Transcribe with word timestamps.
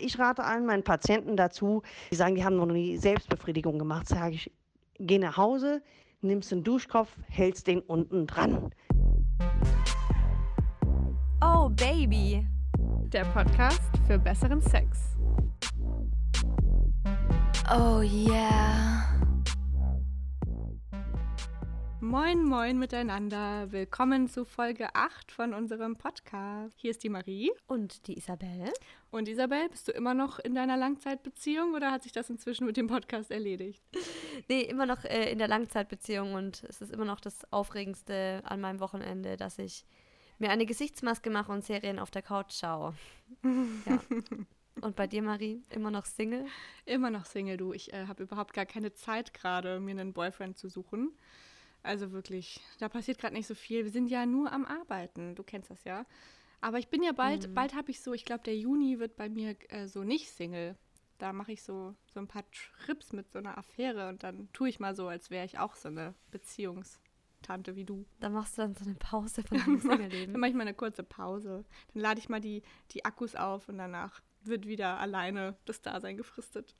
Ich 0.00 0.16
rate 0.16 0.44
allen 0.44 0.64
meinen 0.64 0.84
Patienten 0.84 1.36
dazu, 1.36 1.82
die 2.12 2.14
sagen, 2.14 2.36
die 2.36 2.44
haben 2.44 2.54
noch 2.54 2.66
nie 2.66 2.98
Selbstbefriedigung 2.98 3.80
gemacht, 3.80 4.06
sage 4.06 4.36
ich, 4.36 4.52
geh 5.00 5.18
nach 5.18 5.36
Hause, 5.36 5.82
nimmst 6.20 6.52
den 6.52 6.62
Duschkopf, 6.62 7.10
hältst 7.28 7.66
den 7.66 7.80
unten 7.80 8.28
dran. 8.28 8.70
Oh 11.44 11.68
Baby, 11.68 12.46
der 12.78 13.24
Podcast 13.24 13.82
für 14.06 14.20
besseren 14.20 14.60
Sex. 14.60 15.16
Oh 17.68 18.00
yeah. 18.00 18.97
Moin, 22.08 22.42
moin 22.42 22.78
miteinander. 22.78 23.70
Willkommen 23.70 24.28
zu 24.28 24.46
Folge 24.46 24.94
8 24.94 25.30
von 25.30 25.52
unserem 25.52 25.96
Podcast. 25.96 26.72
Hier 26.78 26.90
ist 26.90 27.02
die 27.02 27.10
Marie. 27.10 27.50
Und 27.66 28.06
die 28.06 28.16
Isabel. 28.16 28.72
Und 29.10 29.28
Isabel, 29.28 29.68
bist 29.68 29.88
du 29.88 29.92
immer 29.92 30.14
noch 30.14 30.38
in 30.38 30.54
deiner 30.54 30.78
Langzeitbeziehung 30.78 31.74
oder 31.74 31.90
hat 31.90 32.04
sich 32.04 32.12
das 32.12 32.30
inzwischen 32.30 32.64
mit 32.64 32.78
dem 32.78 32.86
Podcast 32.86 33.30
erledigt? 33.30 33.82
Nee, 34.48 34.62
immer 34.62 34.86
noch 34.86 35.04
äh, 35.04 35.30
in 35.30 35.36
der 35.36 35.48
Langzeitbeziehung 35.48 36.32
und 36.32 36.64
es 36.66 36.80
ist 36.80 36.92
immer 36.92 37.04
noch 37.04 37.20
das 37.20 37.52
Aufregendste 37.52 38.40
an 38.44 38.62
meinem 38.62 38.80
Wochenende, 38.80 39.36
dass 39.36 39.58
ich 39.58 39.84
mir 40.38 40.48
eine 40.48 40.64
Gesichtsmaske 40.64 41.28
mache 41.28 41.52
und 41.52 41.62
Serien 41.62 41.98
auf 41.98 42.10
der 42.10 42.22
Couch 42.22 42.54
schaue. 42.54 42.94
ja. 43.44 44.00
Und 44.80 44.94
bei 44.94 45.08
dir, 45.08 45.22
Marie, 45.22 45.64
immer 45.70 45.90
noch 45.90 46.04
Single? 46.04 46.46
Immer 46.84 47.10
noch 47.10 47.24
Single, 47.24 47.56
du. 47.56 47.72
Ich 47.72 47.92
äh, 47.92 48.06
habe 48.06 48.22
überhaupt 48.22 48.54
gar 48.54 48.64
keine 48.64 48.92
Zeit 48.92 49.34
gerade, 49.34 49.80
mir 49.80 49.90
einen 49.90 50.12
Boyfriend 50.12 50.56
zu 50.56 50.68
suchen. 50.68 51.18
Also 51.82 52.12
wirklich, 52.12 52.60
da 52.78 52.88
passiert 52.88 53.18
gerade 53.18 53.34
nicht 53.34 53.46
so 53.46 53.54
viel. 53.54 53.84
Wir 53.84 53.90
sind 53.90 54.08
ja 54.08 54.26
nur 54.26 54.52
am 54.52 54.64
Arbeiten, 54.64 55.34
du 55.34 55.42
kennst 55.42 55.70
das 55.70 55.84
ja. 55.84 56.04
Aber 56.60 56.78
ich 56.78 56.88
bin 56.88 57.02
ja 57.02 57.12
bald, 57.12 57.48
mhm. 57.48 57.54
bald 57.54 57.74
habe 57.74 57.90
ich 57.90 58.00
so, 58.00 58.12
ich 58.12 58.24
glaube, 58.24 58.42
der 58.42 58.56
Juni 58.56 58.98
wird 58.98 59.16
bei 59.16 59.28
mir 59.28 59.56
äh, 59.70 59.86
so 59.86 60.02
nicht 60.02 60.30
Single. 60.30 60.76
Da 61.18 61.32
mache 61.32 61.52
ich 61.52 61.62
so, 61.62 61.94
so 62.12 62.20
ein 62.20 62.28
paar 62.28 62.44
Trips 62.84 63.12
mit 63.12 63.30
so 63.30 63.38
einer 63.38 63.58
Affäre 63.58 64.08
und 64.08 64.22
dann 64.22 64.48
tue 64.52 64.68
ich 64.68 64.80
mal 64.80 64.94
so, 64.94 65.08
als 65.08 65.30
wäre 65.30 65.44
ich 65.44 65.58
auch 65.58 65.74
so 65.74 65.88
eine 65.88 66.14
Beziehungstante 66.30 67.74
wie 67.74 67.84
du. 67.84 68.06
Da 68.20 68.28
machst 68.28 68.56
du 68.56 68.62
dann 68.62 68.74
so 68.74 68.84
eine 68.84 68.94
Pause 68.94 69.42
von 69.42 69.58
deinem 69.58 69.78
Single-Leben. 69.78 70.32
dann 70.32 70.40
mache 70.40 70.50
ich 70.50 70.56
mal 70.56 70.62
eine 70.62 70.74
kurze 70.74 71.02
Pause. 71.02 71.64
Dann 71.92 72.02
lade 72.02 72.20
ich 72.20 72.28
mal 72.28 72.40
die, 72.40 72.62
die 72.92 73.04
Akkus 73.04 73.34
auf 73.34 73.68
und 73.68 73.78
danach 73.78 74.20
wird 74.42 74.66
wieder 74.66 74.98
alleine 74.98 75.56
das 75.64 75.82
Dasein 75.82 76.16
gefristet. 76.16 76.76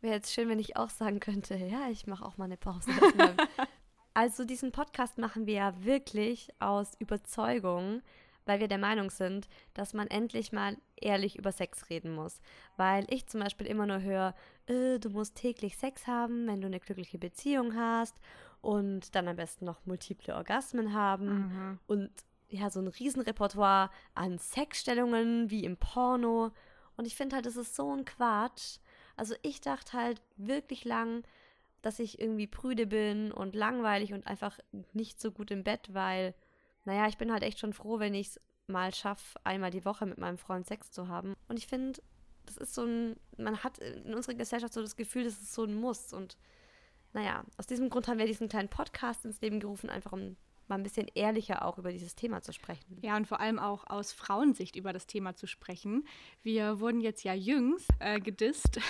Wäre 0.00 0.14
jetzt 0.14 0.32
schön, 0.32 0.48
wenn 0.48 0.58
ich 0.58 0.76
auch 0.76 0.90
sagen 0.90 1.20
könnte, 1.20 1.56
ja, 1.56 1.88
ich 1.90 2.06
mache 2.06 2.24
auch 2.24 2.36
mal 2.36 2.44
eine 2.44 2.56
Pause. 2.56 2.90
also 4.14 4.44
diesen 4.44 4.72
Podcast 4.72 5.18
machen 5.18 5.46
wir 5.46 5.54
ja 5.54 5.84
wirklich 5.84 6.48
aus 6.58 6.92
Überzeugung, 6.98 8.02
weil 8.44 8.60
wir 8.60 8.68
der 8.68 8.78
Meinung 8.78 9.10
sind, 9.10 9.48
dass 9.74 9.94
man 9.94 10.06
endlich 10.06 10.52
mal 10.52 10.76
ehrlich 10.96 11.36
über 11.36 11.50
Sex 11.50 11.90
reden 11.90 12.14
muss. 12.14 12.40
Weil 12.76 13.06
ich 13.08 13.26
zum 13.26 13.40
Beispiel 13.40 13.66
immer 13.66 13.86
nur 13.86 14.02
höre, 14.02 14.34
äh, 14.66 14.98
du 14.98 15.10
musst 15.10 15.36
täglich 15.36 15.76
Sex 15.76 16.06
haben, 16.06 16.46
wenn 16.46 16.60
du 16.60 16.66
eine 16.66 16.80
glückliche 16.80 17.18
Beziehung 17.18 17.74
hast 17.74 18.16
und 18.60 19.14
dann 19.14 19.28
am 19.28 19.36
besten 19.36 19.64
noch 19.64 19.84
multiple 19.86 20.34
Orgasmen 20.34 20.92
haben 20.92 21.26
mhm. 21.26 21.78
und 21.86 22.10
ja, 22.48 22.70
so 22.70 22.80
ein 22.80 22.88
Riesenrepertoire 22.88 23.90
an 24.14 24.38
Sexstellungen 24.38 25.50
wie 25.50 25.64
im 25.64 25.76
Porno. 25.76 26.52
Und 26.96 27.06
ich 27.06 27.16
finde 27.16 27.36
halt, 27.36 27.46
das 27.46 27.56
ist 27.56 27.74
so 27.74 27.92
ein 27.92 28.04
Quatsch. 28.04 28.78
Also 29.16 29.34
ich 29.42 29.60
dachte 29.60 29.94
halt 29.94 30.20
wirklich 30.36 30.84
lang, 30.84 31.24
dass 31.82 31.98
ich 31.98 32.20
irgendwie 32.20 32.46
prüde 32.46 32.86
bin 32.86 33.32
und 33.32 33.54
langweilig 33.54 34.12
und 34.12 34.26
einfach 34.26 34.58
nicht 34.92 35.20
so 35.20 35.30
gut 35.30 35.50
im 35.50 35.64
Bett, 35.64 35.88
weil, 35.92 36.34
naja, 36.84 37.06
ich 37.06 37.18
bin 37.18 37.32
halt 37.32 37.42
echt 37.42 37.58
schon 37.58 37.72
froh, 37.72 37.98
wenn 37.98 38.14
ich 38.14 38.28
es 38.28 38.40
mal 38.66 38.92
schaffe, 38.94 39.38
einmal 39.44 39.70
die 39.70 39.84
Woche 39.84 40.06
mit 40.06 40.18
meinem 40.18 40.38
Freund 40.38 40.66
Sex 40.66 40.90
zu 40.90 41.08
haben. 41.08 41.34
Und 41.48 41.58
ich 41.58 41.66
finde, 41.66 42.00
das 42.44 42.56
ist 42.56 42.74
so 42.74 42.84
ein, 42.84 43.16
man 43.36 43.62
hat 43.62 43.78
in 43.78 44.14
unserer 44.14 44.34
Gesellschaft 44.34 44.72
so 44.72 44.80
das 44.80 44.96
Gefühl, 44.96 45.24
das 45.24 45.34
ist 45.34 45.54
so 45.54 45.64
ein 45.64 45.74
Muss. 45.74 46.12
Und 46.12 46.36
naja, 47.12 47.44
aus 47.56 47.66
diesem 47.66 47.88
Grund 47.88 48.08
haben 48.08 48.18
wir 48.18 48.26
diesen 48.26 48.48
kleinen 48.48 48.68
Podcast 48.68 49.24
ins 49.24 49.40
Leben 49.40 49.60
gerufen, 49.60 49.90
einfach 49.90 50.12
um 50.12 50.36
mal 50.68 50.76
ein 50.76 50.82
bisschen 50.82 51.08
ehrlicher 51.14 51.64
auch 51.64 51.78
über 51.78 51.92
dieses 51.92 52.14
Thema 52.14 52.42
zu 52.42 52.52
sprechen. 52.52 52.98
Ja, 53.02 53.16
und 53.16 53.26
vor 53.26 53.40
allem 53.40 53.58
auch 53.58 53.86
aus 53.88 54.12
Frauensicht 54.12 54.76
über 54.76 54.92
das 54.92 55.06
Thema 55.06 55.34
zu 55.34 55.46
sprechen. 55.46 56.06
Wir 56.42 56.80
wurden 56.80 57.00
jetzt 57.00 57.24
ja 57.24 57.34
jüngst 57.34 57.88
äh, 57.98 58.20
gedisst 58.20 58.80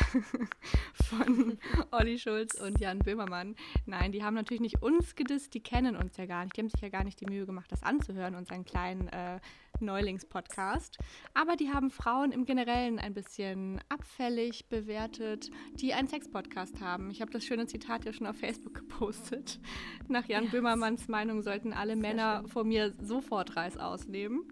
von 0.95 1.59
Olli 1.91 2.19
Schulz 2.19 2.61
und 2.61 2.81
Jan 2.81 3.01
Böhmermann. 3.01 3.57
Nein, 3.87 4.13
die 4.13 4.23
haben 4.23 4.35
natürlich 4.35 4.61
nicht 4.61 4.83
uns 4.83 5.15
gedisst, 5.15 5.55
die 5.55 5.63
kennen 5.63 5.97
uns 5.97 6.17
ja 6.17 6.27
gar 6.27 6.45
nicht. 6.45 6.57
Die 6.57 6.61
haben 6.61 6.71
sich 6.71 6.81
ja 6.81 6.89
gar 6.89 7.05
nicht 7.05 7.21
die 7.21 7.27
Mühe 7.27 7.47
gemacht, 7.47 7.71
das 7.71 7.83
anzuhören, 7.83 8.35
unseren 8.35 8.65
kleinen 8.65 9.09
äh, 9.09 9.41
Neulings-Podcast. 9.81 10.99
Aber 11.35 11.57
die 11.57 11.71
haben 11.71 11.91
Frauen 11.91 12.33
im 12.33 12.45
Generellen 12.45 12.99
ein 12.99 13.15
bisschen 13.15 13.81
abfällig 13.89 14.69
bewertet, 14.69 15.51
die 15.75 15.95
einen 15.95 16.09
Sex-Podcast 16.09 16.81
haben. 16.81 17.11
Ich 17.11 17.21
habe 17.21 17.31
das 17.31 17.45
schöne 17.45 17.67
Zitat 17.67 18.05
ja 18.05 18.13
schon 18.13 18.27
auf 18.27 18.37
Facebook 18.37 18.75
gepostet. 18.75 19.61
Nach 20.09 20.27
Jan 20.27 20.45
ja. 20.45 20.51
Böhmermanns 20.51 21.09
Meinung 21.09 21.43
sollten 21.43 21.66
alle 21.73 21.97
Männer 21.97 22.41
schön. 22.41 22.49
vor 22.49 22.65
mir 22.65 22.95
sofort 23.01 23.57
Reis 23.57 23.77
ausnehmen. 23.77 24.45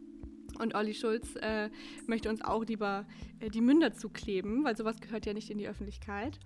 Und 0.58 0.75
Olli 0.75 0.94
Schulz 0.94 1.34
äh, 1.36 1.69
möchte 2.06 2.28
uns 2.28 2.42
auch 2.42 2.64
lieber 2.64 3.06
äh, 3.41 3.48
die 3.50 3.60
Münder 3.60 3.92
zukleben, 3.92 4.64
weil 4.64 4.76
sowas 4.76 5.00
gehört 5.00 5.26
ja 5.26 5.32
nicht 5.32 5.50
in 5.50 5.58
die 5.58 5.69
Öffentlichkeit. 5.69 6.38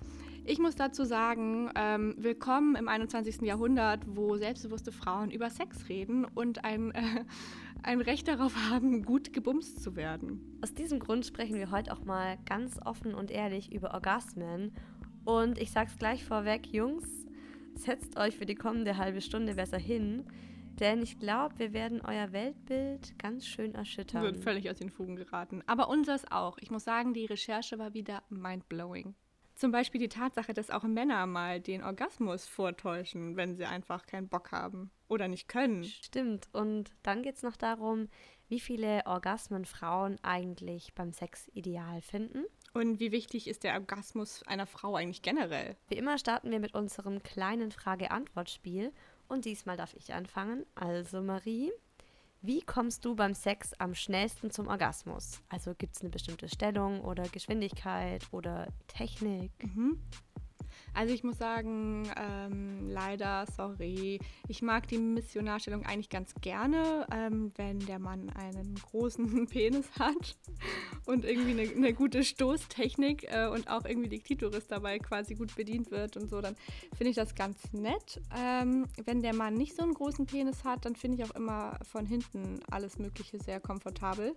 Ich 0.45 0.59
muss 0.59 0.77
dazu 0.77 1.05
sagen, 1.05 1.71
ähm, 1.75 2.15
willkommen 2.17 2.75
im 2.75 2.89
21. 2.89 3.43
Jahrhundert, 3.43 4.01
wo 4.07 4.39
selbstbewusste 4.39 4.93
Frauen 4.93 5.31
über 5.31 5.51
Sex 5.51 5.91
reden 5.91 6.25
und 6.25 6.65
ein, 6.65 6.91
äh, 6.93 7.25
ein 7.83 8.01
Recht 8.01 8.29
darauf 8.29 8.57
haben, 8.71 9.03
gut 9.03 9.35
gebumst 9.35 9.83
zu 9.83 9.95
werden. 9.95 10.59
Aus 10.63 10.73
diesem 10.73 11.01
Grund 11.01 11.27
sprechen 11.27 11.57
wir 11.57 11.71
heute 11.71 11.93
auch 11.93 12.05
mal 12.05 12.39
ganz 12.47 12.79
offen 12.83 13.15
und 13.15 13.31
ehrlich 13.31 13.73
über 13.73 13.93
Orgasmen. 13.93 14.73
Und 15.27 15.59
ich 15.59 15.71
sag's 15.71 15.99
gleich 15.99 16.25
vorweg, 16.25 16.67
Jungs, 16.73 17.27
setzt 17.75 18.17
euch 18.17 18.37
für 18.37 18.47
die 18.47 18.55
kommende 18.55 18.97
halbe 18.97 19.21
Stunde 19.21 19.55
besser 19.55 19.79
hin, 19.79 20.25
denn 20.81 21.03
ich 21.03 21.19
glaube, 21.19 21.59
wir 21.59 21.73
werden 21.73 22.01
euer 22.01 22.33
Weltbild 22.33 23.19
ganz 23.19 23.47
schön 23.47 23.75
erschüttern. 23.75 24.23
Wird 24.23 24.39
völlig 24.39 24.71
aus 24.71 24.79
den 24.79 24.91
Fugen 24.91 25.17
geraten. 25.17 25.63
Aber 25.67 25.89
unseres 25.89 26.31
auch. 26.31 26.59
Ich 26.61 26.71
muss 26.71 26.85
sagen, 26.85 27.15
die 27.15 27.27
Recherche 27.27 27.79
war 27.79 27.95
wieder 27.95 28.23
mindblowing. 28.29 29.15
Zum 29.59 29.73
Beispiel 29.73 30.01
die 30.01 30.09
Tatsache, 30.09 30.55
dass 30.55 30.71
auch 30.71 30.85
Männer 30.85 31.27
mal 31.27 31.61
den 31.61 31.83
Orgasmus 31.83 32.47
vortäuschen, 32.47 33.37
wenn 33.37 33.57
sie 33.57 33.65
einfach 33.65 34.07
keinen 34.07 34.29
Bock 34.29 34.53
haben 34.53 34.93
oder 35.09 35.27
nicht 35.27 35.49
können. 35.49 35.83
Stimmt. 35.83 36.49
Und 36.53 36.93
dann 37.03 37.25
geht 37.25 37.35
es 37.35 37.43
noch 37.43 37.57
darum, 37.57 38.09
wie 38.47 38.61
viele 38.61 39.03
Orgasmen 39.05 39.65
Frauen 39.65 40.17
eigentlich 40.23 40.95
beim 40.95 41.13
Sex 41.13 41.51
ideal 41.55 42.01
finden. 42.03 42.45
Und 42.73 43.01
wie 43.01 43.11
wichtig 43.11 43.49
ist 43.49 43.65
der 43.65 43.75
Orgasmus 43.75 44.45
einer 44.45 44.67
Frau 44.67 44.95
eigentlich 44.95 45.23
generell? 45.23 45.77
Wie 45.89 45.97
immer 45.97 46.19
starten 46.19 46.53
wir 46.53 46.61
mit 46.61 46.75
unserem 46.75 47.23
kleinen 47.25 47.73
Frage-Antwort-Spiel. 47.73 48.93
Und 49.29 49.45
diesmal 49.45 49.77
darf 49.77 49.95
ich 49.95 50.15
anfangen. 50.15 50.65
Also 50.75 51.21
Marie, 51.21 51.71
wie 52.41 52.63
kommst 52.63 53.05
du 53.05 53.15
beim 53.15 53.35
Sex 53.35 53.75
am 53.79 53.95
schnellsten 53.95 54.51
zum 54.51 54.69
Orgasmus? 54.69 55.41
Also 55.49 55.75
gibt 55.75 55.97
es 55.97 56.01
eine 56.03 56.11
bestimmte 56.11 56.49
Stellung 56.49 57.01
oder 57.03 57.25
Geschwindigkeit 57.25 58.23
oder 58.33 58.69
Technik? 58.87 59.51
Mhm. 59.63 60.01
Also 60.95 61.15
ich 61.15 61.23
muss 61.23 61.39
sagen, 61.39 62.09
ähm, 62.17 62.89
leider, 62.89 63.47
sorry, 63.57 64.19
ich 64.49 64.63
mag 64.63 64.89
die 64.89 64.99
Missionarstellung 64.99 65.87
eigentlich 65.87 66.09
ganz 66.09 66.35
gerne, 66.41 67.07
ähm, 67.13 67.53
wenn 67.57 67.79
der 67.81 67.99
Mann 67.99 68.31
einen 68.31 68.75
großen 68.75 69.47
Penis 69.51 69.87
hat 69.99 70.37
und 71.07 71.25
irgendwie 71.25 71.53
eine, 71.53 71.71
eine 71.71 71.95
gute 71.95 72.25
Stoßtechnik 72.25 73.25
äh, 73.33 73.49
und 73.49 73.69
auch 73.71 73.85
irgendwie 73.85 74.09
die 74.09 74.19
Klitoris 74.19 74.67
dabei 74.67 74.99
quasi 74.99 75.35
gut 75.35 75.55
bedient 75.55 75.91
wird 75.91 76.17
und 76.17 76.29
so, 76.29 76.41
dann 76.41 76.57
finde 76.97 77.11
ich 77.11 77.17
das 77.17 77.35
ganz 77.35 77.73
nett. 77.73 78.21
Ähm, 78.37 78.87
wenn 79.05 79.23
der 79.23 79.35
Mann 79.35 79.55
nicht 79.55 79.77
so 79.77 79.83
einen 79.83 79.95
großen 79.95 80.27
Penis 80.27 80.65
hat, 80.65 80.85
dann 80.85 80.97
finde 80.97 81.19
ich 81.19 81.31
auch 81.31 81.35
immer 81.35 81.79
von 81.83 82.07
hinten 82.07 82.61
alles 82.71 82.99
Mögliche 82.99 83.39
sehr 83.39 83.61
komfortabel. 83.61 84.35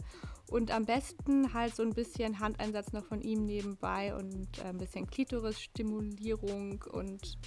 Und 0.52 0.70
am 0.70 0.86
besten 0.86 1.54
halt 1.54 1.76
so 1.76 1.82
ein 1.82 1.94
bisschen 1.94 2.40
Handeinsatz 2.40 2.92
noch 2.92 3.06
von 3.06 3.22
ihm 3.22 3.46
nebenbei 3.46 4.14
und 4.14 4.60
äh, 4.60 4.66
ein 4.66 4.78
bisschen 4.78 5.10
Klitoris-Stimulierung 5.10 6.84
und 6.92 7.38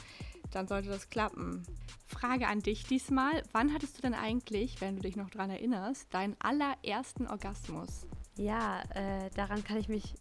dann 0.51 0.67
sollte 0.67 0.89
das 0.89 1.11
klappen. 1.11 1.67
Frage 2.07 2.49
an 2.49 2.61
dich 2.61 2.85
diesmal. 2.85 3.43
Wann 3.53 3.75
hattest 3.75 3.99
du 3.99 4.03
denn 4.03 4.15
eigentlich, 4.15 4.81
wenn 4.81 4.97
du 4.97 5.03
dich 5.03 5.17
noch 5.17 5.29
daran 5.29 5.51
erinnerst, 5.51 6.15
deinen 6.15 6.35
allerersten 6.41 7.27
Orgasmus? 7.27 8.07
Ja, 8.37 8.83
äh, 8.95 9.29
daran 9.35 9.63
kann 9.65 9.77
ich 9.77 9.89
mich 9.89 10.15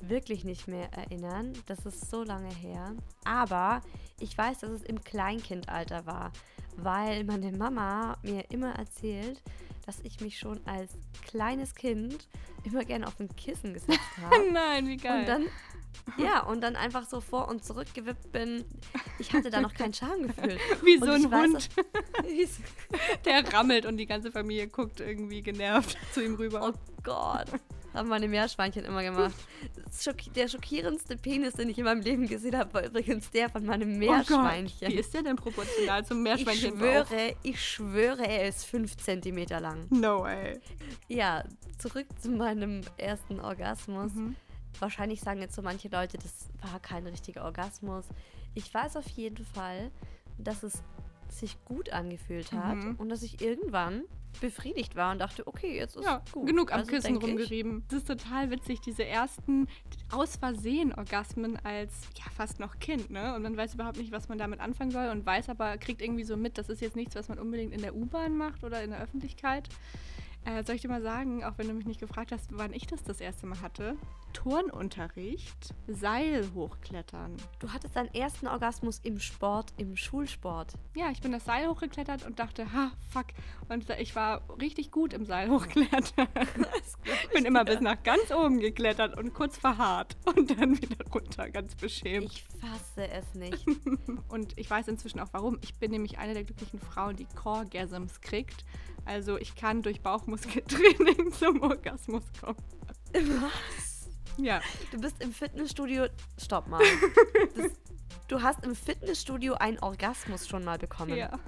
wirklich 0.00 0.44
nicht 0.44 0.68
mehr 0.68 0.92
erinnern. 0.92 1.52
Das 1.66 1.84
ist 1.84 2.10
so 2.10 2.22
lange 2.22 2.54
her. 2.54 2.94
Aber 3.24 3.80
ich 4.20 4.38
weiß, 4.38 4.60
dass 4.60 4.70
es 4.70 4.82
im 4.84 5.02
Kleinkindalter 5.02 6.06
war, 6.06 6.32
weil 6.76 7.24
meine 7.24 7.50
Mama 7.50 8.18
mir 8.22 8.50
immer 8.52 8.72
erzählt, 8.76 9.42
dass 9.86 10.00
ich 10.00 10.20
mich 10.20 10.38
schon 10.38 10.60
als 10.66 10.92
kleines 11.26 11.74
Kind 11.74 12.28
immer 12.64 12.84
gerne 12.84 13.06
auf 13.06 13.18
ein 13.20 13.34
Kissen 13.36 13.74
gesetzt 13.74 14.00
habe. 14.20 14.50
Nein, 14.52 14.88
wie 14.88 14.96
geil. 14.96 15.20
Und 15.20 15.28
dann 15.28 15.46
ja, 16.18 16.40
und 16.40 16.60
dann 16.60 16.76
einfach 16.76 17.04
so 17.08 17.20
vor 17.20 17.48
und 17.48 17.64
zurück 17.64 17.88
gewippt 17.94 18.30
bin. 18.30 18.64
Ich 19.18 19.32
hatte 19.32 19.50
da 19.50 19.60
noch 19.60 19.74
kein 19.74 19.94
Schamgefühl. 19.94 20.58
Wie 20.84 20.98
so 20.98 21.10
ein 21.10 21.32
Hund. 21.32 21.68
der 23.24 23.52
rammelt 23.52 23.86
und 23.86 23.96
die 23.96 24.06
ganze 24.06 24.30
Familie 24.30 24.68
guckt 24.68 25.00
irgendwie 25.00 25.40
genervt 25.40 25.96
zu 26.12 26.22
ihm 26.22 26.34
rüber. 26.34 26.68
Oh 26.68 26.78
Gott. 27.02 27.46
Haben 27.94 28.08
meine 28.08 28.28
Meerschweinchen 28.28 28.84
immer 28.84 29.02
gemacht. 29.02 29.34
Schock 29.96 30.16
der 30.34 30.48
schockierendste 30.48 31.16
Penis, 31.16 31.54
den 31.54 31.68
ich 31.68 31.78
in 31.78 31.84
meinem 31.84 32.00
Leben 32.00 32.26
gesehen 32.26 32.56
habe, 32.56 32.74
war 32.74 32.84
übrigens 32.84 33.30
der 33.30 33.48
von 33.48 33.64
meinem 33.64 33.98
Meerschweinchen. 33.98 34.88
Oh 34.88 34.90
Wie 34.90 34.98
ist 34.98 35.14
der 35.14 35.22
denn 35.22 35.36
proportional 35.36 36.04
zum 36.04 36.22
Meerschweinchen? 36.22 36.74
Ich 36.74 36.80
schwöre, 36.80 37.36
ich 37.42 37.64
schwöre, 37.64 38.26
er 38.26 38.48
ist 38.48 38.64
5 38.66 38.96
cm 38.96 39.46
lang. 39.60 39.86
No 39.90 40.22
way. 40.22 40.60
Ja, 41.08 41.44
zurück 41.78 42.06
zu 42.20 42.30
meinem 42.30 42.80
ersten 42.96 43.40
Orgasmus. 43.40 44.12
Mhm. 44.12 44.36
Wahrscheinlich 44.80 45.20
sagen 45.20 45.40
jetzt 45.40 45.54
so 45.54 45.62
manche 45.62 45.88
Leute, 45.88 46.18
das 46.18 46.48
war 46.60 46.80
kein 46.80 47.06
richtiger 47.06 47.44
Orgasmus. 47.44 48.06
Ich 48.54 48.72
weiß 48.72 48.96
auf 48.96 49.08
jeden 49.08 49.44
Fall, 49.44 49.90
dass 50.38 50.62
es 50.62 50.82
sich 51.28 51.62
gut 51.64 51.90
angefühlt 51.90 52.52
hat 52.52 52.76
mhm. 52.76 52.96
und 52.96 53.08
dass 53.08 53.22
ich 53.22 53.40
irgendwann 53.40 54.04
befriedigt 54.40 54.96
war 54.96 55.12
und 55.12 55.18
dachte, 55.18 55.46
okay, 55.46 55.76
jetzt 55.76 55.96
ist 55.96 56.04
ja, 56.04 56.22
gut. 56.32 56.46
genug 56.46 56.72
am 56.72 56.80
also, 56.80 56.90
Kissen 56.90 57.16
rumgerieben. 57.16 57.84
Es 57.88 57.94
ist 57.94 58.06
total 58.06 58.50
witzig, 58.50 58.80
diese 58.80 59.04
ersten 59.04 59.68
aus 60.10 60.36
Versehen 60.36 60.92
Orgasmen 60.94 61.58
als 61.64 61.92
ja 62.16 62.30
fast 62.36 62.60
noch 62.60 62.78
Kind, 62.78 63.10
ne? 63.10 63.34
Und 63.34 63.42
man 63.42 63.56
weiß 63.56 63.74
überhaupt 63.74 63.98
nicht, 63.98 64.12
was 64.12 64.28
man 64.28 64.38
damit 64.38 64.60
anfangen 64.60 64.90
soll 64.90 65.08
und 65.08 65.24
weiß 65.24 65.48
aber, 65.48 65.76
kriegt 65.78 66.02
irgendwie 66.02 66.24
so 66.24 66.36
mit, 66.36 66.58
das 66.58 66.68
ist 66.68 66.80
jetzt 66.80 66.96
nichts, 66.96 67.14
was 67.14 67.28
man 67.28 67.38
unbedingt 67.38 67.72
in 67.72 67.82
der 67.82 67.94
U-Bahn 67.94 68.36
macht 68.36 68.64
oder 68.64 68.82
in 68.82 68.90
der 68.90 69.00
Öffentlichkeit. 69.00 69.68
Äh, 70.44 70.62
soll 70.64 70.76
ich 70.76 70.82
dir 70.82 70.88
mal 70.88 71.02
sagen, 71.02 71.42
auch 71.42 71.56
wenn 71.56 71.68
du 71.68 71.74
mich 71.74 71.86
nicht 71.86 72.00
gefragt 72.00 72.30
hast, 72.30 72.50
wann 72.52 72.72
ich 72.74 72.86
das 72.86 73.02
das 73.02 73.20
erste 73.20 73.46
Mal 73.46 73.60
hatte? 73.62 73.96
Turnunterricht, 74.34 75.74
Seil 75.86 76.46
hochklettern. 76.54 77.36
Du 77.60 77.72
hattest 77.72 77.96
deinen 77.96 78.12
ersten 78.12 78.46
Orgasmus 78.46 79.00
im 79.02 79.20
Sport, 79.20 79.72
im 79.78 79.96
Schulsport. 79.96 80.74
Ja, 80.94 81.10
ich 81.10 81.22
bin 81.22 81.32
das 81.32 81.46
Seil 81.46 81.68
hochgeklettert 81.68 82.26
und 82.26 82.38
dachte, 82.38 82.70
ha, 82.72 82.92
fuck. 83.10 83.26
Und 83.68 83.88
ich 83.98 84.14
war 84.16 84.42
richtig 84.60 84.90
gut 84.90 85.14
im 85.14 85.24
Seil 85.24 85.50
hochklettern. 85.50 86.28
ich 87.22 87.28
bin 87.30 87.44
immer 87.46 87.64
bis 87.64 87.80
nach 87.80 88.02
ganz 88.02 88.30
oben 88.30 88.58
geklettert 88.58 89.16
und 89.16 89.32
kurz 89.32 89.56
verharrt 89.56 90.16
und 90.36 90.58
dann 90.58 90.76
wieder 90.76 91.04
runter, 91.12 91.48
ganz 91.48 91.74
beschämt. 91.76 92.32
Ich 92.32 92.44
fasse 92.60 93.08
es 93.08 93.34
nicht. 93.34 93.64
und 94.28 94.58
ich 94.58 94.68
weiß 94.68 94.88
inzwischen 94.88 95.20
auch 95.20 95.28
warum. 95.32 95.58
Ich 95.62 95.74
bin 95.76 95.92
nämlich 95.92 96.18
eine 96.18 96.34
der 96.34 96.44
glücklichen 96.44 96.80
Frauen, 96.80 97.16
die 97.16 97.26
Core-Gasms 97.26 98.20
kriegt. 98.20 98.64
Also 99.04 99.38
ich 99.38 99.54
kann 99.54 99.82
durch 99.82 100.00
Bauchmuskeltraining 100.00 101.32
zum 101.38 101.62
Orgasmus 101.62 102.22
kommen. 102.40 102.58
Was? 103.12 104.08
Ja. 104.36 104.60
Du 104.90 105.00
bist 105.00 105.22
im 105.22 105.32
Fitnessstudio. 105.32 106.06
Stopp 106.42 106.68
mal. 106.68 106.82
Das, 107.56 107.70
du 108.28 108.42
hast 108.42 108.64
im 108.64 108.74
Fitnessstudio 108.74 109.54
einen 109.54 109.78
Orgasmus 109.78 110.48
schon 110.48 110.64
mal 110.64 110.78
bekommen. 110.78 111.14
Ja. 111.14 111.38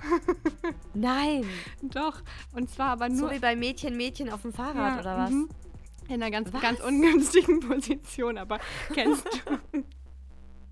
Nein. 0.95 1.45
Doch. 1.83 2.23
Und 2.53 2.71
zwar 2.71 2.91
aber 2.91 3.09
nur. 3.09 3.29
So 3.29 3.35
wie 3.35 3.39
bei 3.39 3.57
Mädchen, 3.57 3.97
Mädchen 3.97 4.31
auf 4.31 4.43
dem 4.43 4.53
Fahrrad 4.53 4.95
ja, 4.95 5.01
oder 5.01 5.17
was? 5.19 5.31
Mhm. 5.31 5.49
In 6.09 6.23
einer 6.23 6.31
ganz, 6.31 6.53
ganz 6.61 6.81
ungünstigen 6.81 7.61
Position, 7.69 8.39
aber 8.39 8.61
kennst 8.93 9.27
du. 9.73 9.83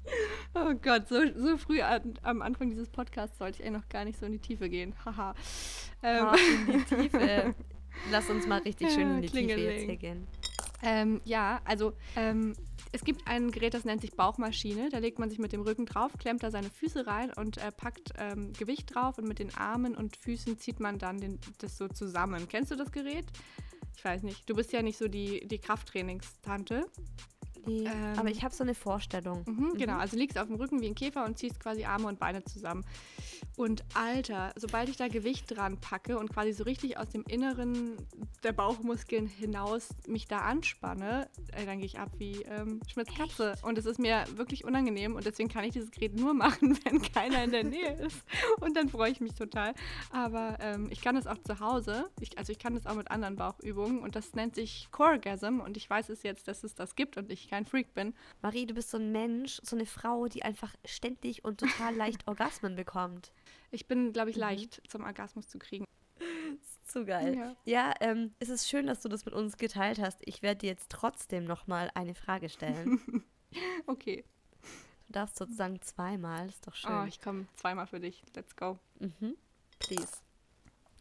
Oh 0.57 0.73
Gott, 0.81 1.09
so, 1.09 1.17
so 1.35 1.57
früh 1.57 1.81
an, 1.81 2.15
am 2.23 2.41
Anfang 2.41 2.71
dieses 2.71 2.89
Podcasts 2.89 3.39
sollte 3.39 3.61
ich 3.61 3.67
eigentlich 3.67 3.83
noch 3.83 3.89
gar 3.89 4.05
nicht 4.05 4.19
so 4.19 4.27
in 4.27 4.33
die 4.33 4.39
Tiefe 4.39 4.69
gehen. 4.69 4.95
Haha. 5.05 5.35
ähm. 6.03 6.27
in 6.69 6.79
die 6.79 6.85
Tiefe. 6.85 7.55
Lass 8.11 8.31
uns 8.31 8.47
mal 8.47 8.61
richtig 8.61 8.91
schön 8.95 9.17
in 9.17 9.23
die 9.23 9.29
Tiefe 9.29 9.61
jetzt 9.61 9.85
hier 9.85 9.97
gehen. 9.97 10.27
Ähm, 10.83 11.21
ja, 11.25 11.61
also 11.65 11.95
ähm, 12.15 12.55
es 12.93 13.05
gibt 13.05 13.27
ein 13.27 13.51
Gerät, 13.51 13.75
das 13.75 13.85
nennt 13.85 14.03
sich 14.03 14.13
Bauchmaschine. 14.13 14.91
Da 14.91 14.99
legt 14.99 15.19
man 15.19 15.31
sich 15.31 15.39
mit 15.39 15.53
dem 15.53 15.63
Rücken 15.63 15.87
drauf, 15.87 16.13
klemmt 16.19 16.43
da 16.43 16.51
seine 16.51 16.71
Füße 16.71 17.07
rein 17.07 17.33
und 17.33 17.59
äh, 17.59 17.73
packt 17.73 18.13
ähm, 18.19 18.53
Gewicht 18.53 18.95
drauf 18.95 19.19
und 19.19 19.27
mit 19.27 19.39
den 19.39 19.55
Armen 19.55 19.97
und 19.97 20.17
Füßen 20.17 20.59
zieht 20.59 20.79
man 20.79 20.99
dann 20.99 21.19
den, 21.19 21.41
das 21.59 21.79
so 21.79 21.89
zusammen. 21.89 22.47
Kennst 22.49 22.71
du 22.71 22.77
das 22.77 22.93
Gerät? 22.93 23.25
Ich 23.97 24.05
weiß 24.05 24.23
nicht. 24.23 24.49
Du 24.49 24.55
bist 24.55 24.73
ja 24.73 24.83
nicht 24.83 24.99
so 24.99 25.09
die, 25.09 25.47
die 25.47 25.59
Krafttrainingstante. 25.59 26.87
Nee, 27.67 27.87
ähm, 27.87 28.19
aber 28.19 28.31
ich 28.31 28.43
habe 28.43 28.55
so 28.55 28.65
eine 28.65 28.75
Vorstellung. 28.75 29.45
Mhm, 29.47 29.55
mhm. 29.55 29.79
Genau, 29.79 29.97
also 29.97 30.17
liegst 30.17 30.39
auf 30.39 30.47
dem 30.47 30.57
Rücken 30.57 30.81
wie 30.81 30.87
ein 30.87 30.95
Käfer 30.95 31.25
und 31.25 31.39
ziehst 31.39 31.61
quasi 31.61 31.85
Arme 31.85 32.09
und 32.09 32.19
Beine 32.19 32.45
zusammen. 32.45 32.85
Und 33.57 33.85
Alter, 33.95 34.53
sobald 34.57 34.89
ich 34.89 34.97
da 34.97 35.09
Gewicht 35.09 35.57
dran 35.57 35.81
packe 35.81 36.19
und 36.19 36.33
quasi 36.33 36.53
so 36.53 36.65
richtig 36.65 36.99
aus 36.99 37.11
dem 37.11 37.23
Inneren 37.29 37.97
der 38.43 38.53
Bauchmuskeln 38.53 39.27
hinaus 39.27 39.91
mich 40.09 40.27
da 40.27 40.39
anspanne, 40.39 41.29
äh, 41.53 41.65
dann 41.65 41.79
gehe 41.79 41.87
ich 41.87 41.99
ab 41.99 42.11
wie 42.19 42.43
ähm, 42.43 42.81
Schmitz 42.89 43.15
Katze. 43.15 43.53
Echt? 43.53 43.65
Und 43.65 43.79
es 43.79 43.87
ist 43.87 43.99
mir 43.99 44.25
wirklich 44.35 44.65
unangenehm 44.65 45.15
und 45.15 45.25
deswegen 45.25 45.49
kann 45.49 45.65
ich 45.65 45.73
dieses 45.73 45.91
Gerät 45.91 46.17
nur 46.17 46.35
machen, 46.45 46.79
wenn 46.85 47.01
keiner 47.01 47.45
in 47.45 47.53
der 47.53 47.65
Nähe 47.65 47.93
ist. 47.95 48.25
Und 48.61 48.77
dann 48.77 48.89
freue 48.89 49.11
ich 49.11 49.21
mich 49.21 49.35
total. 49.35 49.75
Aber 50.11 50.59
ähm, 50.61 50.89
ich 50.91 51.01
kann 51.01 51.17
es 51.17 51.27
auch 51.27 51.39
zu 51.39 51.61
Hause. 51.61 52.11
Ich, 52.21 52.37
also 52.39 52.53
ich 52.53 52.59
kann 52.59 52.75
es 52.77 52.87
auch 52.87 52.95
mit 52.95 53.11
anderen 53.11 53.37
Bauchübungen 53.37 54.01
und 54.01 54.17
das 54.17 54.35
nennt 54.35 54.55
sich 54.55 54.89
Coregasm 54.91 55.61
und 55.61 55.77
ich 55.77 55.89
weiß 55.89 56.09
es 56.09 56.23
jetzt, 56.23 56.49
dass 56.49 56.65
es 56.65 56.75
das 56.75 56.97
gibt 56.97 57.17
und 57.17 57.31
ich 57.31 57.49
kein 57.55 57.67
Freak 57.67 57.95
bin. 57.95 58.15
Marie, 58.43 58.67
du 58.67 58.75
bist 58.75 58.91
so 58.91 58.99
ein 58.99 59.13
Mensch, 59.13 59.61
so 59.63 59.77
eine 59.77 59.87
Frau, 59.87 60.27
die 60.27 60.43
einfach 60.43 60.75
ständig 60.85 61.45
und 61.45 61.61
total 61.61 61.95
leicht 61.97 62.27
Orgasmen 62.27 62.75
bekommt. 62.75 63.33
Ich 63.71 63.87
bin, 63.87 64.13
glaube 64.13 64.31
ich, 64.31 64.37
mhm. 64.37 64.43
leicht 64.43 64.83
mhm. 64.83 64.89
zum 64.89 65.05
Orgasmus 65.05 65.47
zu 65.47 65.61
kriegen. 65.61 65.85
Zu 66.85 67.05
geil. 67.05 67.37
Ja, 67.37 67.57
ja 67.65 67.95
ähm, 68.01 68.35
es 68.41 68.49
ist 68.49 68.69
schön, 68.69 68.89
dass 68.89 69.01
du 69.03 69.09
das 69.09 69.25
mit 69.25 69.35
uns 69.35 69.57
geteilt 69.57 70.01
hast. 70.01 70.19
Ich 70.25 70.43
werde 70.43 70.61
dir 70.61 70.67
jetzt 70.67 70.91
trotzdem 70.91 71.45
noch 71.45 71.69
mal 71.69 71.91
eine 71.95 72.15
Frage 72.15 72.49
stellen. 72.49 73.01
okay. 73.87 74.25
Du 75.07 75.13
darfst 75.13 75.37
sozusagen 75.37 75.81
zweimal, 75.81 76.49
ist 76.49 76.67
doch 76.67 76.75
schön. 76.75 76.91
Oh, 76.91 77.05
ich 77.05 77.21
komme 77.21 77.47
zweimal 77.55 77.87
für 77.87 78.01
dich. 78.01 78.25
Let's 78.35 78.57
go. 78.57 78.79
Mhm. 78.99 79.37
Please. 79.79 80.24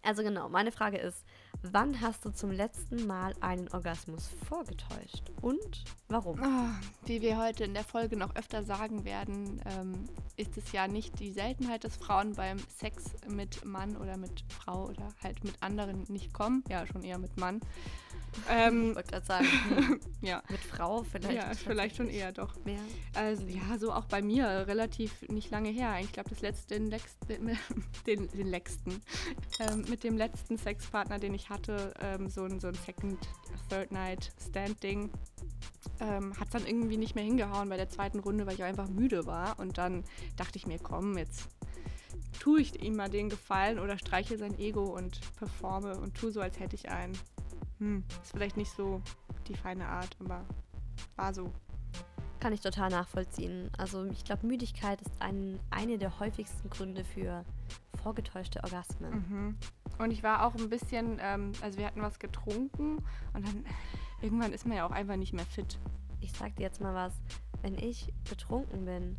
Also 0.06 0.22
genau, 0.22 0.50
meine 0.50 0.74
Frage 0.74 0.98
ist, 0.98 1.24
wann 1.62 2.02
hast 2.02 2.26
du 2.26 2.32
zum 2.32 2.52
letzten 2.52 3.08
Mal 3.08 3.34
einen 3.40 3.70
Orgasmus 3.70 4.30
vorgetäuscht 4.50 5.32
und 5.42 5.86
warum? 6.10 6.38
Oh, 6.42 7.08
wie 7.08 7.22
wir 7.22 7.38
heute 7.38 7.64
in 7.64 7.74
der 7.74 7.86
Folge 7.86 8.18
noch 8.18 8.36
öfter 8.36 8.64
sagen 8.64 9.06
werden, 9.06 9.62
ähm, 9.66 10.04
ist 10.36 10.58
es 10.58 10.74
ja 10.74 10.90
nicht 10.90 11.20
die 11.20 11.32
Seltenheit, 11.32 11.86
dass 11.86 11.96
Frauen 11.96 12.34
beim 12.36 12.58
Sex 12.68 13.14
mit 13.30 13.64
Mann 13.64 13.96
oder 13.96 14.18
mit 14.18 14.44
Frau 14.50 14.90
oder 14.90 15.08
halt 15.24 15.42
mit 15.46 15.64
anderen 15.64 16.04
nicht 16.10 16.34
kommen. 16.34 16.66
Ja, 16.68 16.86
schon 16.86 17.04
eher 17.04 17.18
mit 17.18 17.38
Mann. 17.38 17.62
Ähm, 18.50 18.90
ich 18.90 18.96
wollte 18.96 19.12
gerade 19.12 19.26
sagen, 19.26 19.48
hm, 19.70 20.00
ja. 20.22 20.44
mit 20.50 20.60
Frau 20.60 21.04
vielleicht. 21.04 21.34
Ja, 21.34 21.52
vielleicht 21.54 21.96
schon 21.96 22.10
eher 22.10 22.32
doch. 22.32 22.54
Mehr. 22.66 22.80
Also 23.14 23.46
ja, 23.46 23.78
so 23.78 23.92
auch 23.92 24.06
bei 24.06 24.22
mir 24.22 24.46
relativ 24.68 25.22
nicht 25.30 25.52
lange 25.52 25.70
her. 25.70 25.96
Ich 26.02 26.12
glaube, 26.12 26.30
das 26.30 26.42
letzte, 26.42 26.76
den, 26.76 26.90
letzten, 26.90 27.58
den, 28.08 28.28
den 28.30 28.48
letzten, 28.48 29.02
ähm, 29.60 29.86
mit 29.90 30.04
dem 30.04 30.18
letzten 30.18 30.58
Sexpartner, 30.58 31.20
den 31.20 31.34
ich 31.34 31.50
hatte, 31.50 31.94
ähm, 32.02 32.30
so, 32.30 32.44
ein, 32.44 32.60
so 32.60 32.68
ein 32.68 32.76
Second, 32.76 33.20
Third 33.70 33.92
Night 33.92 34.32
Stand-Ding, 34.50 35.10
ähm, 36.00 36.38
hat 36.40 36.48
es 36.48 36.54
dann 36.54 36.66
irgendwie 36.66 36.98
nicht 36.98 37.16
mehr 37.16 37.24
hingehauen 37.24 37.70
bei 37.70 37.78
der 37.78 37.90
zweiten 37.90 38.20
Runde, 38.20 38.46
weil 38.46 38.56
ich 38.56 38.64
einfach 38.64 38.90
müde 38.90 39.26
war. 39.26 39.60
Und 39.60 39.78
dann 39.78 40.04
dachte 40.36 40.58
ich 40.58 40.68
mir, 40.68 40.80
komm, 40.80 41.18
jetzt 41.18 41.48
tue 42.40 42.62
ich 42.62 42.82
ihm 42.82 42.96
mal 42.96 43.10
den 43.10 43.30
Gefallen 43.30 43.80
oder 43.80 43.98
streiche 43.98 44.38
sein 44.38 44.58
Ego 44.60 44.84
und 44.84 45.22
performe 45.38 45.98
und 45.98 46.16
tue 46.16 46.32
so, 46.32 46.42
als 46.42 46.60
hätte 46.60 46.76
ich 46.76 46.90
einen 46.90 47.18
hm, 47.84 48.04
ist 48.24 48.32
vielleicht 48.32 48.56
nicht 48.56 48.72
so 48.72 49.02
die 49.48 49.56
feine 49.56 49.88
Art, 49.88 50.16
aber 50.20 50.46
war 51.18 51.34
so. 51.34 51.52
Kann 52.40 52.54
ich 52.54 52.62
total 52.62 52.90
nachvollziehen. 52.90 53.70
Also 53.78 54.06
ich 54.06 54.24
glaube, 54.24 54.48
Müdigkeit 54.48 55.02
ist 55.02 55.22
ein, 55.22 55.60
eine 55.70 55.98
der 55.98 56.20
häufigsten 56.20 56.70
Gründe 56.70 57.04
für 57.04 57.44
vorgetäuschte 58.02 58.64
Orgasmen. 58.64 59.12
Mhm. 59.12 59.58
Und 59.98 60.12
ich 60.12 60.24
war 60.24 60.46
auch 60.46 60.56
ein 60.56 60.70
bisschen, 60.70 61.20
ähm, 61.22 61.52
also 61.62 61.78
wir 61.78 61.86
hatten 61.86 62.02
was 62.02 62.20
getrunken 62.20 62.98
und 63.34 63.48
dann 63.48 63.66
irgendwann 64.22 64.54
ist 64.54 64.66
man 64.66 64.78
ja 64.78 64.86
auch 64.86 64.92
einfach 64.92 65.18
nicht 65.18 65.34
mehr 65.34 65.46
fit. 65.46 65.78
Ich 66.22 66.32
sag 66.32 66.56
dir 66.56 66.64
jetzt 66.64 66.82
mal 66.82 66.94
was, 66.94 67.14
wenn 67.62 67.76
ich 67.78 68.14
betrunken 68.30 68.86
bin, 68.86 69.18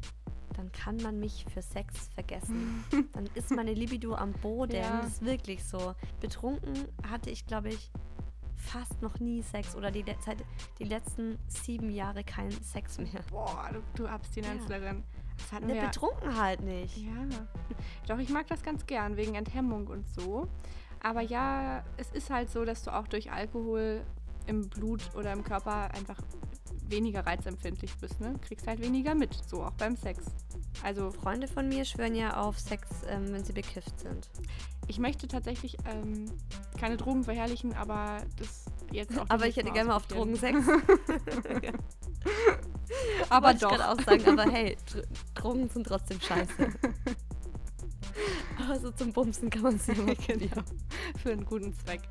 dann 0.56 0.73
kann 0.73 0.97
man 0.99 1.21
mich 1.21 1.44
für 1.52 1.62
Sex 1.62 2.09
vergessen. 2.14 2.85
dann 3.12 3.28
ist 3.35 3.50
meine 3.50 3.75
Libido 3.75 4.14
am 4.14 4.33
Boden. 4.33 4.76
Ja. 4.76 5.00
Das 5.02 5.09
ist 5.09 5.25
wirklich 5.25 5.64
so. 5.64 5.94
Betrunken 6.21 6.88
hatte 7.09 7.30
ich, 7.30 7.47
glaube 7.47 7.71
ich, 7.71 7.90
fast 8.56 9.00
noch 9.02 9.20
nie 9.20 9.42
Sex 9.42 9.75
oder 9.76 9.90
die, 9.90 10.04
seit 10.25 10.38
die 10.78 10.84
letzten 10.84 11.38
sieben 11.49 11.90
Jahre 11.90 12.25
keinen 12.25 12.62
Sex 12.62 12.99
mehr. 12.99 13.23
Boah, 13.30 13.70
du, 13.73 13.82
du 13.94 14.08
Abstinenzlerin. 14.08 14.99
Ja. 14.99 15.20
Das 15.37 15.52
hatten 15.52 15.68
wir 15.68 15.80
betrunken 15.80 16.40
halt 16.40 16.61
nicht. 16.61 16.96
Ja. 16.96 17.26
Doch, 18.06 18.18
ich 18.18 18.28
mag 18.28 18.46
das 18.46 18.62
ganz 18.62 18.87
gern, 18.87 19.16
wegen 19.16 19.34
Enthemmung 19.34 19.88
und 19.88 20.08
so. 20.08 20.49
Aber 21.00 21.20
ja, 21.20 21.84
es 21.96 22.11
ist 22.12 22.30
halt 22.30 22.50
so, 22.50 22.64
dass 22.64 22.82
du 22.82 22.94
auch 22.94 23.08
durch 23.08 23.30
Alkohol 23.30 24.02
im 24.46 24.68
Blut 24.68 25.14
oder 25.14 25.32
im 25.32 25.42
Körper 25.42 25.92
einfach 25.92 26.18
weniger 26.88 27.26
reizempfindlich 27.26 27.94
bist, 27.96 28.20
ne? 28.20 28.34
Kriegst 28.40 28.66
halt 28.66 28.80
weniger 28.80 29.14
mit, 29.14 29.34
so 29.46 29.62
auch 29.62 29.73
beim 29.73 29.96
Sex. 29.96 30.25
Also 30.82 31.10
Freunde 31.10 31.48
von 31.48 31.68
mir 31.68 31.84
schwören 31.84 32.14
ja 32.14 32.36
auf 32.36 32.58
Sex, 32.58 32.88
ähm, 33.08 33.32
wenn 33.32 33.44
sie 33.44 33.52
bekifft 33.52 34.00
sind. 34.00 34.28
Ich 34.86 34.98
möchte 34.98 35.26
tatsächlich 35.28 35.76
ähm, 35.86 36.26
keine 36.78 36.96
Drogen 36.96 37.24
verherrlichen, 37.24 37.74
aber 37.74 38.22
das 38.36 38.66
jetzt 38.90 39.18
auch. 39.18 39.24
aber 39.28 39.46
ich 39.46 39.56
hätte 39.56 39.70
gerne 39.70 39.88
mal 39.88 39.96
auf 39.96 40.06
Drogen 40.06 40.36
Sex. 40.36 40.58
aber 43.30 43.48
Wollte 43.48 43.60
doch. 43.60 43.72
Ich 43.72 43.80
auch 43.80 44.00
sagen, 44.00 44.28
aber 44.38 44.50
hey, 44.50 44.76
Drogen 45.34 45.68
sind 45.70 45.86
trotzdem 45.86 46.20
scheiße. 46.20 46.68
aber 48.58 48.80
so 48.80 48.90
zum 48.90 49.12
Bumsen 49.12 49.48
kann 49.50 49.62
man 49.62 49.78
sie 49.78 49.92
immer 49.92 50.14
genau. 50.26 50.62
Für 51.22 51.32
einen 51.32 51.44
guten 51.44 51.72
Zweck. 51.74 52.02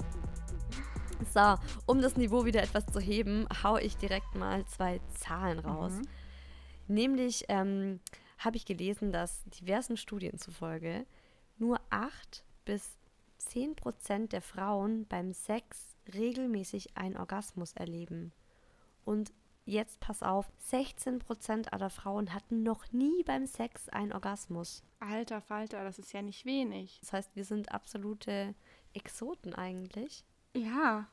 So, 1.33 1.55
um 1.85 2.01
das 2.01 2.17
Niveau 2.17 2.43
wieder 2.45 2.63
etwas 2.63 2.85
zu 2.87 2.99
heben, 2.99 3.47
hau 3.63 3.77
ich 3.77 3.97
direkt 3.97 4.35
mal 4.35 4.65
zwei 4.65 4.99
Zahlen 5.19 5.59
raus. 5.59 5.93
Mhm. 5.93 6.07
Nämlich 6.87 7.45
ähm, 7.47 7.99
habe 8.43 8.57
ich 8.57 8.65
gelesen, 8.65 9.11
dass 9.11 9.43
diversen 9.45 9.97
Studien 9.97 10.37
zufolge 10.37 11.05
nur 11.57 11.79
8 11.89 12.43
bis 12.65 12.97
10 13.37 13.75
Prozent 13.75 14.33
der 14.33 14.41
Frauen 14.41 15.05
beim 15.07 15.33
Sex 15.33 15.95
regelmäßig 16.13 16.97
einen 16.97 17.17
Orgasmus 17.17 17.73
erleben. 17.73 18.31
Und 19.05 19.33
jetzt 19.65 19.99
pass 19.99 20.23
auf, 20.23 20.51
16 20.59 21.19
Prozent 21.19 21.73
aller 21.73 21.89
Frauen 21.89 22.33
hatten 22.33 22.63
noch 22.63 22.91
nie 22.91 23.23
beim 23.23 23.45
Sex 23.45 23.89
einen 23.89 24.13
Orgasmus. 24.13 24.83
Alter 24.99 25.41
Falter, 25.41 25.83
das 25.83 25.99
ist 25.99 26.13
ja 26.13 26.21
nicht 26.21 26.45
wenig. 26.45 26.99
Das 27.01 27.13
heißt, 27.13 27.35
wir 27.35 27.45
sind 27.45 27.71
absolute 27.71 28.55
Exoten 28.93 29.53
eigentlich. 29.53 30.25
Ja, 30.55 31.07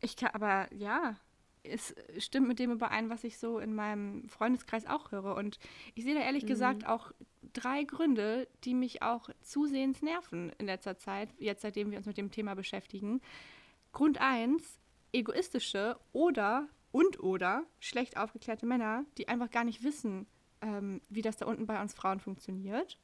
ich 0.00 0.16
kann, 0.16 0.30
aber 0.32 0.72
ja, 0.72 1.16
es 1.62 1.94
stimmt 2.18 2.48
mit 2.48 2.58
dem 2.58 2.70
überein, 2.72 3.10
was 3.10 3.24
ich 3.24 3.38
so 3.38 3.58
in 3.58 3.74
meinem 3.74 4.28
Freundeskreis 4.28 4.86
auch 4.86 5.12
höre. 5.12 5.36
Und 5.36 5.58
ich 5.94 6.04
sehe 6.04 6.14
da 6.14 6.20
ehrlich 6.20 6.44
Mhm. 6.44 6.48
gesagt 6.48 6.86
auch 6.86 7.12
drei 7.52 7.84
Gründe, 7.84 8.48
die 8.64 8.74
mich 8.74 9.02
auch 9.02 9.30
zusehends 9.42 10.02
nerven 10.02 10.52
in 10.58 10.66
letzter 10.66 10.96
Zeit, 10.98 11.28
jetzt 11.38 11.62
seitdem 11.62 11.90
wir 11.90 11.98
uns 11.98 12.06
mit 12.06 12.16
dem 12.18 12.30
Thema 12.30 12.54
beschäftigen. 12.54 13.20
Grund 13.92 14.20
eins, 14.20 14.78
egoistische 15.12 15.98
oder 16.12 16.68
und 16.92 17.20
oder 17.20 17.64
schlecht 17.78 18.16
aufgeklärte 18.16 18.66
Männer, 18.66 19.04
die 19.18 19.28
einfach 19.28 19.50
gar 19.50 19.64
nicht 19.64 19.82
wissen, 19.82 20.26
ähm, 20.60 21.00
wie 21.08 21.22
das 21.22 21.36
da 21.36 21.46
unten 21.46 21.66
bei 21.66 21.80
uns 21.80 21.94
Frauen 21.94 22.20
funktioniert. 22.20 22.98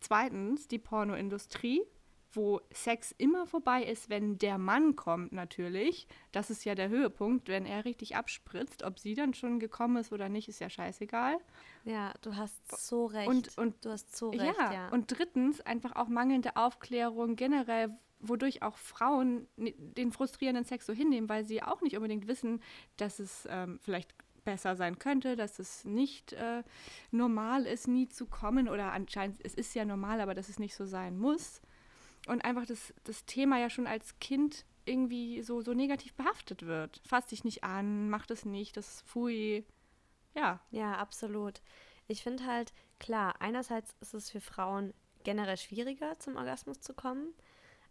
Zweitens, 0.00 0.68
die 0.68 0.78
Pornoindustrie, 0.78 1.82
wo 2.32 2.60
Sex 2.72 3.12
immer 3.18 3.46
vorbei 3.46 3.82
ist, 3.82 4.08
wenn 4.08 4.38
der 4.38 4.58
Mann 4.58 4.94
kommt 4.96 5.32
natürlich. 5.32 6.06
Das 6.32 6.50
ist 6.50 6.64
ja 6.64 6.74
der 6.74 6.88
Höhepunkt, 6.88 7.48
wenn 7.48 7.66
er 7.66 7.84
richtig 7.84 8.16
abspritzt. 8.16 8.82
Ob 8.84 8.98
sie 8.98 9.14
dann 9.14 9.34
schon 9.34 9.58
gekommen 9.58 9.96
ist 9.96 10.12
oder 10.12 10.28
nicht, 10.28 10.48
ist 10.48 10.60
ja 10.60 10.70
scheißegal. 10.70 11.38
Ja, 11.84 12.12
du 12.22 12.36
hast 12.36 12.54
so 12.86 13.06
recht. 13.06 13.28
Und- 13.28 13.58
und- 13.58 13.84
du 13.84 13.90
hast 13.90 14.16
so 14.16 14.30
recht, 14.30 14.42
ja, 14.58 14.72
ja. 14.72 14.88
und 14.90 15.06
drittens 15.16 15.60
einfach 15.60 15.96
auch 15.96 16.08
mangelnde 16.08 16.56
Aufklärung 16.56 17.36
generell, 17.36 17.90
wodurch 18.20 18.62
auch 18.62 18.76
Frauen 18.76 19.48
den 19.56 20.12
frustrierenden 20.12 20.64
Sex 20.64 20.86
so 20.86 20.92
hinnehmen, 20.92 21.28
weil 21.28 21.44
sie 21.44 21.62
auch 21.62 21.80
nicht 21.80 21.96
unbedingt 21.96 22.28
wissen, 22.28 22.62
dass 22.96 23.18
es 23.18 23.48
ähm, 23.50 23.78
vielleicht 23.80 24.14
besser 24.44 24.76
sein 24.76 24.98
könnte, 24.98 25.36
dass 25.36 25.58
es 25.58 25.84
nicht 25.84 26.32
äh, 26.34 26.62
normal 27.10 27.66
ist, 27.66 27.88
nie 27.88 28.08
zu 28.08 28.26
kommen 28.26 28.68
oder 28.68 28.92
anscheinend, 28.92 29.38
es 29.44 29.54
ist 29.54 29.74
ja 29.74 29.84
normal, 29.84 30.20
aber 30.20 30.34
dass 30.34 30.48
es 30.48 30.58
nicht 30.58 30.74
so 30.74 30.86
sein 30.86 31.18
muss. 31.18 31.60
Und 32.30 32.44
einfach 32.44 32.64
das, 32.64 32.94
das 33.02 33.24
Thema 33.24 33.58
ja 33.58 33.68
schon 33.68 33.88
als 33.88 34.16
Kind 34.20 34.64
irgendwie 34.84 35.42
so, 35.42 35.62
so 35.62 35.74
negativ 35.74 36.14
behaftet 36.14 36.64
wird. 36.64 37.02
Fass 37.04 37.26
dich 37.26 37.42
nicht 37.42 37.64
an, 37.64 38.08
mach 38.08 38.24
das 38.24 38.44
nicht, 38.44 38.76
das 38.76 38.88
ist 38.88 39.02
pfui. 39.02 39.64
Ja, 40.36 40.60
Ja, 40.70 40.94
absolut. 40.94 41.60
Ich 42.06 42.22
finde 42.22 42.46
halt, 42.46 42.72
klar, 43.00 43.34
einerseits 43.40 43.96
ist 44.00 44.14
es 44.14 44.30
für 44.30 44.40
Frauen 44.40 44.94
generell 45.24 45.56
schwieriger, 45.56 46.20
zum 46.20 46.36
Orgasmus 46.36 46.78
zu 46.78 46.94
kommen. 46.94 47.34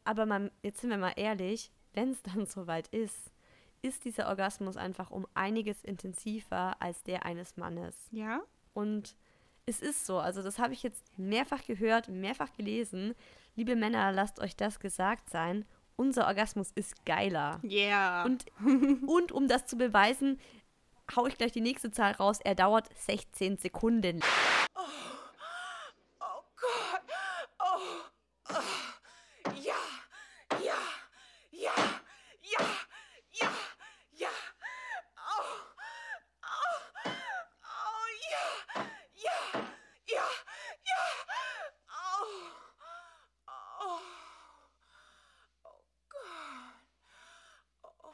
Aber 0.06 0.26
man, 0.26 0.52
jetzt 0.64 0.80
sind 0.80 0.90
wir 0.90 0.98
mal 0.98 1.14
ehrlich, 1.18 1.70
wenn 1.94 2.12
es 2.12 2.22
dann 2.22 2.46
soweit 2.46 2.88
ist, 2.90 3.34
ist 3.82 4.06
dieser 4.06 4.30
Orgasmus 4.30 4.78
einfach 4.78 5.12
um 5.12 5.28
einiges 5.34 5.84
intensiver 5.84 6.82
als 6.82 7.04
der 7.04 7.26
eines 7.26 7.58
Mannes. 7.58 8.08
ja, 8.12 8.42
Und 8.74 9.18
es 9.70 9.82
ist 9.82 10.06
so, 10.06 10.18
also 10.20 10.42
das 10.42 10.60
habe 10.60 10.74
ich 10.74 10.84
jetzt 10.84 11.06
mehrfach 11.18 11.64
gehört, 11.64 12.10
mehrfach 12.10 12.52
gelesen. 12.54 13.16
Liebe 13.56 13.76
Männer, 13.76 14.12
lasst 14.12 14.40
euch 14.40 14.56
das 14.56 14.80
gesagt 14.80 15.30
sein. 15.30 15.66
Unser 15.96 16.28
Orgasmus 16.28 16.72
ist 16.76 17.06
geiler. 17.06 17.60
yeah. 17.64 18.24
Und, 18.24 18.46
und 19.08 19.32
um 19.32 19.48
das 19.48 19.66
zu 19.66 19.78
beweisen, 19.78 20.40
hau 21.16 21.26
ich 21.28 21.38
gleich 21.38 21.52
die 21.52 21.62
nächste 21.62 21.92
Zahl 21.92 22.14
raus. 22.14 22.40
Er 22.44 22.56
dauert 22.56 22.90
16 22.98 23.58
Sekunden. 23.58 24.22
Oh 26.20 26.42
Gott. 26.56 27.02
Oh. 27.60 28.54
oh. 28.54 29.54
Ja. 29.62 29.76
Ja. 30.64 30.78
Ja. 31.52 31.74
Ja. 32.42 32.66
Ja. 33.32 33.50
Ja. 34.12 34.30
Oh. 35.18 35.44
Oh. 36.44 36.80
Oh 37.64 38.06
ja. 38.32 38.46
Ja. 39.16 39.62
Ja. 40.08 40.26
Ja. 40.86 41.02
Oh. 41.90 42.28
Oh. 43.82 44.00
Oh 45.64 45.82
Gott. 46.10 46.24
Oh. 48.04 48.14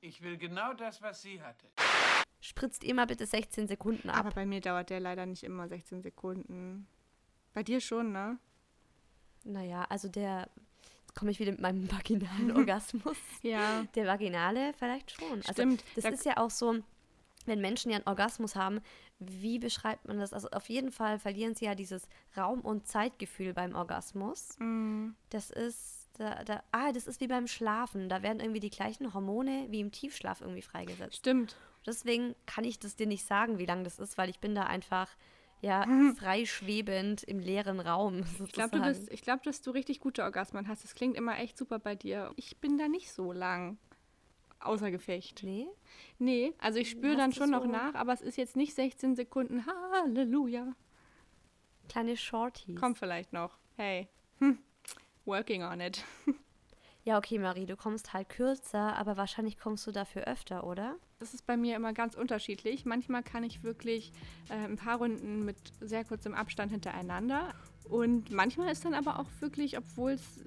Ich 0.00 0.22
will 0.40 0.48
genau 0.48 0.72
das, 0.74 1.00
was 1.02 1.22
sie 1.22 1.40
hatte. 1.42 1.66
Spritzt 2.40 2.84
mal 2.94 3.06
bitte 3.06 3.26
16 3.26 3.66
Sekunden 3.68 4.08
ab. 4.10 4.18
Aber 4.20 4.30
bei 4.30 4.46
mir 4.46 4.60
dauert 4.60 4.90
der 4.90 5.00
leider 5.00 5.26
nicht 5.26 5.42
immer 5.42 5.68
16 5.68 6.02
Sekunden. 6.02 6.86
Bei 7.54 7.62
dir 7.62 7.80
schon, 7.80 8.12
ne? 8.12 8.38
naja, 9.44 9.84
also 9.88 10.08
der. 10.08 10.48
Jetzt 11.00 11.14
komme 11.14 11.30
ich 11.30 11.38
wieder 11.38 11.52
mit 11.52 11.60
meinem 11.60 11.90
vaginalen 11.90 12.50
Orgasmus. 12.56 13.16
Ja. 13.42 13.84
Der 13.94 14.06
vaginale 14.06 14.74
vielleicht 14.74 15.12
schon. 15.12 15.38
Also 15.38 15.52
Stimmt, 15.52 15.84
das 15.94 16.04
da- 16.04 16.10
ist 16.10 16.24
ja 16.26 16.36
auch 16.36 16.50
so, 16.50 16.76
wenn 17.46 17.60
Menschen 17.60 17.90
ja 17.90 17.96
einen 17.98 18.06
Orgasmus 18.06 18.54
haben, 18.56 18.80
wie 19.18 19.58
beschreibt 19.58 20.06
man 20.06 20.18
das? 20.18 20.32
Also 20.34 20.48
auf 20.50 20.68
jeden 20.68 20.92
Fall 20.92 21.18
verlieren 21.18 21.54
sie 21.54 21.64
ja 21.64 21.74
dieses 21.74 22.06
Raum- 22.36 22.60
und 22.60 22.86
Zeitgefühl 22.86 23.54
beim 23.54 23.74
Orgasmus. 23.74 24.56
Mm, 24.58 25.10
Das 25.30 25.50
ist, 25.50 25.95
da, 26.18 26.42
da, 26.44 26.62
ah, 26.72 26.92
das 26.92 27.06
ist 27.06 27.20
wie 27.20 27.26
beim 27.28 27.46
Schlafen. 27.46 28.08
Da 28.08 28.22
werden 28.22 28.40
irgendwie 28.40 28.60
die 28.60 28.70
gleichen 28.70 29.12
Hormone 29.14 29.66
wie 29.70 29.80
im 29.80 29.92
Tiefschlaf 29.92 30.40
irgendwie 30.40 30.62
freigesetzt. 30.62 31.16
stimmt. 31.16 31.56
Deswegen 31.86 32.34
kann 32.46 32.64
ich 32.64 32.78
das 32.80 32.96
dir 32.96 33.06
nicht 33.06 33.24
sagen, 33.24 33.58
wie 33.58 33.66
lang 33.66 33.84
das 33.84 33.98
ist, 34.00 34.18
weil 34.18 34.28
ich 34.28 34.40
bin 34.40 34.54
da 34.54 34.64
einfach 34.64 35.08
ja 35.60 35.84
frei 36.18 36.44
schwebend 36.44 37.22
im 37.22 37.38
leeren 37.38 37.78
Raum. 37.80 38.24
Ich 38.44 38.52
glaube, 38.52 38.76
du 38.78 38.82
bist, 38.82 39.10
ich 39.12 39.22
glaube, 39.22 39.42
dass 39.44 39.62
du 39.62 39.70
richtig 39.70 40.00
gute 40.00 40.22
Orgasmen 40.24 40.66
hast. 40.68 40.82
Das 40.84 40.94
klingt 40.94 41.16
immer 41.16 41.38
echt 41.38 41.56
super 41.56 41.78
bei 41.78 41.94
dir. 41.94 42.32
Ich 42.36 42.56
bin 42.58 42.76
da 42.76 42.88
nicht 42.88 43.12
so 43.12 43.30
lang 43.32 43.78
außer 44.60 44.90
Gefecht. 44.90 45.42
Nee? 45.44 45.68
Nee, 46.18 46.54
also 46.58 46.78
ich 46.80 46.90
spüre 46.90 47.16
dann 47.16 47.32
schon 47.32 47.50
noch 47.50 47.62
so- 47.64 47.70
nach, 47.70 47.94
aber 47.94 48.12
es 48.14 48.20
ist 48.20 48.36
jetzt 48.36 48.56
nicht 48.56 48.74
16 48.74 49.14
Sekunden. 49.14 49.64
Halleluja. 49.66 50.74
Kleine 51.88 52.16
Shorties. 52.16 52.80
Kommt 52.80 52.98
vielleicht 52.98 53.32
noch. 53.32 53.58
Hey. 53.76 54.08
Hm. 54.40 54.58
Working 55.26 55.62
on 55.62 55.80
it. 55.80 56.04
Ja, 57.06 57.18
okay, 57.18 57.38
Marie, 57.38 57.66
du 57.66 57.76
kommst 57.76 58.12
halt 58.12 58.28
kürzer, 58.28 58.96
aber 58.96 59.16
wahrscheinlich 59.16 59.60
kommst 59.60 59.86
du 59.86 59.92
dafür 59.92 60.24
öfter, 60.24 60.66
oder? 60.66 60.96
Das 61.20 61.34
ist 61.34 61.46
bei 61.46 61.56
mir 61.56 61.76
immer 61.76 61.92
ganz 61.92 62.16
unterschiedlich. 62.16 62.84
Manchmal 62.84 63.22
kann 63.22 63.44
ich 63.44 63.62
wirklich 63.62 64.10
äh, 64.48 64.54
ein 64.54 64.74
paar 64.74 64.98
Runden 64.98 65.44
mit 65.44 65.56
sehr 65.80 66.04
kurzem 66.04 66.34
Abstand 66.34 66.72
hintereinander. 66.72 67.54
Und 67.88 68.32
manchmal 68.32 68.72
ist 68.72 68.84
dann 68.84 68.92
aber 68.92 69.20
auch 69.20 69.28
wirklich, 69.38 69.78
obwohl 69.78 70.10
es 70.10 70.40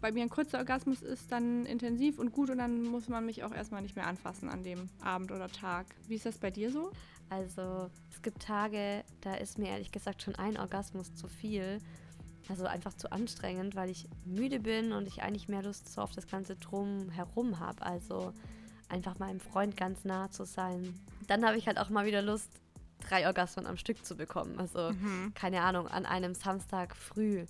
bei 0.00 0.10
mir 0.10 0.22
ein 0.22 0.30
kurzer 0.30 0.56
Orgasmus 0.56 1.02
ist, 1.02 1.30
dann 1.30 1.66
intensiv 1.66 2.18
und 2.18 2.32
gut 2.32 2.48
und 2.48 2.56
dann 2.56 2.84
muss 2.84 3.10
man 3.10 3.26
mich 3.26 3.44
auch 3.44 3.52
erstmal 3.52 3.82
nicht 3.82 3.94
mehr 3.94 4.06
anfassen 4.06 4.48
an 4.48 4.62
dem 4.62 4.88
Abend 5.02 5.32
oder 5.32 5.48
Tag. 5.48 5.84
Wie 6.08 6.14
ist 6.14 6.24
das 6.24 6.38
bei 6.38 6.50
dir 6.50 6.70
so? 6.70 6.92
Also, 7.28 7.90
es 8.10 8.22
gibt 8.22 8.42
Tage, 8.42 9.04
da 9.20 9.34
ist 9.34 9.58
mir 9.58 9.68
ehrlich 9.68 9.92
gesagt 9.92 10.22
schon 10.22 10.34
ein 10.36 10.56
Orgasmus 10.56 11.14
zu 11.14 11.28
viel. 11.28 11.78
Also 12.48 12.66
einfach 12.66 12.94
zu 12.94 13.10
anstrengend, 13.10 13.74
weil 13.74 13.90
ich 13.90 14.06
müde 14.24 14.60
bin 14.60 14.92
und 14.92 15.06
ich 15.06 15.22
eigentlich 15.22 15.48
mehr 15.48 15.62
Lust 15.62 15.92
so 15.92 16.02
auf 16.02 16.12
das 16.12 16.26
ganze 16.26 16.56
Drumherum 16.56 17.58
habe. 17.58 17.82
Also 17.84 18.32
einfach 18.88 19.18
meinem 19.18 19.40
Freund 19.40 19.76
ganz 19.76 20.04
nah 20.04 20.30
zu 20.30 20.44
sein. 20.44 20.94
Dann 21.26 21.44
habe 21.44 21.56
ich 21.56 21.66
halt 21.66 21.78
auch 21.78 21.88
mal 21.88 22.06
wieder 22.06 22.22
Lust, 22.22 22.50
drei 23.08 23.26
Orgasmen 23.26 23.66
am 23.66 23.76
Stück 23.76 24.04
zu 24.04 24.16
bekommen. 24.16 24.58
Also, 24.58 24.92
keine 25.34 25.62
Ahnung, 25.62 25.88
an 25.88 26.06
einem 26.06 26.34
Samstag 26.34 26.96
früh, 26.96 27.44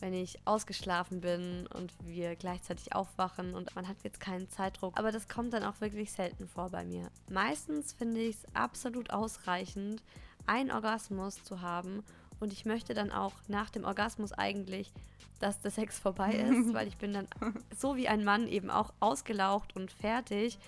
wenn 0.00 0.12
ich 0.12 0.38
ausgeschlafen 0.44 1.20
bin 1.20 1.66
und 1.68 1.92
wir 2.04 2.36
gleichzeitig 2.36 2.94
aufwachen 2.94 3.54
und 3.54 3.74
man 3.74 3.88
hat 3.88 3.96
jetzt 4.02 4.20
keinen 4.20 4.48
Zeitdruck. 4.48 4.98
Aber 4.98 5.12
das 5.12 5.28
kommt 5.28 5.52
dann 5.52 5.64
auch 5.64 5.80
wirklich 5.80 6.12
selten 6.12 6.46
vor 6.46 6.70
bei 6.70 6.84
mir. 6.84 7.10
Meistens 7.30 7.92
finde 7.92 8.20
ich 8.20 8.36
es 8.36 8.54
absolut 8.54 9.10
ausreichend, 9.10 10.02
einen 10.46 10.70
Orgasmus 10.70 11.42
zu 11.42 11.60
haben 11.60 12.04
und 12.40 12.52
ich 12.52 12.64
möchte 12.64 12.94
dann 12.94 13.10
auch 13.10 13.32
nach 13.48 13.70
dem 13.70 13.84
Orgasmus 13.84 14.32
eigentlich, 14.32 14.92
dass 15.40 15.60
der 15.60 15.70
Sex 15.70 15.98
vorbei 15.98 16.32
ist, 16.32 16.72
weil 16.74 16.88
ich 16.88 16.96
bin 16.96 17.12
dann 17.12 17.28
so 17.76 17.96
wie 17.96 18.08
ein 18.08 18.24
Mann 18.24 18.48
eben 18.48 18.70
auch 18.70 18.92
ausgelaucht 19.00 19.76
und 19.76 19.90
fertig 19.90 20.58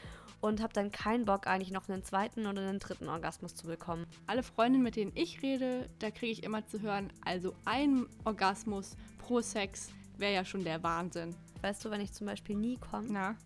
und 0.41 0.63
habe 0.63 0.73
dann 0.73 0.91
keinen 0.91 1.25
Bock 1.25 1.47
eigentlich 1.47 1.71
noch 1.71 1.89
einen 1.89 2.03
zweiten 2.03 2.47
oder 2.47 2.63
einen 2.63 2.79
dritten 2.79 3.09
Orgasmus 3.09 3.55
zu 3.55 3.67
bekommen. 3.67 4.07
Alle 4.27 4.43
Freundinnen, 4.43 4.83
mit 4.85 4.97
denen 4.97 5.13
ich 5.15 5.43
rede, 5.43 5.87
da 5.99 6.11
kriege 6.11 6.33
ich 6.33 6.43
immer 6.45 6.67
zu 6.67 6.81
hören, 6.81 7.13
also 7.25 7.55
ein 7.65 8.07
Orgasmus 8.25 8.97
pro 9.19 9.41
Sex 9.41 9.91
wäre 10.17 10.35
ja 10.35 10.45
schon 10.45 10.65
der 10.65 10.83
Wahnsinn. 10.83 11.35
Weißt 11.63 11.85
du, 11.85 11.91
wenn 11.91 12.01
ich 12.01 12.13
zum 12.13 12.27
Beispiel 12.27 12.57
nie 12.57 12.77
komme 12.77 13.09
Na? 13.11 13.37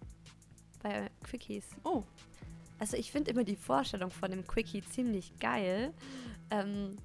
bei 0.83 1.11
Quickies. 1.25 1.65
Oh, 1.83 2.05
Also 2.79 2.97
ich 2.97 3.11
finde 3.11 3.31
immer 3.31 3.45
die 3.45 3.57
Vorstellung 3.57 4.11
von 4.11 4.31
dem 4.31 4.47
Quickie 4.47 4.83
ziemlich 4.83 5.33
geil. 5.41 5.93
Ähm, 6.51 6.97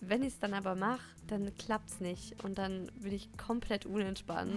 wenn 0.00 0.22
ich 0.22 0.34
es 0.34 0.38
dann 0.38 0.54
aber 0.54 0.74
mache, 0.74 1.02
dann 1.26 1.54
klappt 1.56 1.90
es 1.90 2.00
nicht 2.00 2.42
und 2.44 2.58
dann 2.58 2.90
bin 3.00 3.12
ich 3.12 3.28
komplett 3.36 3.86
unentspannt 3.86 4.54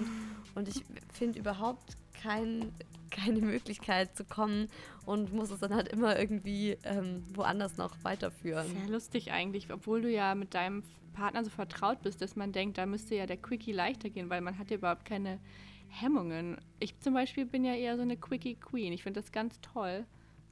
und 0.55 0.67
ich 0.67 0.83
finde 1.13 1.39
überhaupt 1.39 1.97
kein, 2.21 2.71
keine 3.09 3.41
Möglichkeit 3.41 4.15
zu 4.15 4.25
kommen 4.25 4.67
und 5.05 5.33
muss 5.33 5.51
es 5.51 5.59
dann 5.59 5.73
halt 5.73 5.87
immer 5.87 6.19
irgendwie 6.19 6.77
ähm, 6.83 7.23
woanders 7.33 7.77
noch 7.77 7.95
weiterführen. 8.03 8.67
Sehr 8.67 8.89
lustig 8.89 9.31
eigentlich, 9.31 9.71
obwohl 9.71 10.01
du 10.01 10.11
ja 10.11 10.35
mit 10.35 10.53
deinem 10.53 10.83
Partner 11.13 11.43
so 11.43 11.49
vertraut 11.49 12.01
bist, 12.01 12.21
dass 12.21 12.35
man 12.35 12.51
denkt, 12.51 12.77
da 12.77 12.85
müsste 12.85 13.15
ja 13.15 13.25
der 13.25 13.37
Quickie 13.37 13.71
leichter 13.71 14.09
gehen, 14.09 14.29
weil 14.29 14.41
man 14.41 14.57
hat 14.57 14.69
ja 14.69 14.77
überhaupt 14.77 15.05
keine 15.05 15.39
Hemmungen. 15.87 16.57
Ich 16.79 16.99
zum 16.99 17.13
Beispiel 17.13 17.45
bin 17.45 17.65
ja 17.65 17.73
eher 17.73 17.95
so 17.95 18.03
eine 18.03 18.17
Quickie 18.17 18.55
Queen. 18.55 18.93
Ich 18.93 19.03
finde 19.03 19.21
das 19.21 19.31
ganz 19.31 19.59
toll. 19.61 20.05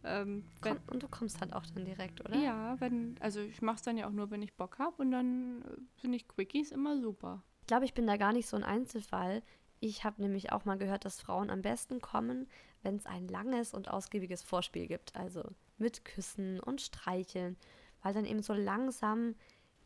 Ähm, 0.04 0.46
wenn, 0.62 0.77
und 0.92 1.04
du 1.04 1.08
kommst 1.08 1.42
halt 1.42 1.54
auch 1.54 1.66
dann 1.66 1.86
direkt, 1.86 2.22
oder? 2.22 2.38
Ja, 2.38 2.80
wenn, 2.80 3.16
also 3.20 3.39
ich 3.42 3.62
mache 3.62 3.77
es 3.77 3.82
dann 3.82 3.98
ja 3.98 4.08
auch 4.08 4.12
nur, 4.12 4.32
wenn 4.32 4.42
ich 4.42 4.54
Bock 4.54 4.80
habe 4.80 5.01
und 5.01 5.12
dann 5.12 5.62
äh, 5.63 6.00
finde 6.00 6.18
ich 6.18 6.27
Quickies 6.27 6.72
immer 6.72 7.00
super. 7.00 7.44
Ich 7.62 7.68
glaube, 7.68 7.86
ich 7.86 7.94
bin 7.94 8.08
da 8.08 8.18
gar 8.18 8.34
nicht 8.34 8.48
so 8.48 8.56
ein 8.56 8.63
Einzelfall. 8.63 9.44
Ich 9.80 10.04
habe 10.04 10.22
nämlich 10.22 10.51
auch 10.51 10.66
mal 10.66 10.77
gehört, 10.77 11.06
dass 11.06 11.20
Frauen 11.20 11.50
am 11.50 11.62
besten 11.62 12.00
kommen, 12.01 12.48
wenn 12.82 12.96
es 12.96 13.06
ein 13.06 13.27
langes 13.27 13.74
und 13.74 13.89
ausgiebiges 13.89 14.42
Vorspiel 14.42 14.88
gibt. 14.88 15.16
Also 15.16 15.44
mit 15.77 16.06
Küssen 16.06 16.60
und 16.60 16.82
Streicheln, 16.82 17.58
weil 18.01 18.13
dann 18.13 18.25
eben 18.25 18.42
so 18.42 18.54
langsam 18.54 19.36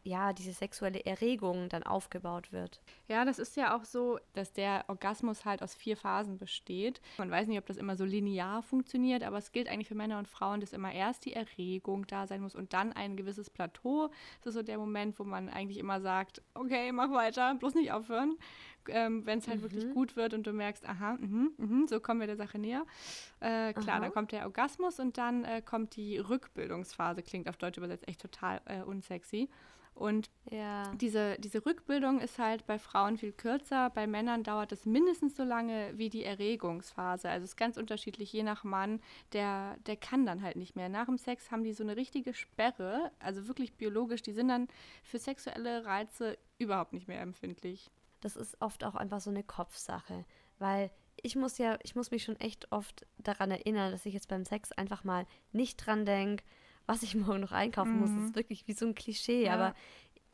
ja, 0.03 0.33
diese 0.33 0.53
sexuelle 0.53 1.05
Erregung 1.05 1.69
dann 1.69 1.83
aufgebaut 1.83 2.51
wird. 2.51 2.81
Ja, 3.07 3.25
das 3.25 3.39
ist 3.39 3.55
ja 3.55 3.75
auch 3.75 3.85
so, 3.85 4.19
dass 4.33 4.51
der 4.53 4.85
Orgasmus 4.87 5.45
halt 5.45 5.61
aus 5.61 5.75
vier 5.75 5.95
Phasen 5.95 6.37
besteht. 6.37 7.01
Man 7.17 7.29
weiß 7.29 7.47
nicht, 7.47 7.59
ob 7.59 7.65
das 7.65 7.77
immer 7.77 7.95
so 7.95 8.05
linear 8.05 8.63
funktioniert, 8.63 9.23
aber 9.23 9.37
es 9.37 9.51
gilt 9.51 9.67
eigentlich 9.67 9.87
für 9.87 9.95
Männer 9.95 10.17
und 10.17 10.27
Frauen, 10.27 10.59
dass 10.59 10.73
immer 10.73 10.91
erst 10.91 11.25
die 11.25 11.33
Erregung 11.33 12.07
da 12.07 12.25
sein 12.27 12.41
muss 12.41 12.55
und 12.55 12.73
dann 12.73 12.93
ein 12.93 13.15
gewisses 13.15 13.49
Plateau. 13.49 14.09
Das 14.39 14.47
ist 14.47 14.53
so 14.55 14.63
der 14.63 14.77
Moment, 14.77 15.19
wo 15.19 15.23
man 15.23 15.49
eigentlich 15.49 15.77
immer 15.77 16.01
sagt, 16.01 16.41
okay, 16.53 16.91
mach 16.91 17.11
weiter, 17.11 17.55
bloß 17.55 17.75
nicht 17.75 17.91
aufhören. 17.91 18.37
Ähm, 18.87 19.25
Wenn 19.25 19.39
es 19.39 19.47
halt 19.47 19.59
mhm. 19.59 19.63
wirklich 19.63 19.93
gut 19.93 20.15
wird 20.15 20.33
und 20.33 20.45
du 20.47 20.53
merkst, 20.53 20.87
aha, 20.87 21.17
mh, 21.19 21.49
mh, 21.57 21.87
so 21.87 21.99
kommen 21.99 22.19
wir 22.19 22.27
der 22.27 22.37
Sache 22.37 22.59
näher. 22.59 22.85
Äh, 23.39 23.73
klar, 23.73 23.95
aha. 23.95 23.99
dann 24.01 24.11
kommt 24.11 24.31
der 24.31 24.45
Orgasmus 24.45 24.99
und 24.99 25.17
dann 25.17 25.43
äh, 25.45 25.61
kommt 25.61 25.95
die 25.95 26.17
Rückbildungsphase, 26.17 27.23
klingt 27.23 27.49
auf 27.49 27.57
Deutsch 27.57 27.77
übersetzt 27.77 28.07
echt 28.07 28.21
total 28.21 28.61
äh, 28.65 28.81
unsexy. 28.81 29.49
Und 29.93 30.29
ja. 30.49 30.93
diese, 30.95 31.37
diese 31.39 31.65
Rückbildung 31.65 32.19
ist 32.19 32.39
halt 32.39 32.65
bei 32.65 32.79
Frauen 32.79 33.17
viel 33.17 33.33
kürzer. 33.33 33.89
Bei 33.89 34.07
Männern 34.07 34.43
dauert 34.43 34.71
es 34.71 34.85
mindestens 34.85 35.35
so 35.35 35.43
lange 35.43 35.91
wie 35.97 36.09
die 36.09 36.23
Erregungsphase. 36.23 37.29
Also 37.29 37.43
es 37.43 37.51
ist 37.51 37.57
ganz 37.57 37.77
unterschiedlich, 37.77 38.31
je 38.31 38.43
nach 38.43 38.63
Mann. 38.63 39.01
Der, 39.33 39.77
der 39.85 39.97
kann 39.97 40.25
dann 40.25 40.41
halt 40.41 40.55
nicht 40.55 40.75
mehr. 40.75 40.89
Nach 40.89 41.05
dem 41.05 41.17
Sex 41.17 41.51
haben 41.51 41.63
die 41.63 41.73
so 41.73 41.83
eine 41.83 41.97
richtige 41.97 42.33
Sperre, 42.33 43.11
also 43.19 43.47
wirklich 43.47 43.73
biologisch. 43.73 44.21
Die 44.21 44.33
sind 44.33 44.47
dann 44.47 44.67
für 45.03 45.19
sexuelle 45.19 45.85
Reize 45.85 46.37
überhaupt 46.57 46.93
nicht 46.93 47.07
mehr 47.07 47.21
empfindlich. 47.21 47.91
Das 48.21 48.35
ist 48.35 48.61
oft 48.61 48.83
auch 48.83 48.95
einfach 48.95 49.19
so 49.19 49.29
eine 49.29 49.43
Kopfsache, 49.43 50.25
weil 50.59 50.91
ich 51.21 51.35
muss 51.35 51.57
ja, 51.57 51.77
ich 51.83 51.95
muss 51.95 52.11
mich 52.11 52.23
schon 52.23 52.39
echt 52.39 52.71
oft 52.71 53.05
daran 53.17 53.51
erinnern, 53.51 53.91
dass 53.91 54.05
ich 54.05 54.13
jetzt 54.13 54.27
beim 54.27 54.45
Sex 54.45 54.71
einfach 54.71 55.03
mal 55.03 55.25
nicht 55.51 55.85
dran 55.85 56.05
denke, 56.05 56.43
was 56.85 57.03
ich 57.03 57.15
morgen 57.15 57.41
noch 57.41 57.51
einkaufen 57.51 57.93
mhm. 57.93 57.99
muss. 57.99 58.09
Das 58.09 58.23
ist 58.23 58.31
mhm. 58.31 58.35
wirklich 58.35 58.67
wie 58.67 58.73
so 58.73 58.85
ein 58.85 58.95
Klischee. 58.95 59.45
Ja. 59.45 59.53
Aber 59.53 59.75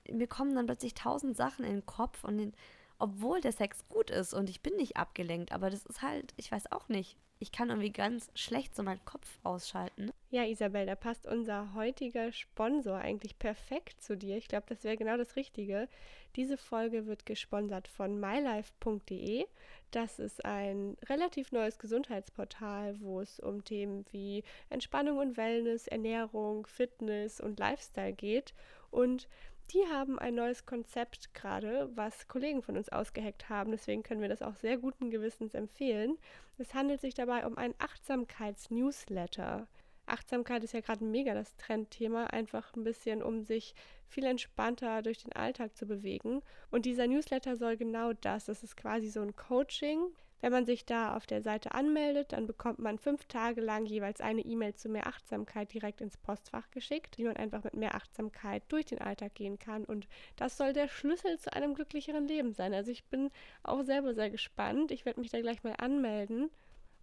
mir 0.09 0.27
kommen 0.27 0.55
dann 0.55 0.65
plötzlich 0.65 0.93
tausend 0.93 1.35
Sachen 1.35 1.65
in 1.65 1.73
den 1.73 1.85
Kopf 1.85 2.23
und 2.23 2.37
den, 2.37 2.53
obwohl 2.99 3.41
der 3.41 3.51
Sex 3.51 3.87
gut 3.89 4.09
ist 4.09 4.33
und 4.33 4.49
ich 4.49 4.61
bin 4.61 4.75
nicht 4.75 4.97
abgelenkt, 4.97 5.51
aber 5.51 5.69
das 5.69 5.85
ist 5.85 6.01
halt, 6.01 6.33
ich 6.37 6.51
weiß 6.51 6.71
auch 6.71 6.87
nicht. 6.89 7.17
Ich 7.39 7.51
kann 7.51 7.69
irgendwie 7.69 7.91
ganz 7.91 8.31
schlecht 8.33 8.75
so 8.75 8.81
meinen 8.81 9.03
Kopf 9.05 9.39
ausschalten. 9.43 10.11
Ja, 10.29 10.43
Isabel, 10.43 10.85
da 10.85 10.95
passt 10.95 11.25
unser 11.25 11.73
heutiger 11.73 12.33
Sponsor 12.33 12.97
eigentlich 12.97 13.39
perfekt 13.39 14.01
zu 14.01 14.17
dir. 14.17 14.35
Ich 14.35 14.49
glaube, 14.49 14.65
das 14.67 14.83
wäre 14.83 14.97
genau 14.97 15.15
das 15.15 15.37
Richtige. 15.37 15.87
Diese 16.35 16.57
Folge 16.57 17.05
wird 17.05 17.25
gesponsert 17.25 17.87
von 17.87 18.19
mylife.de. 18.19 19.45
Das 19.91 20.19
ist 20.19 20.43
ein 20.43 20.97
relativ 21.07 21.53
neues 21.53 21.79
Gesundheitsportal, 21.79 22.99
wo 22.99 23.21
es 23.21 23.39
um 23.39 23.63
Themen 23.63 24.03
wie 24.11 24.43
Entspannung 24.69 25.19
und 25.19 25.37
Wellness, 25.37 25.87
Ernährung, 25.87 26.67
Fitness 26.67 27.39
und 27.39 27.57
Lifestyle 27.57 28.11
geht. 28.11 28.53
Und 28.91 29.29
die 29.71 29.85
haben 29.89 30.19
ein 30.19 30.35
neues 30.35 30.65
Konzept 30.65 31.33
gerade, 31.35 31.89
was 31.95 32.27
Kollegen 32.27 32.61
von 32.61 32.75
uns 32.75 32.89
ausgeheckt 32.89 33.47
haben. 33.47 33.71
Deswegen 33.71 34.03
können 34.03 34.21
wir 34.21 34.29
das 34.29 34.41
auch 34.41 34.55
sehr 34.55 34.77
guten 34.77 35.09
Gewissens 35.09 35.53
empfehlen. 35.53 36.17
Es 36.57 36.73
handelt 36.73 36.99
sich 36.99 37.13
dabei 37.13 37.45
um 37.45 37.57
ein 37.57 37.73
Achtsamkeits-Newsletter. 37.79 39.67
Achtsamkeit 40.07 40.63
ist 40.63 40.73
ja 40.73 40.81
gerade 40.81 41.03
mega 41.03 41.33
das 41.33 41.55
Trendthema, 41.55 42.25
einfach 42.25 42.75
ein 42.75 42.83
bisschen, 42.83 43.21
um 43.21 43.43
sich 43.43 43.75
viel 44.07 44.25
entspannter 44.25 45.01
durch 45.01 45.19
den 45.19 45.33
Alltag 45.33 45.75
zu 45.75 45.85
bewegen. 45.85 46.41
Und 46.71 46.85
dieser 46.85 47.07
Newsletter 47.07 47.55
soll 47.57 47.77
genau 47.77 48.13
das. 48.13 48.45
Das 48.45 48.63
ist 48.63 48.77
quasi 48.77 49.09
so 49.09 49.21
ein 49.21 49.35
Coaching. 49.35 50.07
Wenn 50.39 50.51
man 50.51 50.65
sich 50.65 50.85
da 50.85 51.15
auf 51.15 51.25
der 51.25 51.41
Seite 51.41 51.71
anmeldet, 51.71 52.31
dann 52.31 52.45
bekommt 52.45 52.77
man 52.77 52.99
fünf 52.99 53.25
Tage 53.25 53.59
lang 53.59 53.87
jeweils 53.87 54.21
eine 54.21 54.41
E-Mail 54.41 54.75
zu 54.75 54.87
mehr 54.87 55.07
Achtsamkeit 55.07 55.73
direkt 55.73 55.99
ins 55.99 56.17
Postfach 56.17 56.69
geschickt, 56.69 57.17
wie 57.17 57.23
man 57.23 57.37
einfach 57.37 57.63
mit 57.63 57.73
mehr 57.73 57.95
Achtsamkeit 57.95 58.61
durch 58.67 58.85
den 58.85 59.01
Alltag 59.01 59.33
gehen 59.33 59.57
kann. 59.57 59.83
Und 59.83 60.07
das 60.35 60.57
soll 60.57 60.73
der 60.73 60.89
Schlüssel 60.89 61.39
zu 61.39 61.51
einem 61.53 61.73
glücklicheren 61.73 62.27
Leben 62.27 62.53
sein. 62.53 62.73
Also 62.75 62.91
ich 62.91 63.03
bin 63.05 63.31
auch 63.63 63.83
selber 63.83 64.13
sehr 64.13 64.29
gespannt. 64.29 64.91
Ich 64.91 65.05
werde 65.05 65.19
mich 65.19 65.31
da 65.31 65.41
gleich 65.41 65.63
mal 65.63 65.75
anmelden. 65.79 66.51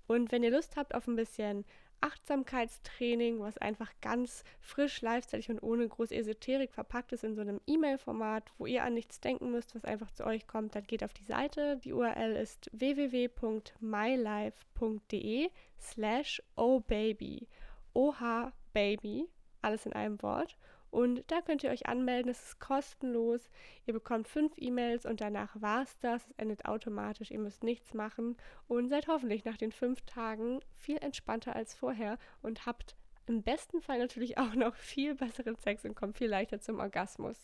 Und 0.06 0.30
wenn 0.30 0.42
ihr 0.42 0.50
Lust 0.50 0.76
habt 0.76 0.94
auf 0.94 1.08
ein 1.08 1.16
bisschen 1.16 1.64
Achtsamkeitstraining, 2.04 3.40
was 3.40 3.58
einfach 3.58 3.90
ganz 4.02 4.44
frisch, 4.60 5.00
lifestyle 5.00 5.42
und 5.48 5.62
ohne 5.62 5.88
große 5.88 6.14
Esoterik 6.14 6.74
verpackt 6.74 7.12
ist 7.12 7.24
in 7.24 7.34
so 7.34 7.40
einem 7.40 7.62
E-Mail-Format, 7.66 8.52
wo 8.58 8.66
ihr 8.66 8.84
an 8.84 8.92
nichts 8.92 9.20
denken 9.20 9.50
müsst, 9.50 9.74
was 9.74 9.86
einfach 9.86 10.10
zu 10.10 10.26
euch 10.26 10.46
kommt, 10.46 10.74
dann 10.74 10.84
geht 10.84 11.02
auf 11.02 11.14
die 11.14 11.24
Seite. 11.24 11.78
Die 11.78 11.94
URL 11.94 12.36
ist 12.36 12.70
www.mylife.de 12.72 15.50
slash 15.80 16.42
ohbaby. 16.56 17.48
OH 17.94 18.52
Baby, 18.74 19.26
alles 19.62 19.86
in 19.86 19.94
einem 19.94 20.20
Wort. 20.20 20.58
Und 20.94 21.24
da 21.26 21.40
könnt 21.40 21.64
ihr 21.64 21.70
euch 21.70 21.86
anmelden, 21.86 22.30
es 22.30 22.40
ist 22.40 22.60
kostenlos. 22.60 23.50
Ihr 23.84 23.94
bekommt 23.94 24.28
fünf 24.28 24.52
E-Mails 24.56 25.06
und 25.06 25.20
danach 25.20 25.60
war 25.60 25.82
es 25.82 25.98
das. 25.98 26.24
Es 26.24 26.30
endet 26.36 26.66
automatisch, 26.66 27.32
ihr 27.32 27.40
müsst 27.40 27.64
nichts 27.64 27.94
machen 27.94 28.36
und 28.68 28.90
seid 28.90 29.08
hoffentlich 29.08 29.44
nach 29.44 29.56
den 29.56 29.72
fünf 29.72 30.02
Tagen 30.02 30.60
viel 30.76 30.98
entspannter 30.98 31.56
als 31.56 31.74
vorher 31.74 32.16
und 32.42 32.64
habt 32.64 32.94
im 33.26 33.42
besten 33.42 33.80
Fall 33.80 33.98
natürlich 33.98 34.38
auch 34.38 34.54
noch 34.54 34.76
viel 34.76 35.16
besseren 35.16 35.56
Sex 35.56 35.84
und 35.84 35.96
kommt 35.96 36.16
viel 36.16 36.28
leichter 36.28 36.60
zum 36.60 36.78
Orgasmus. 36.78 37.38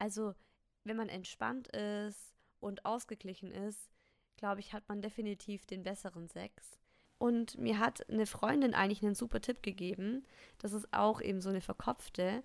Also, 0.00 0.34
wenn 0.82 0.96
man 0.96 1.08
entspannt 1.08 1.68
ist 1.68 2.34
und 2.58 2.84
ausgeglichen 2.84 3.52
ist, 3.52 3.88
glaube 4.36 4.58
ich, 4.58 4.72
hat 4.72 4.88
man 4.88 5.00
definitiv 5.00 5.64
den 5.64 5.84
besseren 5.84 6.26
Sex. 6.26 6.76
Und 7.18 7.56
mir 7.56 7.78
hat 7.78 8.10
eine 8.10 8.26
Freundin 8.26 8.74
eigentlich 8.74 9.04
einen 9.04 9.14
super 9.14 9.40
Tipp 9.40 9.62
gegeben. 9.62 10.26
Das 10.58 10.72
ist 10.72 10.92
auch 10.92 11.20
eben 11.20 11.40
so 11.40 11.50
eine 11.50 11.60
verkopfte 11.60 12.42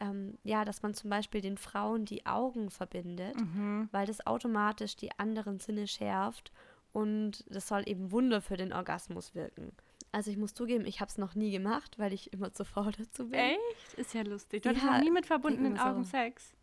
ähm, 0.00 0.38
ja, 0.42 0.64
dass 0.64 0.82
man 0.82 0.94
zum 0.94 1.10
Beispiel 1.10 1.40
den 1.40 1.56
Frauen 1.56 2.04
die 2.04 2.26
Augen 2.26 2.70
verbindet, 2.70 3.36
mhm. 3.40 3.88
weil 3.92 4.06
das 4.06 4.26
automatisch 4.26 4.96
die 4.96 5.16
anderen 5.18 5.60
Sinne 5.60 5.86
schärft 5.86 6.52
und 6.92 7.44
das 7.48 7.68
soll 7.68 7.82
eben 7.86 8.12
Wunder 8.12 8.40
für 8.40 8.56
den 8.56 8.72
Orgasmus 8.72 9.34
wirken. 9.34 9.72
Also 10.12 10.30
ich 10.30 10.36
muss 10.36 10.54
zugeben, 10.54 10.86
ich 10.86 11.00
habe 11.00 11.08
es 11.08 11.18
noch 11.18 11.34
nie 11.34 11.50
gemacht, 11.50 11.98
weil 11.98 12.12
ich 12.12 12.32
immer 12.32 12.52
zu 12.52 12.64
faul 12.64 12.92
dazu 12.98 13.28
bin. 13.28 13.40
Echt? 13.40 13.94
Ist 13.96 14.14
ja 14.14 14.22
lustig. 14.22 14.62
Du 14.62 14.70
ja, 14.70 14.76
hast 14.76 14.84
noch 14.84 15.00
nie 15.00 15.10
mit 15.10 15.26
verbundenen 15.26 15.78
Augen 15.78 16.04
so. 16.04 16.10
Sex? 16.10 16.54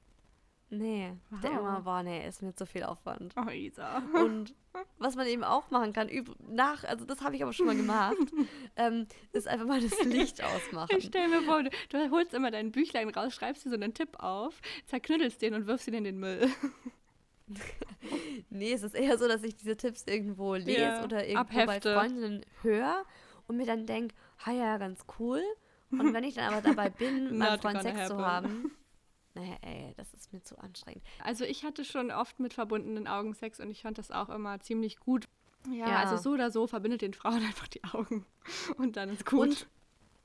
Nee, 0.73 1.11
wow. 1.29 1.41
der 1.41 1.51
immer 1.51 1.83
war, 1.83 2.01
nee, 2.01 2.25
ist 2.25 2.41
mir 2.41 2.55
zu 2.55 2.65
viel 2.65 2.83
Aufwand. 2.83 3.35
Oh, 3.35 3.49
Isa. 3.49 4.01
Und 4.13 4.55
was 4.99 5.17
man 5.17 5.27
eben 5.27 5.43
auch 5.43 5.69
machen 5.69 5.91
kann, 5.91 6.09
nach, 6.47 6.85
also 6.85 7.03
das 7.03 7.19
habe 7.19 7.35
ich 7.35 7.43
aber 7.43 7.51
schon 7.51 7.65
mal 7.65 7.75
gemacht, 7.75 8.15
ähm, 8.77 9.05
ist 9.33 9.49
einfach 9.49 9.65
mal 9.65 9.81
das 9.81 10.01
Licht 10.05 10.41
ausmachen. 10.43 10.95
Ich 10.97 11.07
stell 11.07 11.27
mir 11.27 11.41
vor, 11.41 11.61
du, 11.61 11.69
du, 11.89 12.09
holst 12.11 12.33
immer 12.33 12.51
dein 12.51 12.71
Büchlein 12.71 13.09
raus, 13.09 13.33
schreibst 13.33 13.65
dir 13.65 13.69
so 13.69 13.75
einen 13.75 13.93
Tipp 13.93 14.17
auf, 14.19 14.61
zerknüttelst 14.85 15.41
den 15.41 15.55
und 15.55 15.67
wirfst 15.67 15.89
ihn 15.89 15.93
in 15.93 16.05
den 16.05 16.19
Müll. 16.19 16.49
nee, 18.49 18.71
es 18.71 18.83
ist 18.83 18.95
eher 18.95 19.17
so, 19.17 19.27
dass 19.27 19.43
ich 19.43 19.57
diese 19.57 19.75
Tipps 19.75 20.05
irgendwo 20.07 20.55
lese 20.55 20.81
ja, 20.81 21.03
oder 21.03 21.27
irgendwo 21.27 21.59
abhefte. 21.59 21.93
bei 21.93 21.99
Freundinnen 21.99 22.45
höre 22.61 23.03
und 23.47 23.57
mir 23.57 23.65
dann 23.65 23.85
denke, 23.85 24.15
ha 24.45 24.53
ja, 24.53 24.77
ganz 24.77 25.03
cool. 25.19 25.43
Und 25.91 26.13
wenn 26.13 26.23
ich 26.23 26.35
dann 26.35 26.53
aber 26.53 26.61
dabei 26.61 26.89
bin, 26.89 27.37
meinen 27.37 27.59
Freund 27.59 27.81
Sex 27.81 27.99
happen. 27.99 28.07
zu 28.07 28.25
haben, 28.25 28.71
naja, 29.33 29.55
ey, 29.61 29.93
das 29.97 30.13
ist 30.13 30.33
mir 30.33 30.43
zu 30.43 30.57
anstrengend. 30.57 31.03
Also 31.23 31.45
ich 31.45 31.63
hatte 31.63 31.85
schon 31.85 32.11
oft 32.11 32.39
mit 32.39 32.53
verbundenen 32.53 33.07
Augen 33.07 33.33
Sex 33.33 33.59
und 33.59 33.69
ich 33.69 33.81
fand 33.81 33.97
das 33.97 34.11
auch 34.11 34.29
immer 34.29 34.59
ziemlich 34.59 34.99
gut. 34.99 35.27
Ja, 35.69 35.89
ja. 35.89 35.99
also 35.99 36.17
so 36.17 36.31
oder 36.31 36.51
so 36.51 36.67
verbindet 36.67 37.01
den 37.01 37.13
Frauen 37.13 37.43
einfach 37.45 37.67
die 37.67 37.83
Augen 37.83 38.25
und 38.77 38.97
dann 38.97 39.09
ist 39.09 39.25
gut. 39.25 39.39
Und 39.39 39.67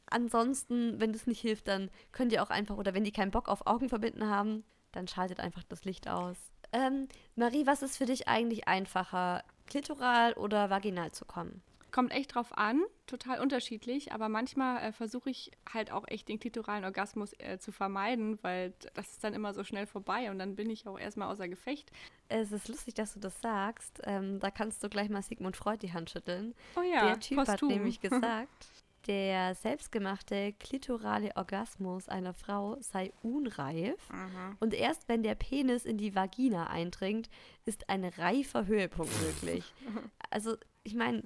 ansonsten, 0.07 0.99
wenn 1.01 1.13
das 1.13 1.27
nicht 1.27 1.41
hilft, 1.41 1.69
dann 1.69 1.91
könnt 2.13 2.33
ihr 2.33 2.43
auch 2.43 2.51
einfach, 2.51 2.77
oder 2.77 2.95
wenn 2.95 3.05
die 3.05 3.13
keinen 3.13 3.31
Bock 3.31 3.49
auf 3.49 3.67
Augen 3.67 3.89
verbinden 3.89 4.29
haben, 4.29 4.65
dann 4.93 5.09
schaltet 5.09 5.41
einfach 5.41 5.63
das 5.65 5.85
Licht 5.85 6.09
aus. 6.09 6.37
Ähm, 6.73 7.09
Marie, 7.35 7.67
was 7.67 7.83
ist 7.83 7.97
für 7.97 8.07
dich 8.07 8.29
eigentlich 8.29 8.67
einfacher, 8.67 9.45
klitoral 9.67 10.33
oder 10.35 10.71
vaginal 10.71 11.13
zu 11.13 11.25
kommen? 11.25 11.63
Kommt 11.97 12.13
echt 12.13 12.35
drauf 12.35 12.57
an, 12.59 12.83
total 13.07 13.41
unterschiedlich, 13.41 14.13
aber 14.13 14.29
manchmal 14.29 14.83
äh, 14.83 14.93
versuche 14.93 15.31
ich 15.31 15.51
halt 15.73 15.91
auch 15.91 16.05
echt 16.09 16.29
den 16.29 16.39
klitoralen 16.39 16.85
Orgasmus 16.85 17.33
äh, 17.39 17.59
zu 17.59 17.73
vermeiden, 17.73 18.39
weil 18.43 18.75
das 18.93 19.13
ist 19.13 19.25
dann 19.25 19.33
immer 19.33 19.55
so 19.55 19.65
schnell 19.65 19.87
vorbei 19.87 20.31
und 20.31 20.39
dann 20.39 20.57
bin 20.57 20.69
ich 20.69 20.87
auch 20.87 20.99
erstmal 20.99 21.33
außer 21.33 21.49
Gefecht. 21.49 21.91
Es 22.29 22.53
ist 22.53 22.69
lustig, 22.69 22.93
dass 22.93 23.15
du 23.15 23.21
das 23.21 23.41
sagst. 23.41 24.03
Ähm, 24.05 24.41
da 24.41 24.51
kannst 24.51 24.85
du 24.85 24.91
gleich 24.91 25.09
mal 25.09 25.23
Sigmund 25.23 25.57
Freud 25.57 25.79
die 25.81 25.95
Hand 25.95 26.11
schütteln. 26.11 26.55
Oh 26.77 26.83
ja, 26.83 27.07
der 27.07 27.19
Typ 27.21 27.39
posthum. 27.39 27.55
hat 27.71 27.77
nämlich 27.77 28.01
gesagt, 28.03 28.69
der 29.07 29.55
selbstgemachte 29.55 30.53
klitorale 30.61 31.35
Orgasmus 31.37 32.09
einer 32.11 32.35
Frau 32.35 32.77
sei 32.81 33.11
unreif 33.23 34.11
Mhm. 34.11 34.57
und 34.61 34.75
erst 34.75 35.09
wenn 35.09 35.23
der 35.23 35.35
Penis 35.37 35.87
in 35.87 35.97
die 35.97 36.15
Vagina 36.15 36.67
eindringt, 36.67 37.31
ist 37.65 37.89
ein 37.89 38.05
reifer 38.05 38.67
Höhepunkt 38.67 39.13
möglich. 39.23 39.65
Also, 40.29 40.57
ich 40.83 40.95
meine, 40.95 41.23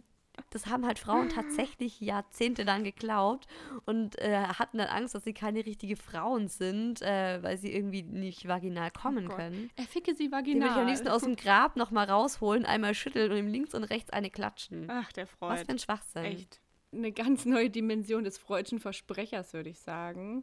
das 0.51 0.67
haben 0.67 0.87
halt 0.87 0.99
Frauen 0.99 1.29
tatsächlich 1.29 2.01
jahrzehntelang 2.01 2.85
geglaubt 2.85 3.47
und 3.85 4.19
äh, 4.19 4.37
hatten 4.39 4.79
dann 4.79 4.89
Angst, 4.89 5.15
dass 5.15 5.25
sie 5.25 5.33
keine 5.35 5.65
richtige 5.67 5.97
Frauen 5.97 6.49
sind, 6.49 7.03
äh, 7.03 7.43
weil 7.43 7.59
sie 7.59 7.73
irgendwie 7.73 8.03
nicht 8.03 8.49
vaginal 8.49 8.91
kommen 8.91 9.29
Oh 9.31 9.35
können. 9.37 9.71
Er 9.77 9.85
ficke 9.85 10.15
sie 10.15 10.25
Die 10.25 10.31
würde 10.33 10.37
vaginal. 10.37 10.69
ich 10.71 10.75
am 10.77 10.87
liebsten 10.87 11.09
aus 11.09 11.23
dem 11.23 11.37
Grab 11.37 11.77
nochmal 11.77 12.09
rausholen, 12.09 12.65
einmal 12.65 12.95
schütteln 12.95 13.31
und 13.31 13.37
ihm 13.39 13.49
links 13.49 13.75
und 13.75 13.85
rechts 13.85 14.11
eine 14.11 14.31
klatschen. 14.31 14.87
Ach, 14.91 15.13
der 15.13 15.25
Was 15.27 15.31
Freud. 15.39 15.65
für 15.65 15.71
ein 15.73 15.79
Schwachsinn. 15.79 16.25
Echt. 16.25 16.61
Eine 16.93 17.13
ganz 17.13 17.45
neue 17.45 17.71
Dimension 17.71 18.25
des 18.25 18.39
freudschen 18.39 18.81
Versprechers, 18.81 19.53
würde 19.53 19.71
ich 19.71 19.79
sagen. 19.79 20.43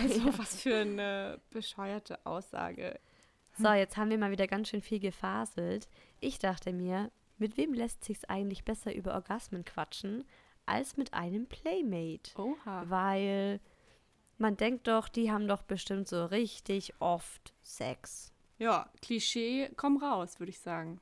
Also, 0.00 0.20
was 0.38 0.62
für 0.62 0.76
eine 0.76 1.40
bescheuerte 1.50 2.24
Aussage. 2.24 3.00
So, 3.58 3.72
jetzt 3.72 3.96
haben 3.96 4.10
wir 4.10 4.18
mal 4.18 4.30
wieder 4.30 4.46
ganz 4.46 4.68
schön 4.68 4.82
viel 4.82 5.00
gefaselt. 5.00 5.88
Ich 6.20 6.38
dachte 6.38 6.72
mir, 6.72 7.10
mit 7.38 7.56
wem 7.56 7.72
lässt 7.72 8.04
sich's 8.04 8.24
eigentlich 8.24 8.64
besser 8.64 8.94
über 8.94 9.14
Orgasmen 9.14 9.64
quatschen, 9.64 10.24
als 10.66 10.96
mit 10.96 11.14
einem 11.14 11.46
Playmate? 11.46 12.30
Oha. 12.36 12.84
Weil 12.88 13.60
man 14.38 14.56
denkt 14.56 14.88
doch, 14.88 15.08
die 15.08 15.30
haben 15.30 15.46
doch 15.46 15.62
bestimmt 15.62 16.08
so 16.08 16.24
richtig 16.26 16.94
oft 17.00 17.54
Sex. 17.62 18.32
Ja, 18.58 18.90
Klischee, 19.02 19.70
komm 19.76 19.96
raus, 19.98 20.38
würde 20.38 20.50
ich 20.50 20.60
sagen. 20.60 21.00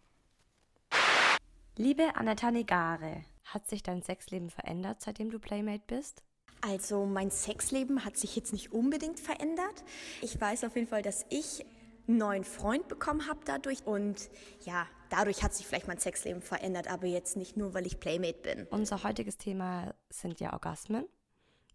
Liebe 1.77 2.17
Annetta 2.17 2.51
Negare, 2.51 3.25
hat 3.45 3.67
sich 3.69 3.83
dein 3.83 4.03
Sexleben 4.03 4.51
verändert, 4.51 5.01
seitdem 5.01 5.31
du 5.31 5.39
Playmate 5.39 5.85
bist? 5.87 6.23
Also 6.61 7.07
mein 7.07 7.31
Sexleben 7.31 8.05
hat 8.05 8.17
sich 8.17 8.37
jetzt 8.37 8.53
nicht 8.53 8.73
unbedingt 8.73 9.19
verändert. 9.19 9.83
Ich 10.21 10.41
weiß 10.41 10.65
auf 10.65 10.77
jeden 10.77 10.87
Fall, 10.87 11.03
dass 11.03 11.27
ich 11.29 11.65
einen 12.07 12.19
neuen 12.19 12.45
Freund 12.45 12.89
bekommen 12.89 13.27
habe 13.27 13.41
dadurch. 13.45 13.85
Und 13.85 14.31
ja, 14.65 14.87
dadurch 15.13 15.43
hat 15.43 15.55
sich 15.55 15.67
vielleicht 15.67 15.89
mein 15.89 15.99
Sexleben 15.99 16.43
verändert, 16.43 16.89
aber 16.89 17.07
jetzt 17.07 17.37
nicht 17.37 17.57
nur, 17.57 17.75
weil 17.75 17.87
ich 17.87 18.01
Playmate 18.01 18.39
bin. 18.39 18.67
Unser 18.71 19.03
heutiges 19.05 19.37
Thema 19.37 19.95
sind 20.11 20.41
ja 20.41 20.53
Orgasmen. 20.53 21.05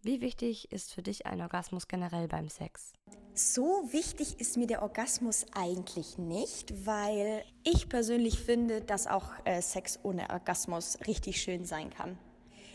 Wie 0.02 0.20
wichtig 0.20 0.70
ist 0.70 0.94
für 0.94 1.02
dich 1.02 1.26
ein 1.26 1.40
Orgasmus 1.40 1.88
generell 1.88 2.28
beim 2.28 2.48
Sex? 2.48 2.92
So 3.34 3.88
wichtig 3.90 4.40
ist 4.40 4.56
mir 4.56 4.66
der 4.66 4.82
Orgasmus 4.82 5.46
eigentlich 5.54 6.18
nicht, 6.18 6.86
weil 6.86 7.44
ich 7.64 7.88
persönlich 7.88 8.38
finde, 8.38 8.80
dass 8.80 9.06
auch 9.06 9.30
äh, 9.44 9.60
Sex 9.60 9.98
ohne 10.02 10.30
Orgasmus 10.30 10.98
richtig 11.06 11.40
schön 11.40 11.64
sein 11.64 11.90
kann. 11.90 12.18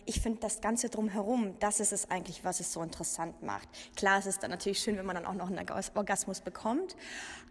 Ich 0.05 0.19
finde 0.19 0.39
das 0.41 0.59
Ganze 0.59 0.89
drumherum, 0.89 1.57
das 1.59 1.79
ist 1.79 1.93
es 1.93 2.11
eigentlich, 2.11 2.43
was 2.43 2.59
es 2.59 2.73
so 2.73 2.81
interessant 2.81 3.41
macht. 3.41 3.69
Klar, 3.95 4.19
es 4.19 4.25
ist 4.25 4.43
dann 4.43 4.51
natürlich 4.51 4.79
schön, 4.79 4.97
wenn 4.97 5.05
man 5.05 5.15
dann 5.15 5.25
auch 5.25 5.33
noch 5.33 5.47
einen 5.47 5.59
Orgas- 5.59 5.95
Orgasmus 5.95 6.41
bekommt, 6.41 6.97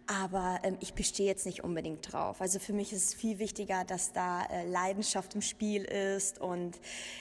aber 0.06 0.60
ähm, 0.62 0.76
ich 0.80 0.94
bestehe 0.94 1.26
jetzt 1.26 1.46
nicht 1.46 1.64
unbedingt 1.64 2.12
drauf. 2.12 2.40
Also 2.40 2.58
für 2.58 2.72
mich 2.72 2.92
ist 2.92 3.08
es 3.08 3.14
viel 3.14 3.38
wichtiger, 3.38 3.84
dass 3.84 4.12
da 4.12 4.44
äh, 4.46 4.66
Leidenschaft 4.66 5.34
im 5.34 5.42
Spiel 5.42 5.84
ist 5.84 6.40
und 6.40 6.80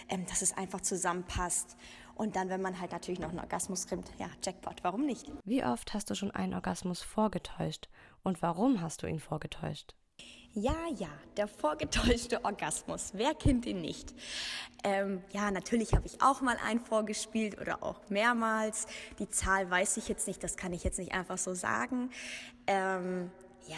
ähm, 0.10 0.26
dass 0.28 0.42
es 0.42 0.56
einfach 0.58 0.82
zusammenpasst. 0.82 1.78
Und 2.16 2.36
dann, 2.36 2.50
wenn 2.50 2.62
man 2.62 2.80
halt 2.80 2.92
natürlich 2.92 3.20
noch 3.20 3.30
einen 3.30 3.40
Orgasmus 3.40 3.88
kriegt, 3.88 4.12
ja, 4.20 4.28
Jackpot, 4.44 4.84
warum 4.84 5.06
nicht? 5.06 5.32
Wie 5.44 5.64
oft 5.64 5.94
hast 5.94 6.10
du 6.10 6.16
schon 6.16 6.32
einen 6.32 6.54
Orgasmus 6.54 7.02
vorgetäuscht? 7.02 7.90
Und 8.24 8.42
warum 8.42 8.82
hast 8.82 9.02
du 9.02 9.08
ihn 9.08 9.20
vorgetäuscht? 9.20 9.96
Ja, 10.54 10.76
ja, 10.98 11.08
der 11.38 11.48
vorgetäuschte 11.48 12.44
Orgasmus. 12.44 13.12
Wer 13.14 13.34
kennt 13.34 13.66
ihn 13.66 13.80
nicht? 13.80 14.14
Ähm, 14.84 15.24
ja, 15.32 15.50
natürlich 15.50 15.94
habe 15.94 16.06
ich 16.08 16.22
auch 16.22 16.42
mal 16.42 16.58
einen 16.66 16.82
vorgespielt 16.82 17.58
oder 17.62 17.82
auch 17.82 18.02
mehrmals. 18.10 18.86
Die 19.20 19.30
Zahl 19.30 19.70
weiß 19.72 19.96
ich 19.96 20.10
jetzt 20.10 20.28
nicht, 20.28 20.44
das 20.44 20.58
kann 20.58 20.74
ich 20.74 20.84
jetzt 20.84 21.00
nicht 21.00 21.14
einfach 21.14 21.38
so 21.38 21.54
sagen. 21.54 22.10
Ähm, 22.68 23.32
ja, 23.68 23.78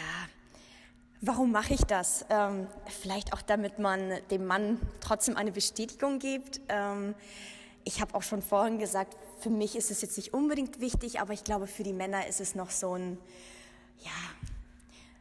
warum 1.20 1.52
mache 1.52 1.74
ich 1.74 1.82
das? 1.82 2.26
Ähm, 2.28 2.66
vielleicht 2.88 3.32
auch, 3.34 3.42
damit 3.42 3.78
man 3.78 4.18
dem 4.32 4.44
Mann 4.44 4.80
trotzdem 5.00 5.36
eine 5.36 5.52
Bestätigung 5.52 6.18
gibt. 6.18 6.60
Ähm, 6.68 7.14
ich 7.84 8.00
habe 8.00 8.16
auch 8.16 8.22
schon 8.22 8.42
vorhin 8.42 8.80
gesagt, 8.80 9.16
für 9.38 9.50
mich 9.50 9.76
ist 9.76 9.92
es 9.92 10.02
jetzt 10.02 10.16
nicht 10.16 10.34
unbedingt 10.34 10.80
wichtig, 10.80 11.20
aber 11.20 11.34
ich 11.34 11.44
glaube, 11.44 11.68
für 11.68 11.84
die 11.84 11.92
Männer 11.92 12.26
ist 12.26 12.40
es 12.40 12.56
noch 12.56 12.70
so 12.70 12.94
ein, 12.94 13.18
ja, 14.00 14.10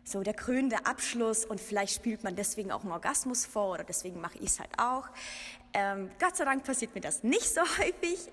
so 0.04 0.22
der 0.22 0.34
krönende 0.34 0.86
Abschluss 0.86 1.46
und 1.46 1.62
vielleicht 1.62 1.96
spielt 1.96 2.24
man 2.24 2.36
deswegen 2.36 2.72
auch 2.72 2.82
einen 2.82 2.92
Orgasmus 2.92 3.46
vor 3.46 3.74
oder 3.74 3.84
deswegen 3.84 4.20
mache 4.20 4.38
ich 4.40 4.50
es 4.50 4.60
halt 4.60 4.72
auch. 4.78 5.08
Ähm, 5.74 6.10
Gott 6.20 6.36
sei 6.36 6.46
Dank 6.46 6.64
passiert 6.64 6.94
mir 6.94 7.02
das 7.02 7.24
nicht 7.24 7.48
so 7.48 7.62
häufig, 7.78 8.30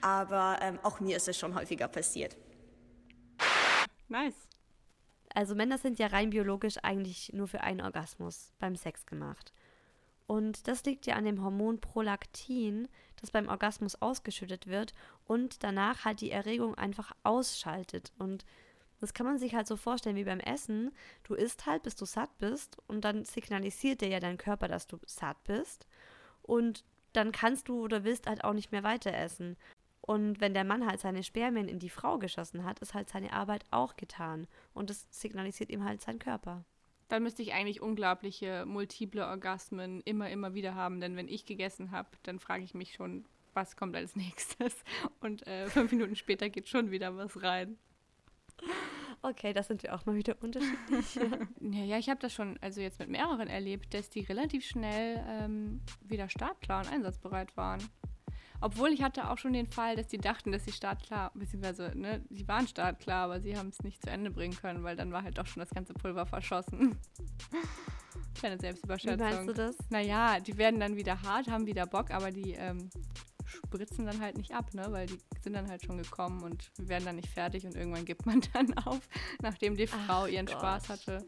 aber 0.00 0.58
ähm, 0.60 0.78
auch 0.82 1.00
mir 1.00 1.16
ist 1.16 1.28
es 1.28 1.38
schon 1.38 1.54
häufiger 1.54 1.88
passiert. 1.88 2.36
Nice. 4.08 4.34
Also 5.34 5.54
Männer 5.54 5.78
sind 5.78 5.98
ja 5.98 6.06
rein 6.06 6.30
biologisch 6.30 6.78
eigentlich 6.82 7.32
nur 7.32 7.46
für 7.46 7.60
einen 7.60 7.80
Orgasmus 7.80 8.52
beim 8.58 8.74
Sex 8.74 9.04
gemacht. 9.06 9.52
Und 10.26 10.66
das 10.66 10.84
liegt 10.84 11.06
ja 11.06 11.14
an 11.14 11.24
dem 11.24 11.42
Hormon 11.42 11.80
Prolaktin, 11.80 12.88
das 13.20 13.30
beim 13.30 13.48
Orgasmus 13.48 14.00
ausgeschüttet 14.02 14.66
wird 14.66 14.92
und 15.26 15.62
danach 15.62 16.04
halt 16.04 16.20
die 16.20 16.30
Erregung 16.30 16.74
einfach 16.74 17.12
ausschaltet. 17.22 18.12
Und 18.18 18.44
das 19.00 19.14
kann 19.14 19.26
man 19.26 19.38
sich 19.38 19.54
halt 19.54 19.66
so 19.66 19.76
vorstellen 19.76 20.16
wie 20.16 20.24
beim 20.24 20.40
Essen. 20.40 20.92
Du 21.24 21.34
isst 21.34 21.66
halt, 21.66 21.82
bis 21.82 21.96
du 21.96 22.04
satt 22.04 22.36
bist 22.38 22.78
und 22.86 23.04
dann 23.04 23.24
signalisiert 23.24 24.00
dir 24.00 24.08
ja 24.08 24.20
dein 24.20 24.38
Körper, 24.38 24.68
dass 24.68 24.86
du 24.86 24.98
satt 25.06 25.42
bist. 25.44 25.86
Und 26.42 26.84
dann 27.12 27.32
kannst 27.32 27.68
du 27.68 27.82
oder 27.82 28.04
willst 28.04 28.26
halt 28.26 28.44
auch 28.44 28.52
nicht 28.52 28.72
mehr 28.72 28.82
weiter 28.82 29.12
essen. 29.12 29.56
Und 30.00 30.40
wenn 30.40 30.54
der 30.54 30.64
Mann 30.64 30.86
halt 30.86 31.00
seine 31.00 31.24
Spermien 31.24 31.68
in 31.68 31.80
die 31.80 31.90
Frau 31.90 32.18
geschossen 32.18 32.64
hat, 32.64 32.78
ist 32.78 32.94
halt 32.94 33.08
seine 33.08 33.32
Arbeit 33.32 33.64
auch 33.70 33.96
getan. 33.96 34.46
Und 34.72 34.88
das 34.88 35.06
signalisiert 35.10 35.70
ihm 35.70 35.84
halt 35.84 36.00
sein 36.00 36.18
Körper. 36.18 36.64
Dann 37.08 37.22
müsste 37.22 37.42
ich 37.42 37.52
eigentlich 37.52 37.80
unglaubliche 37.80 38.64
multiple 38.66 39.26
Orgasmen 39.26 40.00
immer, 40.02 40.30
immer 40.30 40.54
wieder 40.54 40.74
haben, 40.74 41.00
denn 41.00 41.16
wenn 41.16 41.28
ich 41.28 41.44
gegessen 41.44 41.90
habe, 41.92 42.08
dann 42.24 42.40
frage 42.40 42.64
ich 42.64 42.74
mich 42.74 42.94
schon, 42.94 43.24
was 43.54 43.76
kommt 43.76 43.96
als 43.96 44.14
nächstes? 44.16 44.74
Und 45.20 45.46
äh, 45.46 45.68
fünf 45.68 45.90
Minuten 45.92 46.16
später 46.16 46.48
geht 46.50 46.68
schon 46.68 46.90
wieder 46.90 47.16
was 47.16 47.42
rein. 47.42 47.78
Okay, 49.28 49.52
da 49.52 49.64
sind 49.64 49.82
wir 49.82 49.92
auch 49.92 50.06
mal 50.06 50.14
wieder 50.14 50.36
unterschiedlich. 50.40 51.16
Ja, 51.60 51.82
ja 51.82 51.98
ich 51.98 52.08
habe 52.08 52.20
das 52.20 52.32
schon 52.32 52.58
also 52.60 52.80
jetzt 52.80 53.00
mit 53.00 53.08
mehreren 53.08 53.48
erlebt, 53.48 53.92
dass 53.92 54.08
die 54.08 54.20
relativ 54.20 54.64
schnell 54.64 55.20
ähm, 55.28 55.80
wieder 56.00 56.28
startklar 56.28 56.84
und 56.84 56.92
einsatzbereit 56.92 57.56
waren. 57.56 57.80
Obwohl 58.60 58.90
ich 58.90 59.02
hatte 59.02 59.28
auch 59.28 59.38
schon 59.38 59.52
den 59.52 59.66
Fall, 59.66 59.96
dass 59.96 60.06
die 60.06 60.18
dachten, 60.18 60.52
dass 60.52 60.64
sie 60.64 60.72
startklar, 60.72 61.32
beziehungsweise, 61.34 61.92
ne, 61.94 62.24
sie 62.30 62.46
waren 62.46 62.68
startklar, 62.68 63.24
aber 63.24 63.40
sie 63.40 63.56
haben 63.56 63.68
es 63.70 63.82
nicht 63.82 64.00
zu 64.00 64.10
Ende 64.10 64.30
bringen 64.30 64.56
können, 64.56 64.84
weil 64.84 64.94
dann 64.94 65.10
war 65.12 65.24
halt 65.24 65.38
doch 65.38 65.46
schon 65.46 65.60
das 65.60 65.70
ganze 65.70 65.92
Pulver 65.92 66.24
verschossen. 66.24 66.96
Kleine 68.34 68.56
Wie 68.56 68.60
Selbstüberschätzung. 68.60 69.18
meinst 69.18 69.48
du 69.48 69.52
das? 69.54 69.76
Naja, 69.90 70.38
die 70.38 70.56
werden 70.56 70.78
dann 70.78 70.94
wieder 70.94 71.20
hart, 71.22 71.50
haben 71.50 71.66
wieder 71.66 71.86
Bock, 71.86 72.12
aber 72.12 72.30
die 72.30 72.52
ähm, 72.52 72.90
spritzen 73.64 74.06
dann 74.06 74.20
halt 74.20 74.36
nicht 74.36 74.54
ab, 74.54 74.72
ne? 74.74 74.86
Weil 74.90 75.06
die 75.06 75.18
sind 75.42 75.54
dann 75.54 75.68
halt 75.68 75.84
schon 75.84 75.98
gekommen 75.98 76.42
und 76.42 76.72
werden 76.78 77.04
dann 77.04 77.16
nicht 77.16 77.28
fertig 77.28 77.64
und 77.64 77.74
irgendwann 77.74 78.04
gibt 78.04 78.26
man 78.26 78.40
dann 78.52 78.76
auf, 78.78 79.00
nachdem 79.42 79.76
die 79.76 79.86
Frau 79.86 80.24
Ach 80.24 80.28
ihren 80.28 80.46
Gott. 80.46 80.56
Spaß 80.56 80.88
hatte. 80.88 81.26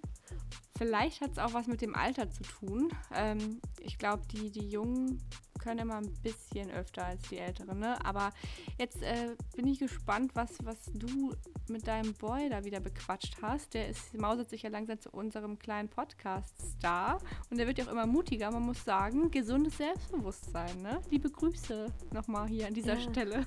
Vielleicht 0.77 1.21
hat 1.21 1.33
es 1.33 1.39
auch 1.39 1.55
was 1.55 1.67
mit 1.67 1.81
dem 1.81 1.97
Alter 1.97 2.31
zu 2.31 2.45
tun. 2.45 2.93
Ähm, 3.13 3.61
ich 3.81 3.99
glaube, 3.99 4.23
die, 4.31 4.51
die 4.53 4.69
Jungen 4.69 5.21
können 5.59 5.81
immer 5.81 5.97
ein 5.97 6.13
bisschen 6.23 6.71
öfter 6.71 7.05
als 7.05 7.23
die 7.29 7.39
Älteren, 7.39 7.79
ne? 7.79 7.97
Aber 8.05 8.31
jetzt 8.79 9.03
äh, 9.03 9.37
bin 9.57 9.67
ich 9.67 9.79
gespannt, 9.79 10.33
was, 10.35 10.51
was 10.65 10.77
du 10.95 11.35
mit 11.69 11.87
deinem 11.87 12.15
Boy 12.15 12.49
da 12.49 12.65
wieder 12.65 12.81
bequatscht 12.81 13.37
hast. 13.43 13.75
Der 13.75 13.89
ist, 13.89 14.15
mausert 14.19 14.51
sich 14.51 14.63
ja 14.63 14.71
langsam 14.71 15.01
zu 15.01 15.11
unserem 15.11 15.59
kleinen 15.59 15.89
Podcast-Star 15.89 17.21
und 17.51 17.59
der 17.59 17.67
wird 17.67 17.79
ja 17.79 17.85
auch 17.87 17.93
immer 17.93 18.07
mutiger. 18.07 18.51
Man 18.51 18.63
muss 18.63 18.85
sagen, 18.85 19.31
gesundes 19.31 19.77
Selbstbewusstsein, 19.77 20.81
ne? 20.83 21.01
Liebe 21.11 21.31
Grüße 21.31 21.87
nochmal 22.13 22.49
hier 22.49 22.67
an 22.67 22.75
dieser 22.75 22.95
Ja. 22.95 23.01
Stelle. 23.01 23.47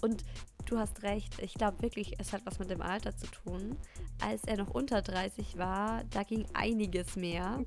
Und 0.00 0.24
du 0.72 0.78
hast 0.78 1.02
recht, 1.02 1.34
ich 1.40 1.54
glaube 1.54 1.82
wirklich, 1.82 2.14
es 2.18 2.32
hat 2.32 2.40
was 2.46 2.58
mit 2.58 2.70
dem 2.70 2.80
Alter 2.80 3.14
zu 3.16 3.26
tun. 3.26 3.76
Als 4.20 4.42
er 4.44 4.56
noch 4.56 4.70
unter 4.70 5.02
30 5.02 5.58
war, 5.58 6.02
da 6.10 6.22
ging 6.22 6.46
einiges 6.54 7.14
mehr. 7.14 7.62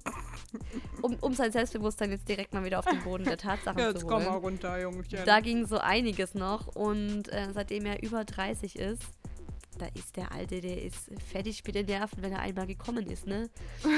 Um, 1.02 1.16
um 1.22 1.34
sein 1.34 1.52
Selbstbewusstsein 1.52 2.10
jetzt 2.12 2.28
direkt 2.28 2.54
mal 2.54 2.64
wieder 2.64 2.80
auf 2.80 2.86
den 2.86 3.04
Boden 3.04 3.26
der 3.26 3.38
Tatsachen 3.38 3.96
zu 3.98 4.08
holen. 4.08 4.28
runter, 4.28 4.82
Jungchen. 4.82 5.20
Da 5.26 5.40
ging 5.40 5.68
so 5.68 5.78
einiges 5.78 6.34
noch 6.34 6.68
und 6.76 7.32
äh, 7.32 7.50
seitdem 7.54 7.86
er 7.86 8.02
über 8.02 8.26
30 8.26 8.78
ist, 8.78 9.04
da 9.78 9.88
ist 9.94 10.16
der 10.16 10.32
Alte, 10.32 10.62
der 10.62 10.82
ist 10.82 11.12
fertig 11.32 11.64
mit 11.66 11.76
den 11.76 11.86
Nerven, 11.86 12.24
wenn 12.24 12.32
er 12.32 12.40
einmal 12.40 12.66
gekommen 12.66 13.06
ist, 13.08 13.28
ne? 13.28 13.50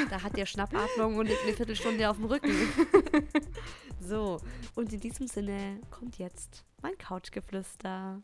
Da 0.10 0.24
hat 0.24 0.36
der 0.36 0.48
Schnappatmung 0.48 1.18
und 1.18 1.28
liegt 1.28 1.44
eine 1.44 1.54
Viertelstunde 1.54 2.10
auf 2.10 2.18
dem 2.18 2.26
Rücken. 2.26 2.52
so, 4.00 4.42
und 4.76 4.92
in 4.92 5.00
diesem 5.00 5.28
Sinne 5.28 5.80
kommt 5.92 6.18
jetzt 6.18 6.66
mein 6.82 6.98
Couchgeflüster. 6.98 8.22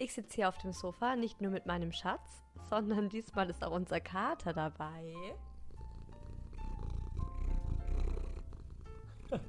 Ich 0.00 0.14
sitze 0.14 0.36
hier 0.36 0.48
auf 0.48 0.56
dem 0.58 0.72
Sofa, 0.72 1.16
nicht 1.16 1.40
nur 1.40 1.50
mit 1.50 1.66
meinem 1.66 1.90
Schatz, 1.90 2.44
sondern 2.70 3.08
diesmal 3.08 3.50
ist 3.50 3.64
auch 3.64 3.72
unser 3.72 3.98
Kater 4.00 4.52
dabei. 4.52 5.12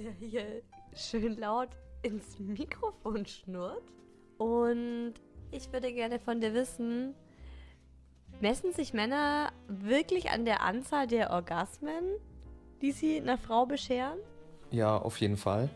Der 0.00 0.10
hier 0.10 0.62
schön 0.92 1.36
laut 1.38 1.68
ins 2.02 2.40
Mikrofon 2.40 3.26
schnurrt. 3.26 3.92
Und 4.38 5.14
ich 5.52 5.72
würde 5.72 5.92
gerne 5.92 6.18
von 6.18 6.40
dir 6.40 6.52
wissen, 6.52 7.14
messen 8.40 8.72
sich 8.72 8.92
Männer 8.92 9.52
wirklich 9.68 10.30
an 10.30 10.44
der 10.44 10.62
Anzahl 10.62 11.06
der 11.06 11.30
Orgasmen, 11.30 12.02
die 12.80 12.90
sie 12.90 13.20
einer 13.20 13.38
Frau 13.38 13.66
bescheren? 13.66 14.18
Ja, 14.72 14.96
auf 14.96 15.20
jeden 15.20 15.36
Fall. 15.36 15.70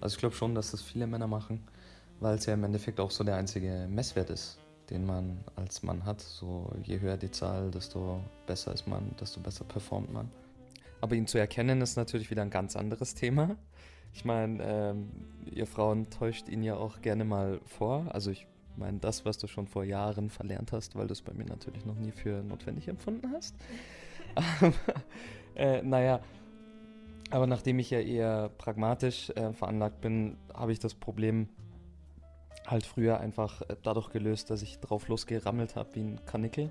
Also 0.00 0.14
ich 0.14 0.18
glaube 0.18 0.34
schon, 0.34 0.54
dass 0.54 0.70
das 0.70 0.80
viele 0.80 1.06
Männer 1.06 1.26
machen, 1.26 1.66
weil 2.20 2.36
es 2.36 2.46
ja 2.46 2.54
im 2.54 2.64
Endeffekt 2.64 3.00
auch 3.00 3.10
so 3.10 3.24
der 3.24 3.36
einzige 3.36 3.86
Messwert 3.90 4.30
ist, 4.30 4.58
den 4.90 5.04
man 5.04 5.38
als 5.56 5.82
Mann 5.82 6.04
hat. 6.04 6.20
So 6.20 6.70
je 6.82 7.00
höher 7.00 7.16
die 7.16 7.30
Zahl, 7.30 7.70
desto 7.70 8.20
besser 8.46 8.72
ist 8.72 8.86
man, 8.86 9.14
desto 9.20 9.40
besser 9.40 9.64
performt 9.64 10.12
man. 10.12 10.30
Aber 11.00 11.14
ihn 11.14 11.26
zu 11.26 11.38
erkennen 11.38 11.80
ist 11.82 11.96
natürlich 11.96 12.30
wieder 12.30 12.42
ein 12.42 12.50
ganz 12.50 12.76
anderes 12.76 13.14
Thema. 13.14 13.56
Ich 14.12 14.24
meine, 14.24 14.62
ähm, 14.62 15.10
ihr 15.44 15.66
Frauen 15.66 16.08
täuscht 16.08 16.48
ihn 16.48 16.62
ja 16.62 16.76
auch 16.76 17.02
gerne 17.02 17.24
mal 17.24 17.60
vor. 17.66 18.06
Also 18.10 18.30
ich 18.30 18.46
meine, 18.76 18.98
das, 18.98 19.24
was 19.24 19.36
du 19.38 19.46
schon 19.46 19.66
vor 19.66 19.84
Jahren 19.84 20.30
verlernt 20.30 20.72
hast, 20.72 20.96
weil 20.96 21.06
du 21.06 21.12
es 21.12 21.22
bei 21.22 21.34
mir 21.34 21.44
natürlich 21.44 21.84
noch 21.84 21.96
nie 21.96 22.12
für 22.12 22.42
notwendig 22.42 22.88
empfunden 22.88 23.30
hast. 23.34 23.54
Aber, 24.34 24.72
äh, 25.54 25.82
naja, 25.82 26.20
aber 27.30 27.46
nachdem 27.46 27.78
ich 27.78 27.90
ja 27.90 28.00
eher 28.00 28.50
pragmatisch 28.56 29.30
äh, 29.30 29.52
veranlagt 29.52 30.00
bin, 30.00 30.36
habe 30.54 30.72
ich 30.72 30.78
das 30.78 30.94
Problem 30.94 31.48
halt 32.66 32.86
früher 32.86 33.20
einfach 33.20 33.62
äh, 33.62 33.76
dadurch 33.82 34.10
gelöst, 34.10 34.50
dass 34.50 34.62
ich 34.62 34.78
drauf 34.80 35.08
losgerammelt 35.08 35.76
habe 35.76 35.94
wie 35.94 36.00
ein 36.00 36.24
Kanickel. 36.24 36.70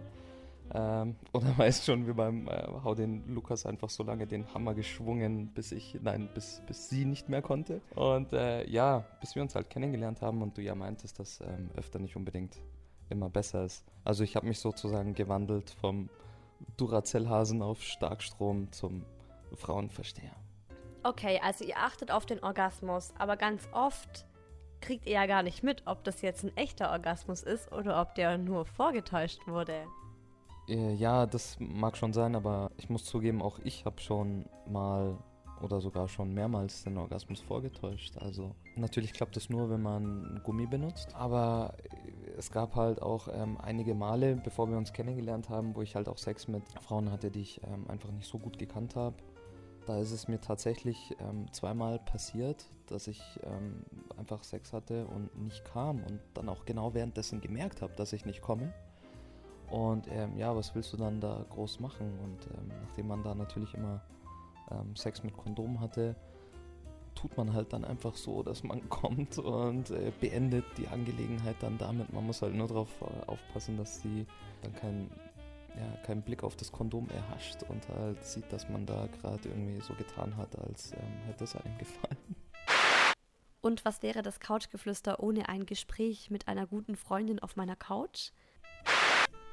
Ähm, 0.73 1.15
oder 1.33 1.57
weißt 1.57 1.85
schon, 1.85 2.07
wie 2.07 2.13
beim 2.13 2.47
äh, 2.47 2.67
Hau 2.83 2.95
den 2.95 3.27
Lukas 3.27 3.65
einfach 3.65 3.89
so 3.89 4.03
lange 4.03 4.27
den 4.27 4.51
Hammer 4.53 4.73
geschwungen, 4.73 5.53
bis 5.53 5.71
ich, 5.71 5.99
nein, 6.01 6.29
bis, 6.33 6.61
bis 6.67 6.89
sie 6.89 7.05
nicht 7.05 7.29
mehr 7.29 7.41
konnte. 7.41 7.81
Und 7.95 8.33
äh, 8.33 8.67
ja, 8.69 9.05
bis 9.19 9.35
wir 9.35 9.41
uns 9.41 9.55
halt 9.55 9.69
kennengelernt 9.69 10.21
haben 10.21 10.41
und 10.41 10.57
du 10.57 10.61
ja 10.61 10.75
meintest, 10.75 11.19
dass 11.19 11.41
ähm, 11.41 11.69
öfter 11.75 11.99
nicht 11.99 12.15
unbedingt 12.15 12.61
immer 13.09 13.29
besser 13.29 13.63
ist. 13.63 13.85
Also 14.03 14.23
ich 14.23 14.35
habe 14.35 14.47
mich 14.47 14.59
sozusagen 14.59 15.13
gewandelt 15.13 15.69
vom 15.69 16.09
Duracell-Hasen 16.77 17.61
auf 17.61 17.83
Starkstrom 17.83 18.71
zum 18.71 19.05
Frauenversteher. 19.53 20.35
Okay, 21.03 21.39
also 21.43 21.63
ihr 21.63 21.77
achtet 21.77 22.09
auf 22.09 22.25
den 22.25 22.43
Orgasmus, 22.43 23.13
aber 23.19 23.37
ganz 23.37 23.67
oft 23.73 24.25
kriegt 24.81 25.05
ihr 25.05 25.13
ja 25.13 25.25
gar 25.25 25.43
nicht 25.43 25.63
mit, 25.63 25.83
ob 25.85 26.03
das 26.03 26.21
jetzt 26.21 26.43
ein 26.43 26.55
echter 26.55 26.91
Orgasmus 26.91 27.43
ist 27.43 27.71
oder 27.71 28.01
ob 28.01 28.15
der 28.15 28.37
nur 28.37 28.65
vorgetäuscht 28.65 29.47
wurde. 29.47 29.83
Äh, 30.67 30.93
Ja, 30.95 31.25
das 31.25 31.57
mag 31.59 31.97
schon 31.97 32.13
sein, 32.13 32.35
aber 32.35 32.71
ich 32.77 32.89
muss 32.89 33.05
zugeben, 33.05 33.41
auch 33.41 33.59
ich 33.63 33.85
habe 33.85 33.99
schon 34.01 34.45
mal 34.67 35.17
oder 35.61 35.79
sogar 35.79 36.07
schon 36.07 36.33
mehrmals 36.33 36.83
den 36.83 36.97
Orgasmus 36.97 37.39
vorgetäuscht. 37.41 38.17
Also 38.17 38.55
natürlich 38.75 39.13
klappt 39.13 39.37
es 39.37 39.49
nur, 39.49 39.69
wenn 39.69 39.81
man 39.81 40.41
Gummi 40.43 40.65
benutzt, 40.65 41.13
aber 41.15 41.75
äh, 41.83 42.31
es 42.37 42.51
gab 42.51 42.75
halt 42.75 43.01
auch 43.01 43.27
ähm, 43.31 43.57
einige 43.61 43.95
Male, 43.95 44.35
bevor 44.35 44.69
wir 44.69 44.77
uns 44.77 44.93
kennengelernt 44.93 45.49
haben, 45.49 45.75
wo 45.75 45.81
ich 45.81 45.95
halt 45.95 46.09
auch 46.09 46.17
Sex 46.17 46.47
mit 46.47 46.63
Frauen 46.81 47.11
hatte, 47.11 47.31
die 47.31 47.41
ich 47.41 47.61
ähm, 47.63 47.89
einfach 47.89 48.11
nicht 48.11 48.27
so 48.27 48.37
gut 48.37 48.57
gekannt 48.59 48.95
habe. 48.95 49.15
Da 49.85 49.99
ist 49.99 50.11
es 50.11 50.27
mir 50.27 50.41
tatsächlich 50.41 51.15
ähm, 51.19 51.51
zweimal 51.51 51.99
passiert, 51.99 52.65
dass 52.87 53.07
ich 53.07 53.21
ähm, 53.43 53.83
einfach 54.17 54.43
Sex 54.43 54.73
hatte 54.73 55.05
und 55.05 55.37
nicht 55.41 55.63
kam 55.65 56.03
und 56.03 56.19
dann 56.33 56.49
auch 56.49 56.65
genau 56.65 56.93
währenddessen 56.93 57.41
gemerkt 57.41 57.81
habe, 57.81 57.93
dass 57.95 58.13
ich 58.13 58.25
nicht 58.25 58.41
komme. 58.41 58.73
Und 59.69 60.07
ähm, 60.09 60.37
ja, 60.37 60.55
was 60.55 60.75
willst 60.75 60.93
du 60.93 60.97
dann 60.97 61.19
da 61.19 61.45
groß 61.49 61.79
machen? 61.79 62.19
Und 62.23 62.47
ähm, 62.57 62.71
nachdem 62.83 63.07
man 63.07 63.23
da 63.23 63.35
natürlich 63.35 63.73
immer 63.73 64.01
ähm, 64.71 64.95
Sex 64.95 65.23
mit 65.23 65.35
Kondom 65.35 65.79
hatte, 65.79 66.15
tut 67.15 67.35
man 67.37 67.53
halt 67.53 67.73
dann 67.73 67.85
einfach 67.85 68.15
so, 68.15 68.43
dass 68.43 68.63
man 68.63 68.87
kommt 68.89 69.37
und 69.37 69.89
äh, 69.89 70.11
beendet 70.19 70.65
die 70.77 70.87
Angelegenheit 70.87 71.55
dann 71.61 71.77
damit. 71.77 72.13
Man 72.13 72.25
muss 72.25 72.41
halt 72.41 72.53
nur 72.53 72.67
darauf 72.67 72.89
äh, 73.01 73.25
aufpassen, 73.27 73.77
dass 73.77 74.01
sie 74.01 74.25
dann 74.61 74.73
kein, 74.75 75.09
ja, 75.77 75.97
keinen 76.05 76.21
Blick 76.21 76.43
auf 76.43 76.55
das 76.55 76.71
Kondom 76.71 77.09
erhascht 77.09 77.63
und 77.69 77.87
halt 77.89 78.23
sieht, 78.23 78.51
dass 78.51 78.69
man 78.69 78.85
da 78.85 79.07
gerade 79.07 79.49
irgendwie 79.49 79.81
so 79.81 79.93
getan 79.93 80.35
hat, 80.37 80.57
als 80.57 80.93
ähm, 80.93 81.21
hätte 81.25 81.43
es 81.43 81.55
einem 81.55 81.77
gefallen. 81.77 82.17
Und 83.61 83.83
was 83.83 84.03
wäre 84.03 84.21
das 84.21 84.39
Couchgeflüster 84.39 85.19
ohne 85.19 85.49
ein 85.49 85.65
Gespräch 85.65 86.29
mit 86.29 86.47
einer 86.47 86.67
guten 86.67 86.95
Freundin 86.95 87.39
auf 87.39 87.55
meiner 87.55 87.75
Couch? 87.75 88.31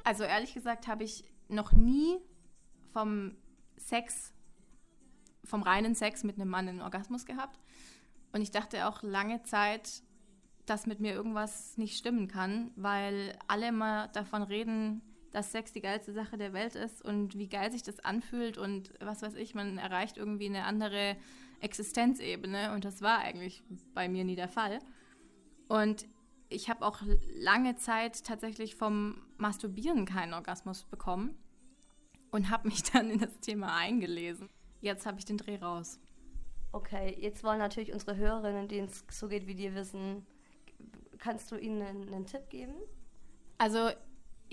Also 0.03 0.23
ehrlich 0.23 0.53
gesagt 0.53 0.87
habe 0.87 1.03
ich 1.03 1.23
noch 1.47 1.71
nie 1.71 2.19
vom 2.91 3.35
Sex, 3.77 4.33
vom 5.43 5.63
reinen 5.63 5.95
Sex 5.95 6.23
mit 6.23 6.35
einem 6.35 6.49
Mann 6.49 6.67
einen 6.67 6.81
Orgasmus 6.81 7.25
gehabt. 7.25 7.59
Und 8.31 8.41
ich 8.41 8.51
dachte 8.51 8.87
auch 8.87 9.01
lange 9.01 9.43
Zeit, 9.43 10.03
dass 10.65 10.85
mit 10.85 10.99
mir 10.99 11.13
irgendwas 11.13 11.77
nicht 11.77 11.97
stimmen 11.97 12.27
kann, 12.27 12.71
weil 12.75 13.37
alle 13.47 13.69
immer 13.69 14.07
davon 14.09 14.43
reden, 14.43 15.01
dass 15.33 15.51
Sex 15.51 15.73
die 15.73 15.81
geilste 15.81 16.13
Sache 16.13 16.37
der 16.37 16.53
Welt 16.53 16.75
ist 16.75 17.03
und 17.03 17.37
wie 17.37 17.49
geil 17.49 17.71
sich 17.71 17.83
das 17.83 17.99
anfühlt 17.99 18.57
und 18.57 18.93
was 18.99 19.23
weiß 19.23 19.33
ich, 19.33 19.55
man 19.55 19.77
erreicht 19.77 20.17
irgendwie 20.17 20.45
eine 20.45 20.63
andere 20.63 21.17
Existenzebene 21.59 22.71
und 22.73 22.85
das 22.85 23.01
war 23.01 23.19
eigentlich 23.19 23.63
bei 23.93 24.07
mir 24.07 24.23
nie 24.23 24.35
der 24.35 24.47
Fall. 24.47 24.79
Und 25.67 26.05
ich 26.49 26.69
habe 26.69 26.85
auch 26.85 27.01
lange 27.35 27.75
Zeit 27.75 28.23
tatsächlich 28.23 28.75
vom 28.75 29.25
Masturbieren 29.37 30.05
keinen 30.05 30.35
Orgasmus 30.35 30.83
bekommen 30.83 31.35
und 32.29 32.51
habe 32.51 32.67
mich 32.67 32.83
dann 32.93 33.09
in 33.09 33.19
das 33.19 33.39
Thema 33.39 33.75
eingelesen. 33.75 34.49
Jetzt 34.81 35.07
habe 35.07 35.17
ich 35.17 35.25
den 35.25 35.37
Dreh 35.37 35.57
raus. 35.57 35.99
Okay, 36.73 37.15
jetzt 37.19 37.43
wollen 37.43 37.59
natürlich 37.59 37.91
unsere 37.91 38.17
Hörerinnen, 38.17 38.67
denen 38.67 38.87
es 38.87 39.03
so 39.09 39.27
geht 39.27 39.47
wie 39.47 39.55
dir, 39.55 39.73
wissen, 39.73 40.27
kannst 41.17 41.51
du 41.51 41.55
ihnen 41.55 41.81
einen, 41.81 42.13
einen 42.13 42.25
Tipp 42.25 42.49
geben? 42.49 42.75
Also 43.57 43.89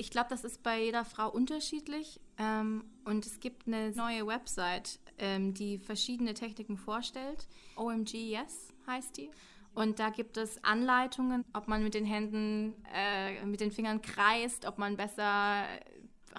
ich 0.01 0.11
glaube, 0.11 0.31
das 0.31 0.45
ist 0.45 0.63
bei 0.63 0.83
jeder 0.83 1.05
Frau 1.05 1.29
unterschiedlich. 1.29 2.21
Ähm, 2.39 2.85
und 3.05 3.27
es 3.27 3.39
gibt 3.39 3.67
eine 3.67 3.91
neue 3.91 4.27
Website, 4.27 4.99
ähm, 5.19 5.53
die 5.53 5.79
verschiedene 5.79 6.33
Techniken 6.33 6.79
vorstellt. 6.79 7.47
OMG 7.77 8.15
Yes 8.15 8.73
heißt 8.87 9.19
die. 9.19 9.31
Und 9.75 9.99
da 9.99 10.09
gibt 10.09 10.39
es 10.39 10.65
Anleitungen, 10.65 11.45
ob 11.53 11.69
man 11.69 11.85
mit 11.85 11.93
den 11.93 12.07
Händen, 12.07 12.75
äh, 12.95 13.45
mit 13.45 13.61
den 13.61 13.71
Fingern 13.71 14.01
kreist, 14.01 14.67
ob 14.67 14.79
man 14.79 14.97
besser 14.97 15.67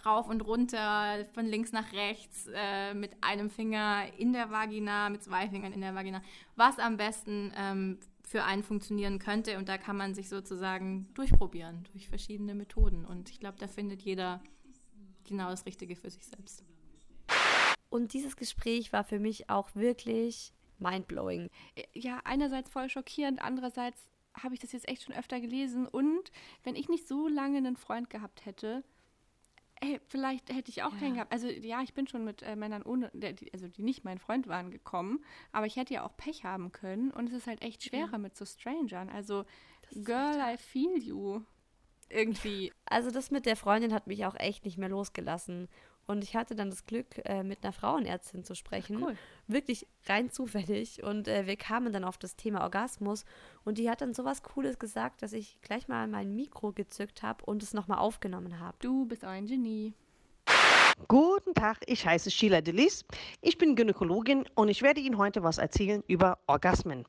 rauf 0.06 0.28
und 0.28 0.42
runter, 0.42 1.26
von 1.34 1.46
links 1.46 1.72
nach 1.72 1.94
rechts, 1.94 2.50
äh, 2.54 2.96
mit 2.96 3.12
einem 3.22 3.52
Finger 3.52 4.06
in 4.18 4.34
der 4.34 4.50
Vagina, 4.50 5.10
mit 5.10 5.22
zwei 5.22 5.48
Fingern 5.50 5.72
in 5.72 5.82
der 5.82 5.94
Vagina, 5.94 6.24
was 6.56 6.80
am 6.80 6.98
besten 6.98 7.54
ähm, 7.56 8.00
für 8.32 8.46
einen 8.46 8.64
funktionieren 8.64 9.20
könnte. 9.20 9.58
Und 9.58 9.68
da 9.68 9.78
kann 9.78 9.98
man 9.98 10.14
sich 10.14 10.30
sozusagen 10.30 11.14
durchprobieren 11.14 11.84
durch 11.92 12.08
verschiedene 12.08 12.56
Methoden. 12.56 13.06
Und 13.06 13.30
ich 13.30 13.42
glaube, 13.42 13.58
da 13.60 13.68
findet 13.68 14.02
jeder 14.02 14.42
genau 15.28 15.50
das 15.50 15.66
Richtige 15.66 15.98
für 15.98 16.10
sich 16.10 16.26
selbst. 16.26 16.64
Und 17.90 18.14
dieses 18.14 18.38
Gespräch 18.38 18.94
war 18.94 19.04
für 19.04 19.20
mich 19.20 19.50
auch 19.50 19.76
wirklich 19.76 20.54
mindblowing. 20.80 21.50
Ja, 21.94 22.22
einerseits 22.24 22.70
voll 22.70 22.90
schockierend, 22.90 23.42
andererseits 23.42 24.10
habe 24.42 24.54
ich 24.54 24.62
das 24.62 24.72
jetzt 24.72 24.88
echt 24.88 25.04
schon 25.04 25.14
öfter 25.14 25.42
gelesen. 25.42 25.86
Und 25.86 26.32
wenn 26.64 26.78
ich 26.78 26.88
nicht 26.88 27.10
so 27.10 27.28
lange 27.28 27.58
einen 27.58 27.76
Freund 27.76 28.10
gehabt 28.10 28.46
hätte, 28.46 28.86
ey, 29.82 30.00
vielleicht 30.08 30.50
hätte 30.54 30.70
ich 30.70 30.84
auch 30.84 30.94
Ja. 30.94 31.00
keinen 31.00 31.16
gehabt. 31.16 31.32
Also 31.34 31.48
ja, 31.48 31.82
ich 31.82 31.94
bin 31.94 32.08
schon 32.08 32.24
mit 32.24 32.42
äh, 32.44 32.56
Männern 32.56 32.84
ohne, 32.84 33.12
der, 33.14 33.34
die, 33.34 33.52
also 33.54 33.68
die 33.68 33.84
nicht 33.84 34.04
mein 34.06 34.20
Freund 34.20 34.48
waren, 34.48 34.72
gekommen. 34.72 35.24
Aber 35.52 35.66
ich 35.66 35.76
hätte 35.76 35.94
ja 35.94 36.06
auch 36.06 36.16
Pech 36.16 36.44
haben 36.46 36.72
können. 36.72 37.12
Und 37.12 37.28
es 37.28 37.34
ist 37.34 37.48
halt 37.48 37.62
echt 37.62 37.84
schwerer 37.84 38.18
mit 38.18 38.36
so 38.38 38.46
Strangern. 38.46 39.10
Also, 39.10 39.44
Girl, 40.04 40.38
I 40.40 40.58
feel 40.58 40.98
you. 41.04 41.42
Irgendwie. 42.10 42.72
Also 42.86 43.10
das 43.12 43.32
mit 43.32 43.46
der 43.46 43.56
Freundin 43.56 43.94
hat 43.94 44.08
mich 44.08 44.26
auch 44.26 44.36
echt 44.36 44.66
nicht 44.66 44.78
mehr 44.78 44.90
losgelassen. 44.90 45.68
Und 46.12 46.26
ich 46.26 46.36
hatte 46.36 46.56
dann 46.56 46.70
das 46.70 46.86
Glück, 46.86 47.08
äh, 47.24 47.42
mit 47.42 47.64
einer 47.64 47.72
Frauenärztin 47.72 48.44
zu 48.44 48.54
sprechen. 48.54 49.02
cool. 49.02 49.16
Wirklich 49.48 49.88
rein 50.08 50.30
zufällig. 50.30 51.02
Und 51.04 51.30
äh, 51.30 51.48
wir 51.48 51.56
kamen 51.56 51.94
dann 51.94 52.04
auf 52.04 52.18
das 52.18 52.36
Thema 52.36 52.62
Orgasmus. 52.64 53.24
Und 53.64 53.78
die 53.78 53.90
hat 53.90 54.02
dann 54.02 54.14
sowas 54.14 54.44
Cooles 54.44 54.78
gesagt, 54.78 55.22
dass 55.22 55.32
ich 55.32 55.58
gleich 55.62 55.88
mal 55.88 56.10
mein 56.10 56.36
Mikro 56.36 56.74
gezückt 56.74 57.24
habe 57.24 57.46
und 57.46 57.64
es 57.64 57.74
nochmal 57.74 58.00
aufgenommen 58.00 58.60
habe. 58.60 58.76
Du 58.82 59.06
bist 59.06 59.24
ein 59.24 59.46
Genie. 59.46 59.94
Guten 61.08 61.54
Tag, 61.54 61.78
ich 61.88 62.06
heiße 62.06 62.30
Sheila 62.30 62.62
Delis. 62.62 63.06
Ich 63.42 63.58
bin 63.58 63.76
Gynäkologin 63.76 64.46
und 64.56 64.68
ich 64.68 64.82
werde 64.82 65.00
Ihnen 65.00 65.18
heute 65.18 65.44
was 65.44 65.58
erzählen 65.58 66.04
über 66.08 66.40
Orgasmen. 66.48 67.06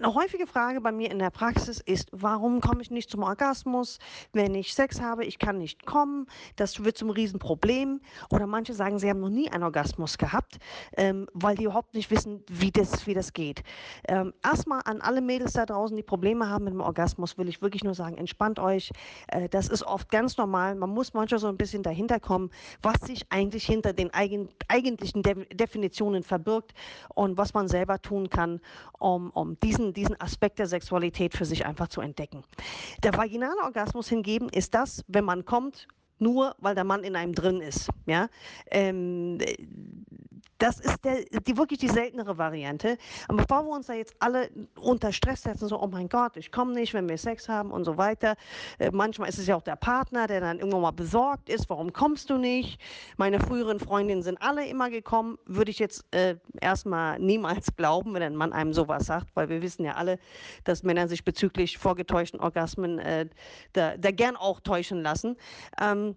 Eine 0.00 0.14
häufige 0.14 0.46
Frage 0.46 0.80
bei 0.80 0.92
mir 0.92 1.10
in 1.10 1.18
der 1.18 1.30
Praxis 1.30 1.80
ist, 1.80 2.08
warum 2.12 2.60
komme 2.60 2.82
ich 2.82 2.90
nicht 2.90 3.10
zum 3.10 3.24
Orgasmus, 3.24 3.98
wenn 4.32 4.54
ich 4.54 4.72
Sex 4.72 5.00
habe? 5.00 5.24
Ich 5.24 5.40
kann 5.40 5.58
nicht 5.58 5.86
kommen. 5.86 6.26
Das 6.54 6.84
wird 6.84 6.96
zum 6.96 7.10
Riesenproblem. 7.10 8.00
Oder 8.30 8.46
manche 8.46 8.74
sagen, 8.74 9.00
sie 9.00 9.10
haben 9.10 9.18
noch 9.18 9.28
nie 9.28 9.50
einen 9.50 9.64
Orgasmus 9.64 10.16
gehabt, 10.16 10.58
ähm, 10.96 11.26
weil 11.32 11.56
die 11.56 11.64
überhaupt 11.64 11.94
nicht 11.94 12.12
wissen, 12.12 12.44
wie 12.48 12.70
das, 12.70 13.08
wie 13.08 13.14
das 13.14 13.32
geht. 13.32 13.64
Ähm, 14.06 14.32
erstmal 14.44 14.82
an 14.84 15.00
alle 15.00 15.20
Mädels 15.20 15.54
da 15.54 15.66
draußen, 15.66 15.96
die 15.96 16.04
Probleme 16.04 16.48
haben 16.48 16.64
mit 16.64 16.74
dem 16.74 16.80
Orgasmus, 16.80 17.36
will 17.36 17.48
ich 17.48 17.60
wirklich 17.60 17.82
nur 17.82 17.94
sagen, 17.94 18.18
entspannt 18.18 18.60
euch. 18.60 18.92
Äh, 19.26 19.48
das 19.48 19.68
ist 19.68 19.82
oft 19.82 20.10
ganz 20.10 20.36
normal. 20.36 20.76
Man 20.76 20.90
muss 20.90 21.12
manchmal 21.12 21.40
so 21.40 21.48
ein 21.48 21.56
bisschen 21.56 21.82
dahinter 21.82 22.20
kommen, 22.20 22.50
was 22.82 23.00
sich 23.00 23.26
eigentlich 23.30 23.66
hinter 23.66 23.92
den 23.92 24.14
eigen, 24.14 24.48
eigentlichen 24.68 25.24
De 25.24 25.44
Definitionen 25.52 26.22
verbirgt 26.22 26.72
und 27.14 27.36
was 27.36 27.52
man 27.52 27.66
selber 27.66 28.00
tun 28.00 28.30
kann, 28.30 28.60
um, 28.98 29.30
um 29.30 29.58
diesen 29.60 29.87
diesen, 29.92 30.20
Aspekt 30.20 30.58
der 30.58 30.66
Sexualität 30.66 31.34
für 31.34 31.44
sich 31.44 31.66
einfach 31.66 31.88
zu 31.88 32.00
entdecken. 32.00 32.42
Der 33.02 33.16
vaginale 33.16 33.60
Orgasmus 33.62 34.08
hingegen 34.08 34.48
ist 34.48 34.74
das, 34.74 35.04
wenn 35.08 35.24
man 35.24 35.44
kommt, 35.44 35.88
nur 36.18 36.54
weil 36.58 36.74
der 36.74 36.84
Mann 36.84 37.04
in 37.04 37.16
einem 37.16 37.34
drin 37.34 37.60
ist. 37.60 37.88
Ja? 38.06 38.28
Ähm, 38.70 39.38
das 40.58 40.80
ist 40.80 41.04
der, 41.04 41.24
die, 41.40 41.56
wirklich 41.56 41.78
die 41.78 41.88
seltenere 41.88 42.36
Variante. 42.36 42.98
Aber 43.28 43.38
bevor 43.38 43.64
wir 43.64 43.70
uns 43.74 43.86
da 43.86 43.94
jetzt 43.94 44.14
alle 44.18 44.50
unter 44.80 45.12
Stress 45.12 45.42
setzen, 45.42 45.68
so, 45.68 45.80
oh 45.80 45.86
mein 45.86 46.08
Gott, 46.08 46.36
ich 46.36 46.50
komme 46.50 46.72
nicht, 46.74 46.94
wenn 46.94 47.08
wir 47.08 47.16
Sex 47.16 47.48
haben 47.48 47.70
und 47.70 47.84
so 47.84 47.96
weiter. 47.96 48.34
Äh, 48.78 48.90
manchmal 48.92 49.28
ist 49.28 49.38
es 49.38 49.46
ja 49.46 49.56
auch 49.56 49.62
der 49.62 49.76
Partner, 49.76 50.26
der 50.26 50.40
dann 50.40 50.58
irgendwann 50.58 50.82
mal 50.82 50.90
besorgt 50.90 51.48
ist, 51.48 51.70
warum 51.70 51.92
kommst 51.92 52.30
du 52.30 52.38
nicht? 52.38 52.80
Meine 53.16 53.40
früheren 53.40 53.78
Freundinnen 53.80 54.22
sind 54.22 54.40
alle 54.42 54.66
immer 54.66 54.90
gekommen. 54.90 55.38
Würde 55.46 55.70
ich 55.70 55.78
jetzt 55.78 56.04
äh, 56.12 56.36
erstmal 56.60 57.18
niemals 57.18 57.74
glauben, 57.76 58.14
wenn 58.14 58.22
ein 58.22 58.36
Mann 58.36 58.52
einem 58.52 58.72
sowas 58.72 59.06
sagt, 59.06 59.28
weil 59.34 59.48
wir 59.48 59.62
wissen 59.62 59.84
ja 59.84 59.94
alle, 59.94 60.18
dass 60.64 60.82
Männer 60.82 61.08
sich 61.08 61.24
bezüglich 61.24 61.78
vorgetäuschten 61.78 62.40
Orgasmen 62.40 62.98
äh, 62.98 63.28
da, 63.72 63.96
da, 63.96 64.10
gern 64.10 64.36
auch 64.36 64.60
täuschen 64.60 65.02
lassen. 65.02 65.36
Ähm, 65.80 66.16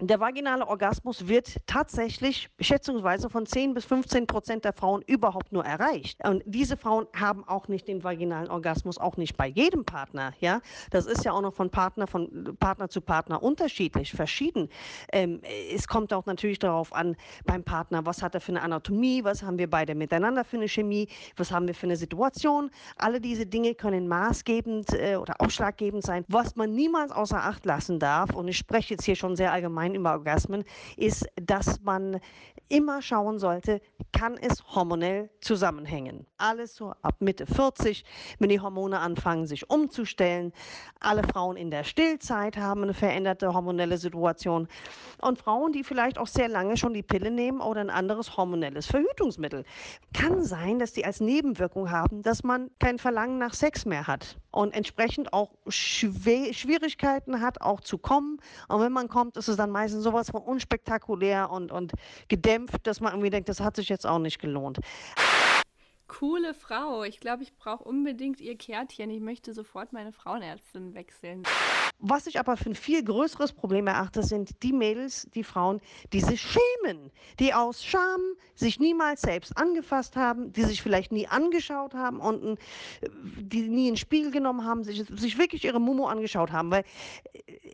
der 0.00 0.18
vaginale 0.18 0.66
Orgasmus 0.66 1.28
wird 1.28 1.56
tatsächlich 1.66 2.48
schätzungsweise 2.58 3.28
von 3.28 3.44
10 3.44 3.74
bis 3.74 3.84
15 3.84 4.26
Prozent 4.26 4.64
der 4.64 4.72
Frauen 4.72 5.02
überhaupt 5.02 5.52
nur 5.52 5.64
erreicht. 5.64 6.24
Und 6.26 6.42
diese 6.46 6.76
Frauen 6.76 7.06
haben 7.14 7.46
auch 7.46 7.68
nicht 7.68 7.86
den 7.86 8.02
vaginalen 8.02 8.48
Orgasmus, 8.48 8.98
auch 8.98 9.16
nicht 9.16 9.36
bei 9.36 9.46
jedem 9.46 9.84
Partner. 9.84 10.32
Ja, 10.40 10.60
das 10.90 11.06
ist 11.06 11.24
ja 11.24 11.32
auch 11.32 11.42
noch 11.42 11.54
von 11.54 11.70
Partner 11.70 12.06
von 12.06 12.56
Partner 12.58 12.88
zu 12.88 13.00
Partner 13.00 13.42
unterschiedlich, 13.42 14.12
verschieden. 14.12 14.68
Ähm, 15.12 15.40
es 15.72 15.86
kommt 15.86 16.12
auch 16.12 16.26
natürlich 16.26 16.58
darauf 16.58 16.94
an 16.94 17.16
beim 17.44 17.62
Partner, 17.62 18.06
was 18.06 18.22
hat 18.22 18.34
er 18.34 18.40
für 18.40 18.52
eine 18.52 18.62
Anatomie, 18.62 19.24
was 19.24 19.42
haben 19.42 19.58
wir 19.58 19.68
beide 19.68 19.94
miteinander 19.94 20.44
für 20.44 20.56
eine 20.56 20.68
Chemie, 20.68 21.08
was 21.36 21.52
haben 21.52 21.66
wir 21.66 21.74
für 21.74 21.86
eine 21.86 21.96
Situation. 21.96 22.70
Alle 22.96 23.20
diese 23.20 23.46
Dinge 23.46 23.74
können 23.74 24.08
maßgebend 24.08 24.94
äh, 24.94 25.16
oder 25.16 25.34
ausschlaggebend 25.40 26.04
sein. 26.04 26.24
Was 26.28 26.56
man 26.56 26.74
niemals 26.74 27.12
außer 27.12 27.42
Acht 27.42 27.66
lassen 27.66 27.98
darf, 27.98 28.34
und 28.34 28.48
ich 28.48 28.56
spreche 28.56 28.94
jetzt 28.94 29.04
hier 29.04 29.16
schon 29.16 29.36
sehr 29.36 29.52
allgemein 29.52 29.69
allgemein 29.70 29.94
über 29.94 30.12
Orgasmen, 30.12 30.64
ist, 30.96 31.26
dass 31.36 31.80
man 31.82 32.20
immer 32.68 33.02
schauen 33.02 33.38
sollte, 33.38 33.80
kann 34.12 34.36
es 34.36 34.62
hormonell 34.74 35.30
zusammenhängen. 35.40 36.26
Alles 36.38 36.76
so 36.76 36.92
ab 37.02 37.16
Mitte 37.20 37.46
40, 37.46 38.04
wenn 38.38 38.48
die 38.48 38.60
Hormone 38.60 38.98
anfangen, 38.98 39.46
sich 39.46 39.68
umzustellen. 39.68 40.52
Alle 41.00 41.22
Frauen 41.24 41.56
in 41.56 41.70
der 41.70 41.84
Stillzeit 41.84 42.56
haben 42.56 42.82
eine 42.84 42.94
veränderte 42.94 43.52
hormonelle 43.52 43.98
Situation. 43.98 44.68
Und 45.20 45.38
Frauen, 45.38 45.72
die 45.72 45.82
vielleicht 45.82 46.18
auch 46.18 46.28
sehr 46.28 46.48
lange 46.48 46.76
schon 46.76 46.94
die 46.94 47.02
Pille 47.02 47.30
nehmen 47.30 47.60
oder 47.60 47.80
ein 47.80 47.90
anderes 47.90 48.36
hormonelles 48.36 48.86
Verhütungsmittel. 48.86 49.64
Kann 50.12 50.42
sein, 50.42 50.78
dass 50.78 50.92
die 50.92 51.04
als 51.04 51.20
Nebenwirkung 51.20 51.90
haben, 51.90 52.22
dass 52.22 52.44
man 52.44 52.70
kein 52.78 52.98
Verlangen 52.98 53.38
nach 53.38 53.54
Sex 53.54 53.84
mehr 53.84 54.06
hat 54.06 54.36
und 54.52 54.74
entsprechend 54.74 55.32
auch 55.32 55.50
Schwierigkeiten 55.68 57.40
hat, 57.40 57.60
auch 57.60 57.80
zu 57.80 57.98
kommen. 57.98 58.38
Und 58.68 58.80
wenn 58.80 58.92
man 58.92 59.08
kommt, 59.08 59.36
ist 59.36 59.48
es 59.48 59.56
dann 59.60 59.70
meistens 59.70 60.02
sowas 60.02 60.30
von 60.30 60.42
unspektakulär 60.42 61.50
und, 61.50 61.70
und 61.70 61.92
gedämpft, 62.28 62.86
dass 62.86 63.00
man 63.00 63.12
irgendwie 63.12 63.30
denkt, 63.30 63.48
das 63.48 63.60
hat 63.60 63.76
sich 63.76 63.88
jetzt 63.88 64.06
auch 64.06 64.18
nicht 64.18 64.40
gelohnt. 64.40 64.80
Coole 66.10 66.54
Frau. 66.54 67.04
Ich 67.04 67.20
glaube, 67.20 67.44
ich 67.44 67.54
brauche 67.56 67.84
unbedingt 67.84 68.40
ihr 68.40 68.58
Kärtchen. 68.58 69.10
Ich 69.10 69.20
möchte 69.20 69.54
sofort 69.54 69.92
meine 69.92 70.10
Frauenärztin 70.10 70.92
wechseln. 70.92 71.44
Was 72.00 72.26
ich 72.26 72.40
aber 72.40 72.56
für 72.56 72.70
ein 72.70 72.74
viel 72.74 73.04
größeres 73.04 73.52
Problem 73.52 73.86
erachte, 73.86 74.24
sind 74.24 74.60
die 74.64 74.72
Mädels, 74.72 75.28
die 75.34 75.44
Frauen, 75.44 75.80
die 76.12 76.20
sich 76.20 76.40
schämen, 76.40 77.12
die 77.38 77.54
aus 77.54 77.84
Scham 77.84 78.20
sich 78.56 78.80
niemals 78.80 79.20
selbst 79.20 79.56
angefasst 79.56 80.16
haben, 80.16 80.52
die 80.52 80.62
sich 80.62 80.82
vielleicht 80.82 81.12
nie 81.12 81.28
angeschaut 81.28 81.94
haben 81.94 82.18
und 82.18 82.58
die 83.12 83.68
nie 83.68 83.86
in 83.86 83.94
den 83.94 83.96
Spiegel 83.96 84.32
genommen 84.32 84.64
haben, 84.64 84.82
sich, 84.82 85.04
sich 85.04 85.38
wirklich 85.38 85.64
ihre 85.64 85.80
Mumu 85.80 86.06
angeschaut 86.06 86.50
haben. 86.50 86.72
Weil 86.72 86.84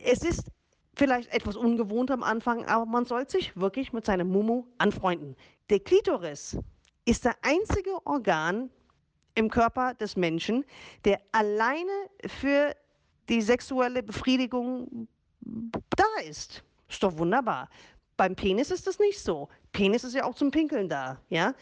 es 0.03 0.21
ist 0.23 0.51
vielleicht 0.97 1.31
etwas 1.31 1.55
ungewohnt 1.55 2.09
am 2.11 2.23
Anfang, 2.23 2.65
aber 2.65 2.85
man 2.85 3.05
soll 3.05 3.29
sich 3.29 3.55
wirklich 3.55 3.93
mit 3.93 4.05
seinem 4.05 4.29
Mumu 4.29 4.65
anfreunden. 4.79 5.35
Der 5.69 5.79
Klitoris 5.79 6.57
ist 7.05 7.23
der 7.23 7.35
einzige 7.43 8.05
Organ 8.05 8.69
im 9.35 9.49
Körper 9.49 9.93
des 9.93 10.15
Menschen, 10.15 10.65
der 11.05 11.21
alleine 11.31 11.91
für 12.25 12.75
die 13.29 13.41
sexuelle 13.41 14.01
Befriedigung 14.01 15.07
da 15.41 16.27
ist. 16.27 16.63
Ist 16.89 17.03
doch 17.03 17.17
wunderbar. 17.17 17.69
Beim 18.15 18.35
Penis 18.35 18.71
ist 18.71 18.87
das 18.87 18.97
nicht 18.97 19.19
so. 19.19 19.49
Penis 19.73 20.03
ist 20.03 20.15
ja 20.15 20.23
auch 20.23 20.33
zum 20.33 20.49
Pinkeln 20.49 20.89
da, 20.89 21.21
ja. 21.29 21.53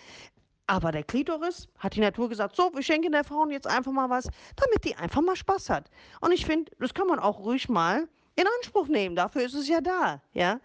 Aber 0.68 0.92
der 0.92 1.04
Klitoris 1.04 1.68
hat 1.78 1.96
die 1.96 2.00
Natur 2.00 2.30
gesagt, 2.30 2.56
so, 2.56 2.74
wir 2.74 2.82
schenken 2.82 3.12
der 3.12 3.24
Frau 3.26 3.46
jetzt 3.50 3.68
einfach 3.68 3.92
mal 3.92 4.10
was, 4.10 4.30
damit 4.56 4.84
die 4.86 4.96
einfach 4.96 5.22
mal 5.22 5.36
Spaß 5.36 5.70
hat. 5.70 5.92
Und 6.22 6.32
ich 6.32 6.46
finde, 6.46 6.72
das 6.80 6.94
kann 6.94 7.08
man 7.08 7.20
auch 7.20 7.40
ruhig 7.40 7.68
mal 7.68 8.08
in 8.36 8.46
Anspruch 8.60 8.88
nehmen. 8.88 9.16
Dafür 9.16 9.44
ist 9.44 9.54
es 9.54 9.68
ja 9.68 9.82
da, 9.82 10.22
ja. 10.34 10.60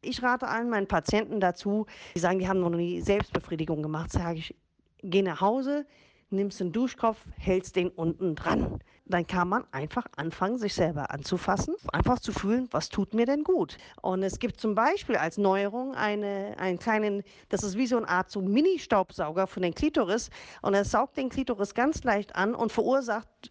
Ich 0.00 0.22
rate 0.22 0.46
allen 0.46 0.70
meinen 0.70 0.86
Patienten 0.86 1.40
dazu, 1.40 1.86
die 2.14 2.20
sagen, 2.20 2.38
die 2.38 2.48
haben 2.48 2.60
noch 2.60 2.70
nie 2.70 3.00
Selbstbefriedigung 3.00 3.82
gemacht, 3.82 4.12
sage 4.12 4.38
ich, 4.38 4.54
geh 5.02 5.22
nach 5.22 5.40
Hause, 5.40 5.86
nimmst 6.30 6.60
den 6.60 6.72
Duschkopf, 6.72 7.18
hältst 7.36 7.76
den 7.76 7.88
unten 7.88 8.34
dran. 8.34 8.80
Dann 9.06 9.26
kann 9.26 9.48
man 9.48 9.64
einfach 9.72 10.04
anfangen, 10.16 10.58
sich 10.58 10.74
selber 10.74 11.10
anzufassen, 11.10 11.74
einfach 11.92 12.18
zu 12.18 12.30
fühlen, 12.30 12.68
was 12.72 12.90
tut 12.90 13.14
mir 13.14 13.24
denn 13.24 13.42
gut. 13.42 13.78
Und 14.02 14.22
es 14.22 14.38
gibt 14.38 14.60
zum 14.60 14.74
Beispiel 14.74 15.16
als 15.16 15.38
Neuerung 15.38 15.94
eine, 15.94 16.54
einen 16.58 16.78
kleinen, 16.78 17.22
das 17.48 17.62
ist 17.62 17.78
wie 17.78 17.86
so 17.86 17.96
eine 17.96 18.08
Art 18.08 18.30
so 18.30 18.42
Mini-Staubsauger 18.42 19.46
von 19.46 19.62
den 19.62 19.74
Klitoris. 19.74 20.28
Und 20.60 20.74
er 20.74 20.84
saugt 20.84 21.16
den 21.16 21.30
Klitoris 21.30 21.74
ganz 21.74 22.04
leicht 22.04 22.36
an 22.36 22.54
und 22.54 22.70
verursacht 22.70 23.50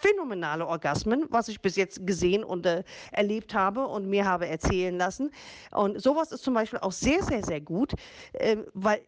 phänomenale 0.00 0.66
Orgasmen, 0.66 1.26
was 1.30 1.48
ich 1.48 1.60
bis 1.60 1.76
jetzt 1.76 2.06
gesehen 2.06 2.44
und 2.44 2.66
äh, 2.66 2.84
erlebt 3.12 3.54
habe 3.54 3.86
und 3.86 4.08
mir 4.08 4.24
habe 4.24 4.46
erzählen 4.46 4.96
lassen. 4.96 5.30
Und 5.72 6.00
sowas 6.00 6.32
ist 6.32 6.44
zum 6.44 6.54
Beispiel 6.54 6.78
auch 6.80 6.92
sehr, 6.92 7.22
sehr, 7.22 7.44
sehr 7.44 7.60
gut, 7.60 7.94
äh, 8.34 8.56
weil 8.74 9.00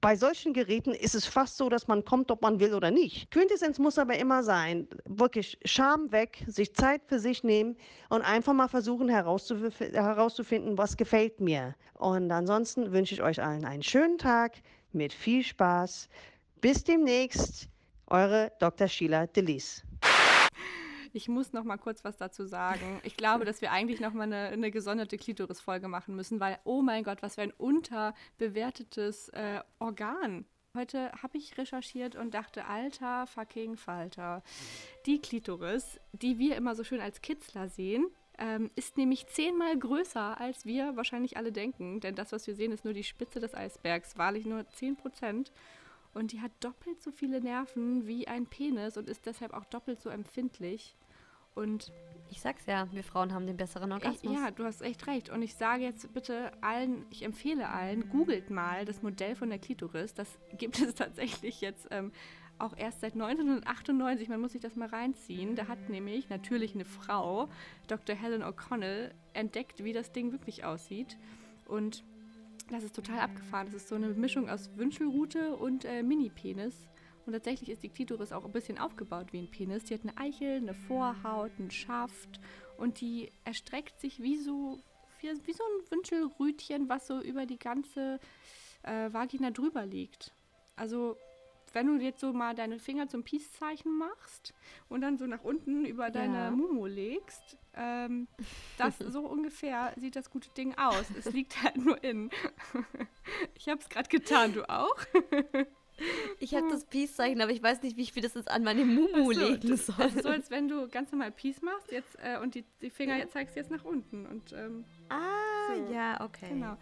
bei 0.00 0.16
solchen 0.16 0.52
Geräten 0.52 0.92
ist 0.92 1.14
es 1.14 1.26
fast 1.26 1.56
so, 1.56 1.68
dass 1.68 1.88
man 1.88 2.04
kommt, 2.04 2.30
ob 2.30 2.42
man 2.42 2.60
will 2.60 2.74
oder 2.74 2.90
nicht. 2.90 3.30
Quintessenz 3.30 3.78
muss 3.78 3.98
aber 3.98 4.16
immer 4.16 4.42
sein, 4.42 4.88
wirklich 5.06 5.58
Scham 5.64 6.12
weg, 6.12 6.44
sich 6.46 6.74
Zeit 6.74 7.02
für 7.06 7.18
sich 7.18 7.42
nehmen 7.42 7.76
und 8.08 8.22
einfach 8.22 8.52
mal 8.52 8.68
versuchen 8.68 9.08
herauszuf 9.08 9.60
herauszufinden, 9.78 10.78
was 10.78 10.96
gefällt 10.96 11.40
mir. 11.40 11.74
Und 11.94 12.30
ansonsten 12.30 12.92
wünsche 12.92 13.14
ich 13.14 13.22
euch 13.22 13.42
allen 13.42 13.64
einen 13.64 13.82
schönen 13.82 14.18
Tag 14.18 14.54
mit 14.92 15.12
viel 15.12 15.42
Spaß. 15.42 16.08
Bis 16.60 16.84
demnächst, 16.84 17.68
eure 18.06 18.52
Dr. 18.58 18.88
Sheila 18.88 19.26
Delis. 19.26 19.82
Ich 21.16 21.28
muss 21.28 21.52
noch 21.52 21.62
mal 21.62 21.76
kurz 21.76 22.02
was 22.02 22.16
dazu 22.16 22.44
sagen. 22.44 23.00
Ich 23.04 23.16
glaube, 23.16 23.44
dass 23.44 23.60
wir 23.60 23.70
eigentlich 23.70 24.00
noch 24.00 24.12
mal 24.12 24.24
eine, 24.24 24.48
eine 24.48 24.72
gesonderte 24.72 25.16
Klitoris-Folge 25.16 25.86
machen 25.86 26.16
müssen, 26.16 26.40
weil, 26.40 26.58
oh 26.64 26.82
mein 26.82 27.04
Gott, 27.04 27.22
was 27.22 27.36
für 27.36 27.42
ein 27.42 27.52
unterbewertetes 27.52 29.28
äh, 29.28 29.60
Organ. 29.78 30.44
Heute 30.76 31.12
habe 31.22 31.38
ich 31.38 31.56
recherchiert 31.56 32.16
und 32.16 32.34
dachte, 32.34 32.64
alter 32.66 33.28
fucking 33.28 33.76
Falter. 33.76 34.42
Die 35.06 35.20
Klitoris, 35.20 36.00
die 36.10 36.40
wir 36.40 36.56
immer 36.56 36.74
so 36.74 36.82
schön 36.82 37.00
als 37.00 37.22
Kitzler 37.22 37.68
sehen, 37.68 38.08
ähm, 38.36 38.72
ist 38.74 38.96
nämlich 38.96 39.28
zehnmal 39.28 39.78
größer, 39.78 40.40
als 40.40 40.66
wir 40.66 40.96
wahrscheinlich 40.96 41.36
alle 41.36 41.52
denken. 41.52 42.00
Denn 42.00 42.16
das, 42.16 42.32
was 42.32 42.48
wir 42.48 42.56
sehen, 42.56 42.72
ist 42.72 42.84
nur 42.84 42.92
die 42.92 43.04
Spitze 43.04 43.38
des 43.38 43.54
Eisbergs, 43.54 44.18
wahrlich 44.18 44.46
nur 44.46 44.68
10 44.68 44.96
Prozent. 44.96 45.52
Und 46.12 46.32
die 46.32 46.40
hat 46.40 46.50
doppelt 46.58 47.00
so 47.00 47.12
viele 47.12 47.40
Nerven 47.40 48.08
wie 48.08 48.26
ein 48.26 48.46
Penis 48.46 48.96
und 48.96 49.08
ist 49.08 49.26
deshalb 49.26 49.52
auch 49.52 49.64
doppelt 49.66 50.00
so 50.00 50.08
empfindlich. 50.08 50.96
Und 51.54 51.92
ich 52.30 52.40
sag's 52.40 52.66
ja, 52.66 52.88
wir 52.92 53.04
Frauen 53.04 53.32
haben 53.32 53.46
den 53.46 53.56
besseren 53.56 53.92
Orgasmus. 53.92 54.34
Ja, 54.34 54.50
du 54.50 54.64
hast 54.64 54.82
echt 54.82 55.06
recht. 55.06 55.30
Und 55.30 55.42
ich 55.42 55.54
sage 55.54 55.84
jetzt 55.84 56.12
bitte 56.12 56.50
allen, 56.62 57.06
ich 57.10 57.22
empfehle 57.22 57.68
allen, 57.68 58.08
googelt 58.08 58.50
mal 58.50 58.84
das 58.84 59.02
Modell 59.02 59.36
von 59.36 59.50
der 59.50 59.58
Klitoris. 59.58 60.14
Das 60.14 60.38
gibt 60.58 60.78
es 60.80 60.94
tatsächlich 60.94 61.60
jetzt 61.60 61.86
ähm, 61.90 62.12
auch 62.58 62.76
erst 62.76 63.00
seit 63.00 63.12
1998. 63.14 64.28
Man 64.28 64.40
muss 64.40 64.52
sich 64.52 64.60
das 64.60 64.76
mal 64.76 64.88
reinziehen. 64.88 65.54
Da 65.54 65.68
hat 65.68 65.88
nämlich 65.88 66.28
natürlich 66.28 66.74
eine 66.74 66.84
Frau, 66.84 67.48
Dr. 67.86 68.16
Helen 68.16 68.42
O'Connell, 68.42 69.12
entdeckt, 69.32 69.84
wie 69.84 69.92
das 69.92 70.12
Ding 70.12 70.32
wirklich 70.32 70.64
aussieht. 70.64 71.16
Und 71.66 72.04
das 72.70 72.82
ist 72.82 72.96
total 72.96 73.20
abgefahren. 73.20 73.66
Das 73.66 73.74
ist 73.74 73.88
so 73.88 73.94
eine 73.94 74.08
Mischung 74.08 74.48
aus 74.48 74.70
Wünschelrute 74.76 75.56
und 75.56 75.84
äh, 75.84 76.02
Mini-Penis. 76.02 76.88
Und 77.26 77.32
tatsächlich 77.32 77.70
ist 77.70 77.82
die 77.82 77.88
Klitoris 77.88 78.32
auch 78.32 78.44
ein 78.44 78.52
bisschen 78.52 78.78
aufgebaut 78.78 79.32
wie 79.32 79.38
ein 79.38 79.50
Penis. 79.50 79.84
Die 79.84 79.94
hat 79.94 80.02
eine 80.02 80.16
Eichel, 80.18 80.56
eine 80.56 80.74
Vorhaut, 80.74 81.52
einen 81.58 81.70
Schaft 81.70 82.40
und 82.76 83.00
die 83.00 83.30
erstreckt 83.44 84.00
sich 84.00 84.22
wie 84.22 84.36
so, 84.36 84.78
wie, 85.20 85.28
wie 85.46 85.52
so 85.52 85.64
ein 85.64 85.90
Wünschelrütchen, 85.90 86.88
was 86.88 87.06
so 87.06 87.20
über 87.20 87.46
die 87.46 87.58
ganze 87.58 88.20
äh, 88.82 89.12
Vagina 89.12 89.50
drüber 89.50 89.86
liegt. 89.86 90.32
Also 90.76 91.16
wenn 91.74 91.86
du 91.86 92.02
jetzt 92.02 92.20
so 92.20 92.32
mal 92.32 92.54
deine 92.54 92.78
Finger 92.78 93.08
zum 93.08 93.24
Peace-Zeichen 93.24 93.98
machst 93.98 94.54
und 94.88 95.00
dann 95.00 95.18
so 95.18 95.26
nach 95.26 95.42
unten 95.42 95.84
über 95.84 96.10
deine 96.10 96.36
Ja. 96.36 96.50
Mumu 96.50 96.86
legst, 96.86 97.58
ähm, 97.74 98.28
das 98.78 98.98
so 98.98 99.20
ungefähr 99.20 99.92
sieht 99.96 100.16
das 100.16 100.30
gute 100.30 100.50
Ding 100.50 100.74
aus. 100.76 101.06
Es 101.18 101.32
liegt 101.32 101.62
halt 101.62 101.76
nur 101.76 102.02
in. 102.02 102.30
ich 103.54 103.68
habe 103.68 103.80
es 103.80 103.88
gerade 103.88 104.08
getan, 104.08 104.52
du 104.52 104.68
auch? 104.68 104.96
Ich 106.40 106.54
habe 106.54 106.68
das 106.68 106.84
Peace-Zeichen, 106.84 107.40
aber 107.40 107.52
ich 107.52 107.62
weiß 107.62 107.82
nicht, 107.82 107.96
wie 107.96 108.02
ich 108.02 108.14
mir 108.14 108.22
das 108.22 108.34
jetzt 108.34 108.50
an 108.50 108.64
meine 108.64 108.84
Mumu 108.84 109.32
so, 109.32 109.40
legen 109.40 109.76
soll. 109.76 109.94
Das 109.98 110.14
ist 110.14 110.22
so, 110.24 110.28
als 110.28 110.50
wenn 110.50 110.68
du 110.68 110.88
ganz 110.88 111.12
normal 111.12 111.30
Peace 111.30 111.62
machst 111.62 111.92
jetzt, 111.92 112.16
äh, 112.22 112.38
und 112.40 112.54
die, 112.54 112.64
die 112.82 112.90
Finger 112.90 113.28
zeigst 113.28 113.56
jetzt 113.56 113.70
nach 113.70 113.84
unten. 113.84 114.26
Und 114.26 114.52
ähm, 114.52 114.84
ah, 115.08 115.74
So. 115.74 115.92
ja, 115.92 116.20
okay. 116.20 116.48
Genau. 116.48 116.76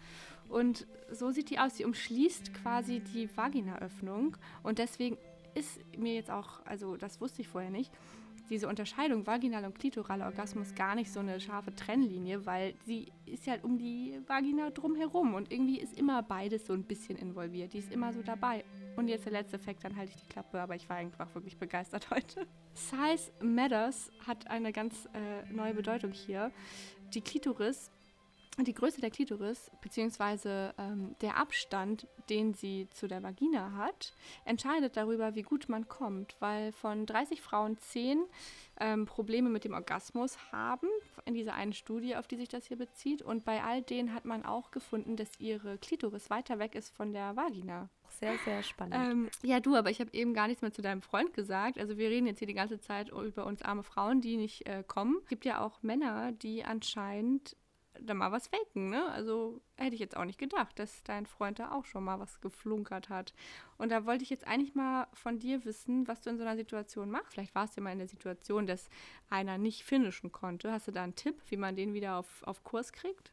Und 0.49 0.87
so 1.11 1.31
sieht 1.31 1.49
die 1.49 1.59
aus. 1.59 1.77
Sie 1.77 1.85
umschließt 1.85 2.53
quasi 2.55 2.99
die 2.99 3.29
Vaginaöffnung. 3.35 4.37
Und 4.63 4.79
deswegen 4.79 5.17
ist 5.55 5.79
mir 5.97 6.15
jetzt 6.15 6.31
auch, 6.31 6.65
also 6.65 6.97
das 6.97 7.21
wusste 7.21 7.41
ich 7.41 7.47
vorher 7.47 7.69
nicht, 7.69 7.91
diese 8.49 8.67
Unterscheidung 8.67 9.25
vaginal 9.25 9.65
und 9.65 9.79
klitoraler 9.79 10.25
Orgasmus 10.25 10.75
gar 10.75 10.95
nicht 10.95 11.11
so 11.11 11.21
eine 11.21 11.39
scharfe 11.39 11.73
Trennlinie, 11.73 12.45
weil 12.45 12.73
sie 12.85 13.11
ist 13.25 13.45
ja 13.45 13.55
um 13.63 13.77
die 13.77 14.19
Vagina 14.27 14.69
drumherum 14.69 15.33
und 15.33 15.51
irgendwie 15.51 15.79
ist 15.79 15.97
immer 15.97 16.21
beides 16.23 16.67
so 16.67 16.73
ein 16.73 16.83
bisschen 16.83 17.17
involviert. 17.17 17.73
Die 17.73 17.79
ist 17.79 17.91
immer 17.91 18.11
so 18.11 18.21
dabei. 18.21 18.65
Und 18.95 19.07
jetzt 19.07 19.25
der 19.25 19.31
letzte 19.31 19.55
Effekt, 19.55 19.83
dann 19.83 19.95
halte 19.95 20.11
ich 20.11 20.21
die 20.21 20.27
Klappe, 20.27 20.61
aber 20.61 20.75
ich 20.75 20.87
war 20.89 20.97
einfach 20.97 21.33
wirklich 21.33 21.57
begeistert 21.57 22.09
heute. 22.11 22.47
Size 22.73 23.31
Matters 23.41 24.11
hat 24.25 24.47
eine 24.47 24.71
ganz 24.71 25.07
äh, 25.13 25.51
neue 25.51 25.73
Bedeutung 25.73 26.11
hier. 26.11 26.51
Die 27.13 27.21
Klitoris 27.21 27.91
die 28.59 28.73
Größe 28.73 29.01
der 29.01 29.09
Klitoris, 29.09 29.71
beziehungsweise 29.81 30.75
ähm, 30.77 31.15
der 31.21 31.37
Abstand, 31.37 32.07
den 32.29 32.53
sie 32.53 32.87
zu 32.91 33.07
der 33.07 33.23
Vagina 33.23 33.71
hat, 33.73 34.13
entscheidet 34.45 34.95
darüber, 34.95 35.33
wie 35.33 35.41
gut 35.41 35.69
man 35.69 35.87
kommt, 35.87 36.35
weil 36.39 36.71
von 36.71 37.07
30 37.07 37.41
Frauen 37.41 37.77
10 37.77 38.23
ähm, 38.79 39.05
Probleme 39.05 39.49
mit 39.49 39.63
dem 39.63 39.73
Orgasmus 39.73 40.37
haben, 40.51 40.87
in 41.25 41.33
dieser 41.33 41.55
einen 41.55 41.73
Studie, 41.73 42.15
auf 42.15 42.27
die 42.27 42.37
sich 42.37 42.49
das 42.49 42.67
hier 42.67 42.77
bezieht. 42.77 43.23
Und 43.23 43.43
bei 43.43 43.63
all 43.63 43.81
denen 43.81 44.13
hat 44.13 44.25
man 44.25 44.45
auch 44.45 44.69
gefunden, 44.69 45.15
dass 45.15 45.39
ihre 45.39 45.79
Klitoris 45.79 46.29
weiter 46.29 46.59
weg 46.59 46.75
ist 46.75 46.95
von 46.95 47.11
der 47.11 47.35
Vagina. 47.35 47.89
Sehr, 48.19 48.37
sehr 48.45 48.63
spannend. 48.63 48.95
Ähm, 48.95 49.29
ja, 49.41 49.59
du, 49.59 49.75
aber 49.75 49.89
ich 49.89 49.99
habe 49.99 50.13
eben 50.13 50.33
gar 50.33 50.47
nichts 50.47 50.61
mehr 50.61 50.71
zu 50.71 50.81
deinem 50.81 51.01
Freund 51.01 51.33
gesagt. 51.33 51.77
Also 51.77 51.97
wir 51.97 52.09
reden 52.09 52.27
jetzt 52.27 52.39
hier 52.39 52.47
die 52.47 52.53
ganze 52.53 52.79
Zeit 52.79 53.09
über 53.09 53.45
uns 53.45 53.61
arme 53.61 53.83
Frauen, 53.83 54.21
die 54.21 54.37
nicht 54.37 54.67
äh, 54.67 54.83
kommen. 54.85 55.17
Es 55.21 55.27
gibt 55.27 55.45
ja 55.45 55.61
auch 55.61 55.81
Männer, 55.83 56.31
die 56.31 56.63
anscheinend 56.63 57.55
da 57.99 58.13
mal 58.13 58.31
was 58.31 58.47
faken, 58.47 58.89
ne? 58.89 59.05
Also 59.09 59.61
hätte 59.77 59.93
ich 59.95 59.99
jetzt 59.99 60.17
auch 60.17 60.25
nicht 60.25 60.39
gedacht, 60.39 60.77
dass 60.79 61.03
dein 61.03 61.25
Freund 61.25 61.59
da 61.59 61.71
auch 61.71 61.85
schon 61.85 62.03
mal 62.03 62.19
was 62.19 62.41
geflunkert 62.41 63.09
hat. 63.09 63.33
Und 63.77 63.91
da 63.91 64.05
wollte 64.05 64.23
ich 64.23 64.29
jetzt 64.29 64.47
eigentlich 64.47 64.75
mal 64.75 65.07
von 65.13 65.39
dir 65.39 65.63
wissen, 65.65 66.07
was 66.07 66.21
du 66.21 66.29
in 66.29 66.37
so 66.37 66.43
einer 66.43 66.55
Situation 66.55 67.11
machst. 67.11 67.33
Vielleicht 67.33 67.55
warst 67.55 67.77
du 67.77 67.81
mal 67.81 67.91
in 67.91 67.99
der 67.99 68.07
Situation, 68.07 68.67
dass 68.67 68.89
einer 69.29 69.57
nicht 69.57 69.83
finishen 69.83 70.31
konnte. 70.31 70.71
Hast 70.71 70.87
du 70.87 70.91
da 70.91 71.03
einen 71.03 71.15
Tipp, 71.15 71.35
wie 71.49 71.57
man 71.57 71.75
den 71.75 71.93
wieder 71.93 72.17
auf, 72.17 72.43
auf 72.43 72.63
Kurs 72.63 72.93
kriegt? 72.93 73.32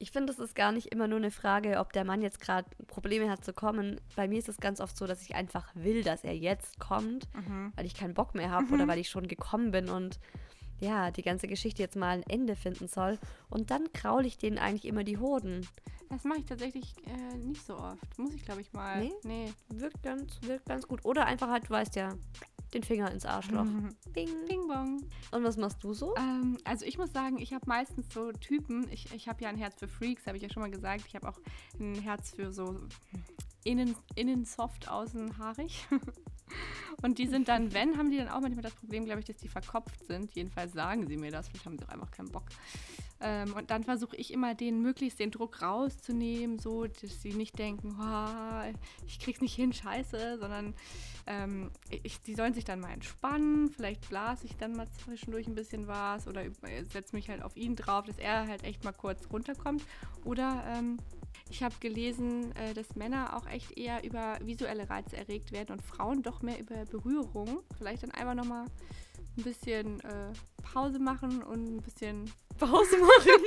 Ich 0.00 0.12
finde, 0.12 0.32
es 0.32 0.38
ist 0.38 0.54
gar 0.54 0.70
nicht 0.70 0.92
immer 0.92 1.08
nur 1.08 1.18
eine 1.18 1.30
Frage, 1.32 1.78
ob 1.78 1.92
der 1.92 2.04
Mann 2.04 2.22
jetzt 2.22 2.40
gerade 2.40 2.68
Probleme 2.86 3.30
hat 3.30 3.44
zu 3.44 3.52
kommen. 3.52 4.00
Bei 4.14 4.28
mir 4.28 4.38
ist 4.38 4.48
es 4.48 4.58
ganz 4.58 4.80
oft 4.80 4.96
so, 4.96 5.06
dass 5.06 5.22
ich 5.22 5.34
einfach 5.34 5.68
will, 5.74 6.04
dass 6.04 6.22
er 6.22 6.36
jetzt 6.36 6.78
kommt, 6.78 7.26
weil 7.74 7.84
ich 7.86 7.94
keinen 7.94 8.14
Bock 8.14 8.34
mehr 8.34 8.50
habe 8.50 8.72
oder 8.72 8.86
weil 8.86 8.98
ich 8.98 9.10
schon 9.10 9.26
gekommen 9.26 9.72
bin 9.72 9.88
und 9.88 10.20
ja, 10.80 11.10
die 11.10 11.22
ganze 11.22 11.48
Geschichte 11.48 11.82
jetzt 11.82 11.96
mal 11.96 12.10
ein 12.10 12.22
Ende 12.28 12.54
finden 12.54 12.86
soll. 12.86 13.18
Und 13.50 13.70
dann 13.72 13.92
kraul 13.92 14.24
ich 14.24 14.38
denen 14.38 14.58
eigentlich 14.58 14.84
immer 14.84 15.02
die 15.02 15.18
Hoden. 15.18 15.66
Das 16.10 16.24
mache 16.24 16.38
ich 16.38 16.46
tatsächlich 16.46 16.94
äh, 17.06 17.36
nicht 17.36 17.66
so 17.66 17.76
oft. 17.76 18.18
Muss 18.18 18.32
ich, 18.32 18.44
glaube 18.44 18.60
ich, 18.60 18.72
mal. 18.72 19.00
Nee? 19.00 19.12
Nee. 19.24 19.52
Wirkt 19.68 20.02
ganz, 20.02 20.38
wirkt 20.42 20.66
ganz 20.66 20.86
gut. 20.86 21.04
Oder 21.04 21.26
einfach 21.26 21.48
halt, 21.48 21.64
du 21.64 21.70
weißt 21.70 21.96
ja, 21.96 22.14
den 22.74 22.82
Finger 22.82 23.10
ins 23.10 23.24
Arschloch. 23.24 23.66
Bing. 24.12 24.28
Bing 24.46 24.66
bong. 24.68 25.04
Und 25.30 25.44
was 25.44 25.56
machst 25.56 25.82
du 25.82 25.92
so? 25.94 26.14
Ähm, 26.16 26.58
also 26.64 26.84
ich 26.84 26.98
muss 26.98 27.12
sagen, 27.12 27.38
ich 27.38 27.52
habe 27.52 27.64
meistens 27.66 28.12
so 28.12 28.32
Typen, 28.32 28.88
ich, 28.90 29.12
ich 29.14 29.28
habe 29.28 29.42
ja 29.42 29.48
ein 29.48 29.56
Herz 29.56 29.78
für 29.78 29.88
Freaks, 29.88 30.26
habe 30.26 30.36
ich 30.36 30.42
ja 30.42 30.50
schon 30.50 30.62
mal 30.62 30.70
gesagt. 30.70 31.04
Ich 31.06 31.14
habe 31.14 31.28
auch 31.28 31.38
ein 31.78 31.94
Herz 31.96 32.30
für 32.30 32.52
so 32.52 32.80
innen, 33.64 33.94
innen 34.14 34.44
soft, 34.44 34.88
außen 34.88 35.38
haarig. 35.38 35.86
Und 37.02 37.18
die 37.18 37.26
sind 37.28 37.48
dann, 37.48 37.72
wenn, 37.74 37.96
haben 37.96 38.10
die 38.10 38.18
dann 38.18 38.28
auch 38.28 38.40
manchmal 38.40 38.62
das 38.62 38.74
Problem, 38.74 39.04
glaube 39.04 39.20
ich, 39.20 39.26
dass 39.26 39.36
die 39.36 39.48
verkopft 39.48 40.04
sind. 40.06 40.34
Jedenfalls 40.34 40.72
sagen 40.72 41.06
sie 41.06 41.16
mir 41.16 41.30
das, 41.30 41.48
vielleicht 41.48 41.66
haben 41.66 41.78
sie 41.78 41.84
auch 41.84 41.92
einfach 41.92 42.10
keinen 42.10 42.30
Bock. 42.30 42.46
Ähm, 43.20 43.52
und 43.54 43.70
dann 43.70 43.82
versuche 43.82 44.16
ich 44.16 44.32
immer, 44.32 44.54
denen 44.54 44.80
möglichst 44.80 45.18
den 45.18 45.30
Druck 45.30 45.60
rauszunehmen, 45.60 46.58
so, 46.58 46.86
dass 46.86 47.20
sie 47.20 47.32
nicht 47.32 47.58
denken, 47.58 47.96
"Ah, 48.00 48.64
ich 49.06 49.18
krieg's 49.18 49.40
nicht 49.40 49.54
hin, 49.54 49.72
scheiße, 49.72 50.38
sondern 50.38 50.74
ähm, 51.26 51.70
ich, 51.90 52.20
die 52.22 52.34
sollen 52.34 52.54
sich 52.54 52.64
dann 52.64 52.80
mal 52.80 52.92
entspannen. 52.92 53.70
Vielleicht 53.70 54.08
blase 54.08 54.46
ich 54.46 54.56
dann 54.56 54.72
mal 54.72 54.88
zwischendurch 55.04 55.48
ein 55.48 55.54
bisschen 55.54 55.88
was 55.88 56.28
oder 56.28 56.42
setze 56.90 57.14
mich 57.16 57.28
halt 57.28 57.42
auf 57.42 57.56
ihn 57.56 57.74
drauf, 57.74 58.06
dass 58.06 58.18
er 58.18 58.46
halt 58.46 58.62
echt 58.64 58.84
mal 58.84 58.92
kurz 58.92 59.28
runterkommt. 59.32 59.82
Oder 60.24 60.64
ähm, 60.68 60.98
ich 61.50 61.62
habe 61.62 61.74
gelesen, 61.80 62.54
äh, 62.56 62.74
dass 62.74 62.94
Männer 62.96 63.36
auch 63.36 63.46
echt 63.46 63.76
eher 63.76 64.04
über 64.04 64.38
visuelle 64.42 64.88
Reize 64.88 65.16
erregt 65.16 65.52
werden 65.52 65.72
und 65.72 65.82
Frauen 65.82 66.22
doch 66.22 66.42
mehr 66.42 66.58
über 66.58 66.84
Berührung. 66.84 67.60
Vielleicht 67.76 68.02
dann 68.02 68.10
einfach 68.10 68.34
nochmal 68.34 68.66
ein 69.36 69.42
bisschen 69.42 70.00
äh, 70.00 70.32
Pause 70.72 70.98
machen 70.98 71.42
und 71.42 71.76
ein 71.76 71.82
bisschen 71.82 72.30
Pause 72.58 72.98
machen. 72.98 73.42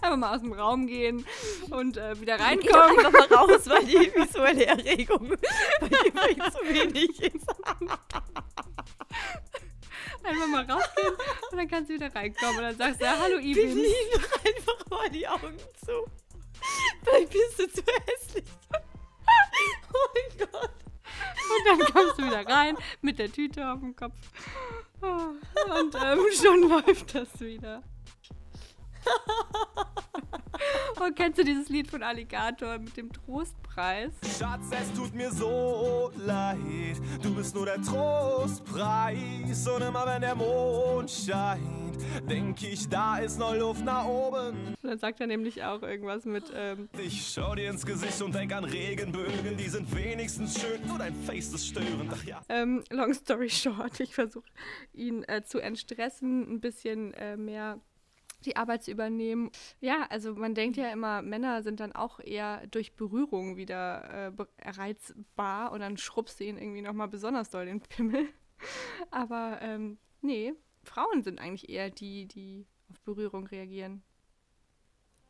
einfach 0.00 0.16
mal 0.16 0.34
aus 0.36 0.42
dem 0.42 0.52
Raum 0.52 0.86
gehen 0.86 1.26
und 1.70 1.96
äh, 1.96 2.20
wieder 2.20 2.38
reinkommen. 2.38 2.98
einfach 2.98 3.12
mal 3.12 3.36
raus, 3.36 3.62
weil 3.66 3.84
die 3.84 4.12
visuelle 4.14 4.66
Erregung 4.66 5.28
bei 5.80 5.88
dir 6.34 6.50
zu 6.50 6.60
wenig 6.68 7.20
ist. 7.22 7.46
Einfach 10.24 10.46
mal 10.46 10.70
rausgehen 10.70 11.14
und 11.50 11.58
dann 11.58 11.68
kannst 11.68 11.90
du 11.90 11.94
wieder 11.94 12.14
reinkommen 12.14 12.56
und 12.58 12.62
dann 12.62 12.76
sagst 12.76 13.00
du, 13.00 13.04
ja, 13.04 13.16
hallo. 13.20 13.38
Believe 13.38 13.84
doch 14.14 14.44
einfach 14.44 14.90
mal 14.90 15.10
die 15.10 15.26
Augen 15.26 15.56
zu. 15.84 16.06
Vielleicht 17.02 17.30
bist 17.30 17.58
du 17.58 17.68
zu 17.68 17.82
hässlich. 18.06 18.44
Oh 19.94 20.08
mein 20.14 20.48
Gott. 20.50 20.70
Und 21.52 21.66
dann 21.66 21.78
kommst 21.92 22.18
du 22.18 22.24
wieder 22.24 22.46
rein 22.46 22.76
mit 23.02 23.18
der 23.18 23.30
Tüte 23.30 23.70
auf 23.70 23.80
dem 23.80 23.94
Kopf. 23.94 24.14
Und 25.02 25.94
ähm, 25.94 26.18
schon 26.40 26.68
läuft 26.68 27.14
das 27.14 27.40
wieder. 27.40 27.82
Und 31.04 31.16
kennst 31.16 31.36
du 31.36 31.44
dieses 31.44 31.68
Lied 31.68 31.88
von 31.88 32.00
Alligator 32.04 32.78
mit 32.78 32.96
dem 32.96 33.12
Trostpreis? 33.12 34.12
Schatz, 34.38 34.66
es 34.70 34.92
tut 34.96 35.12
mir 35.14 35.32
so 35.32 36.12
leid. 36.24 37.00
Du 37.20 37.34
bist 37.34 37.56
nur 37.56 37.66
der 37.66 37.82
Trostpreis. 37.82 39.66
Und 39.66 39.82
immer 39.82 40.06
wenn 40.06 40.20
der 40.20 40.36
Mond 40.36 41.10
scheint, 41.10 42.00
denk 42.30 42.62
ich, 42.62 42.88
da 42.88 43.18
ist 43.18 43.36
noch 43.36 43.52
Luft 43.56 43.84
nach 43.84 44.04
oben. 44.04 44.56
Und 44.80 44.84
dann 44.84 44.98
sagt 44.98 45.20
er 45.20 45.26
nämlich 45.26 45.64
auch 45.64 45.82
irgendwas 45.82 46.24
mit, 46.24 46.44
ähm, 46.54 46.88
Ich 46.96 47.32
schau 47.32 47.56
dir 47.56 47.70
ins 47.70 47.84
Gesicht 47.84 48.22
und 48.22 48.32
denk 48.32 48.52
an 48.52 48.62
Regenbögen. 48.64 49.56
Die 49.56 49.68
sind 49.68 49.92
wenigstens 49.96 50.60
schön, 50.60 50.86
nur 50.86 50.98
dein 50.98 51.16
Face 51.24 51.52
ist 51.52 51.66
störend. 51.66 52.12
Ach 52.12 52.24
ja. 52.24 52.42
ähm, 52.48 52.84
long 52.90 53.12
story 53.12 53.50
short, 53.50 53.98
ich 54.00 54.14
versuche 54.14 54.48
ihn 54.92 55.24
äh, 55.24 55.42
zu 55.42 55.58
entstressen, 55.58 56.42
ein 56.48 56.60
bisschen 56.60 57.12
äh, 57.14 57.36
mehr 57.36 57.80
die 58.44 58.56
Arbeit 58.56 58.82
zu 58.82 58.90
übernehmen. 58.90 59.50
Ja, 59.80 60.06
also 60.10 60.34
man 60.34 60.54
denkt 60.54 60.76
ja 60.76 60.90
immer, 60.90 61.22
Männer 61.22 61.62
sind 61.62 61.80
dann 61.80 61.92
auch 61.92 62.20
eher 62.20 62.66
durch 62.68 62.94
Berührung 62.94 63.56
wieder 63.56 64.32
äh, 64.36 64.70
reizbar 64.70 65.72
und 65.72 65.80
dann 65.80 65.96
schrubbst 65.96 66.40
du 66.40 66.44
ihn 66.44 66.58
irgendwie 66.58 66.82
nochmal 66.82 67.08
besonders 67.08 67.50
doll 67.50 67.66
den 67.66 67.80
Pimmel. 67.80 68.28
Aber 69.10 69.58
ähm, 69.62 69.98
nee, 70.20 70.54
Frauen 70.84 71.22
sind 71.22 71.40
eigentlich 71.40 71.68
eher 71.68 71.90
die, 71.90 72.26
die 72.26 72.66
auf 72.90 73.00
Berührung 73.00 73.46
reagieren. 73.46 74.02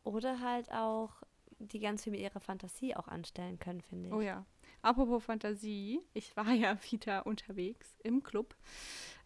Oder 0.04 0.40
halt 0.40 0.72
auch 0.72 1.22
die 1.58 1.78
ganz 1.78 2.04
viel 2.04 2.12
mit 2.12 2.20
ihrer 2.20 2.40
Fantasie 2.40 2.96
auch 2.96 3.08
anstellen 3.08 3.58
können, 3.58 3.82
finde 3.82 4.08
ich. 4.08 4.14
Oh 4.14 4.20
ja. 4.20 4.44
Apropos 4.82 5.24
Fantasie, 5.24 6.00
ich 6.12 6.36
war 6.36 6.52
ja 6.52 6.76
wieder 6.90 7.26
unterwegs 7.26 7.96
im 8.02 8.22
Club 8.22 8.56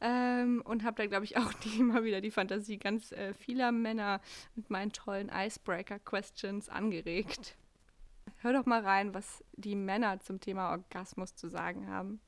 ähm, 0.01 0.63
und 0.65 0.85
habe 0.85 0.97
da, 0.97 1.07
glaube 1.07 1.25
ich, 1.25 1.37
auch 1.39 1.53
die, 1.53 1.79
immer 1.79 2.05
wieder 2.05 2.21
die 2.21 2.31
Fantasie 2.31 2.79
ganz 2.79 3.13
äh, 3.13 3.35
vieler 3.35 3.73
Männer 3.73 4.21
mit 4.55 4.71
meinen 4.71 4.93
tollen 4.93 5.31
Icebreaker-Questions 5.33 6.69
angeregt. 6.69 7.57
Hör 8.39 8.53
doch 8.53 8.67
mal 8.67 8.83
rein, 8.83 9.15
was 9.15 9.43
die 9.55 9.75
Männer 9.75 10.21
zum 10.21 10.41
Thema 10.41 10.71
Orgasmus 10.71 11.35
zu 11.35 11.49
sagen 11.49 11.89
haben. 11.89 12.21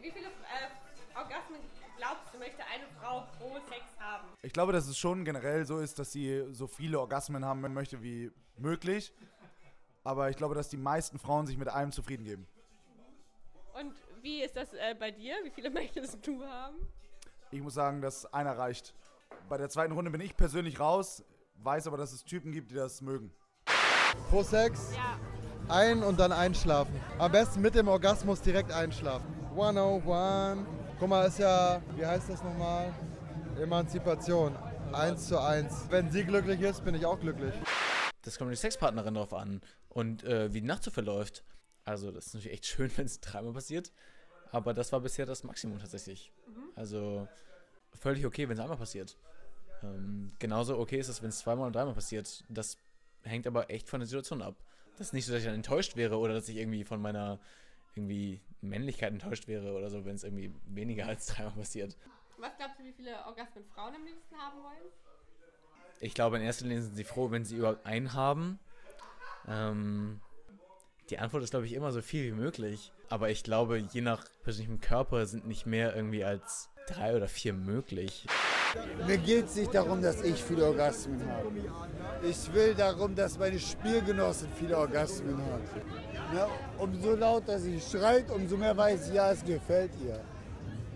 Wie 0.00 0.10
viele 0.10 0.26
äh, 0.26 1.16
Orgasmen 1.16 1.60
glaubst 1.96 2.32
du, 2.32 2.38
möchte 2.38 2.62
eine 2.64 2.84
Frau 3.00 3.26
pro 3.38 3.54
Sex 3.68 3.82
haben? 3.98 4.28
Ich 4.42 4.52
glaube, 4.52 4.72
dass 4.72 4.86
es 4.86 4.98
schon 4.98 5.24
generell 5.24 5.66
so 5.66 5.78
ist, 5.78 5.98
dass 5.98 6.12
sie 6.12 6.44
so 6.52 6.66
viele 6.66 7.00
Orgasmen 7.00 7.44
haben 7.44 7.60
möchte 7.72 8.02
wie 8.02 8.30
möglich. 8.56 9.12
Aber 10.04 10.30
ich 10.30 10.36
glaube, 10.36 10.54
dass 10.54 10.68
die 10.68 10.76
meisten 10.76 11.18
Frauen 11.18 11.46
sich 11.46 11.56
mit 11.58 11.68
einem 11.68 11.92
zufrieden 11.92 12.24
geben. 12.24 12.46
Wie 14.22 14.42
ist 14.42 14.56
das 14.56 14.72
äh, 14.74 14.94
bei 14.98 15.10
dir? 15.10 15.34
Wie 15.44 15.50
viele 15.50 15.70
möchtest 15.80 16.26
du 16.26 16.42
haben? 16.44 16.76
Ich 17.50 17.60
muss 17.60 17.74
sagen, 17.74 18.00
dass 18.02 18.26
einer 18.32 18.56
reicht. 18.58 18.94
Bei 19.48 19.56
der 19.56 19.68
zweiten 19.68 19.92
Runde 19.92 20.10
bin 20.10 20.20
ich 20.20 20.36
persönlich 20.36 20.80
raus, 20.80 21.24
weiß 21.56 21.86
aber, 21.86 21.96
dass 21.96 22.12
es 22.12 22.24
Typen 22.24 22.52
gibt, 22.52 22.70
die 22.70 22.74
das 22.74 23.00
mögen. 23.00 23.32
Pro 24.30 24.42
Sex 24.42 24.92
Ja. 24.94 25.18
ein 25.74 26.02
und 26.02 26.18
dann 26.18 26.32
einschlafen. 26.32 26.98
Am 27.18 27.32
besten 27.32 27.60
mit 27.60 27.74
dem 27.74 27.88
Orgasmus 27.88 28.40
direkt 28.42 28.72
einschlafen. 28.72 29.26
101. 29.50 30.66
Guck 30.98 31.08
mal, 31.08 31.26
ist 31.26 31.38
ja, 31.38 31.80
wie 31.96 32.04
heißt 32.04 32.28
das 32.28 32.42
nochmal? 32.42 32.92
Emanzipation. 33.60 34.56
Eins 34.92 35.28
zu 35.28 35.38
eins. 35.40 35.86
Wenn 35.90 36.10
sie 36.10 36.24
glücklich 36.24 36.60
ist, 36.60 36.84
bin 36.84 36.94
ich 36.94 37.04
auch 37.06 37.20
glücklich. 37.20 37.54
Das 38.22 38.38
kommt 38.38 38.50
die 38.52 38.56
Sexpartnerin 38.56 39.14
drauf 39.14 39.32
an 39.32 39.60
und 39.88 40.24
äh, 40.24 40.52
wie 40.52 40.60
die 40.60 40.66
Nacht 40.66 40.82
so 40.84 40.90
verläuft. 40.90 41.44
Also, 41.88 42.10
das 42.10 42.26
ist 42.26 42.34
natürlich 42.34 42.52
echt 42.52 42.66
schön, 42.66 42.90
wenn 42.96 43.06
es 43.06 43.20
dreimal 43.20 43.54
passiert. 43.54 43.92
Aber 44.52 44.74
das 44.74 44.92
war 44.92 45.00
bisher 45.00 45.24
das 45.24 45.42
Maximum 45.42 45.78
tatsächlich. 45.78 46.32
Also, 46.74 47.26
völlig 47.94 48.26
okay, 48.26 48.48
wenn 48.48 48.56
es 48.56 48.60
einmal 48.60 48.76
passiert. 48.76 49.16
Ähm, 49.82 50.32
genauso 50.38 50.78
okay 50.78 50.98
ist 50.98 51.08
es, 51.08 51.22
wenn 51.22 51.30
es 51.30 51.38
zweimal 51.38 51.66
und 51.66 51.74
dreimal 51.74 51.94
passiert. 51.94 52.44
Das 52.50 52.76
hängt 53.22 53.46
aber 53.46 53.70
echt 53.70 53.88
von 53.88 54.00
der 54.00 54.06
Situation 54.06 54.42
ab. 54.42 54.54
Das 54.96 55.08
ist 55.08 55.12
nicht 55.12 55.26
so, 55.26 55.32
dass 55.32 55.40
ich 55.40 55.46
dann 55.46 55.54
enttäuscht 55.54 55.96
wäre 55.96 56.18
oder 56.18 56.34
dass 56.34 56.48
ich 56.48 56.56
irgendwie 56.56 56.84
von 56.84 57.00
meiner 57.00 57.38
irgendwie 57.94 58.40
Männlichkeit 58.60 59.12
enttäuscht 59.12 59.48
wäre 59.48 59.72
oder 59.74 59.88
so, 59.88 60.04
wenn 60.04 60.16
es 60.16 60.24
irgendwie 60.24 60.52
weniger 60.66 61.06
als 61.06 61.26
dreimal 61.26 61.52
passiert. 61.52 61.96
Was 62.36 62.56
glaubst 62.56 62.78
du, 62.78 62.84
wie 62.84 62.92
viele 62.92 63.16
Orgasmen 63.24 63.64
Frauen 63.74 63.94
am 63.94 64.04
liebsten 64.04 64.36
haben 64.36 64.62
wollen? 64.62 64.92
Ich 66.00 66.14
glaube, 66.14 66.36
in 66.36 66.42
erster 66.42 66.66
Linie 66.66 66.82
sind 66.82 66.96
sie 66.96 67.04
froh, 67.04 67.30
wenn 67.30 67.44
sie 67.44 67.56
überhaupt 67.56 67.84
einen 67.86 68.12
haben. 68.12 68.58
Ähm, 69.48 70.20
die 71.10 71.18
Antwort 71.18 71.42
ist, 71.42 71.50
glaube 71.50 71.66
ich, 71.66 71.72
immer 71.72 71.92
so 71.92 72.02
viel 72.02 72.24
wie 72.24 72.36
möglich. 72.36 72.92
Aber 73.08 73.30
ich 73.30 73.42
glaube, 73.42 73.78
je 73.78 74.00
nach 74.00 74.24
persönlichem 74.42 74.80
Körper 74.80 75.26
sind 75.26 75.46
nicht 75.46 75.66
mehr 75.66 75.94
irgendwie 75.96 76.24
als 76.24 76.68
drei 76.86 77.16
oder 77.16 77.28
vier 77.28 77.52
möglich. 77.52 78.26
Mir 79.06 79.18
geht 79.18 79.46
es 79.46 79.56
nicht 79.56 79.74
darum, 79.74 80.02
dass 80.02 80.22
ich 80.22 80.42
viele 80.42 80.66
Orgasmen 80.66 81.20
habe. 81.30 81.50
Ich 82.28 82.52
will 82.52 82.74
darum, 82.74 83.14
dass 83.14 83.38
meine 83.38 83.58
Spielgenossin 83.58 84.48
viele 84.58 84.76
Orgasmen 84.76 85.38
hat. 85.38 85.82
Na, 86.34 86.48
umso 86.78 87.14
lauter 87.14 87.58
sie 87.58 87.80
schreit, 87.80 88.30
umso 88.30 88.56
mehr 88.56 88.76
weiß 88.76 89.08
ich, 89.08 89.14
ja, 89.14 89.30
es 89.30 89.42
gefällt 89.44 89.92
ihr. 90.04 90.20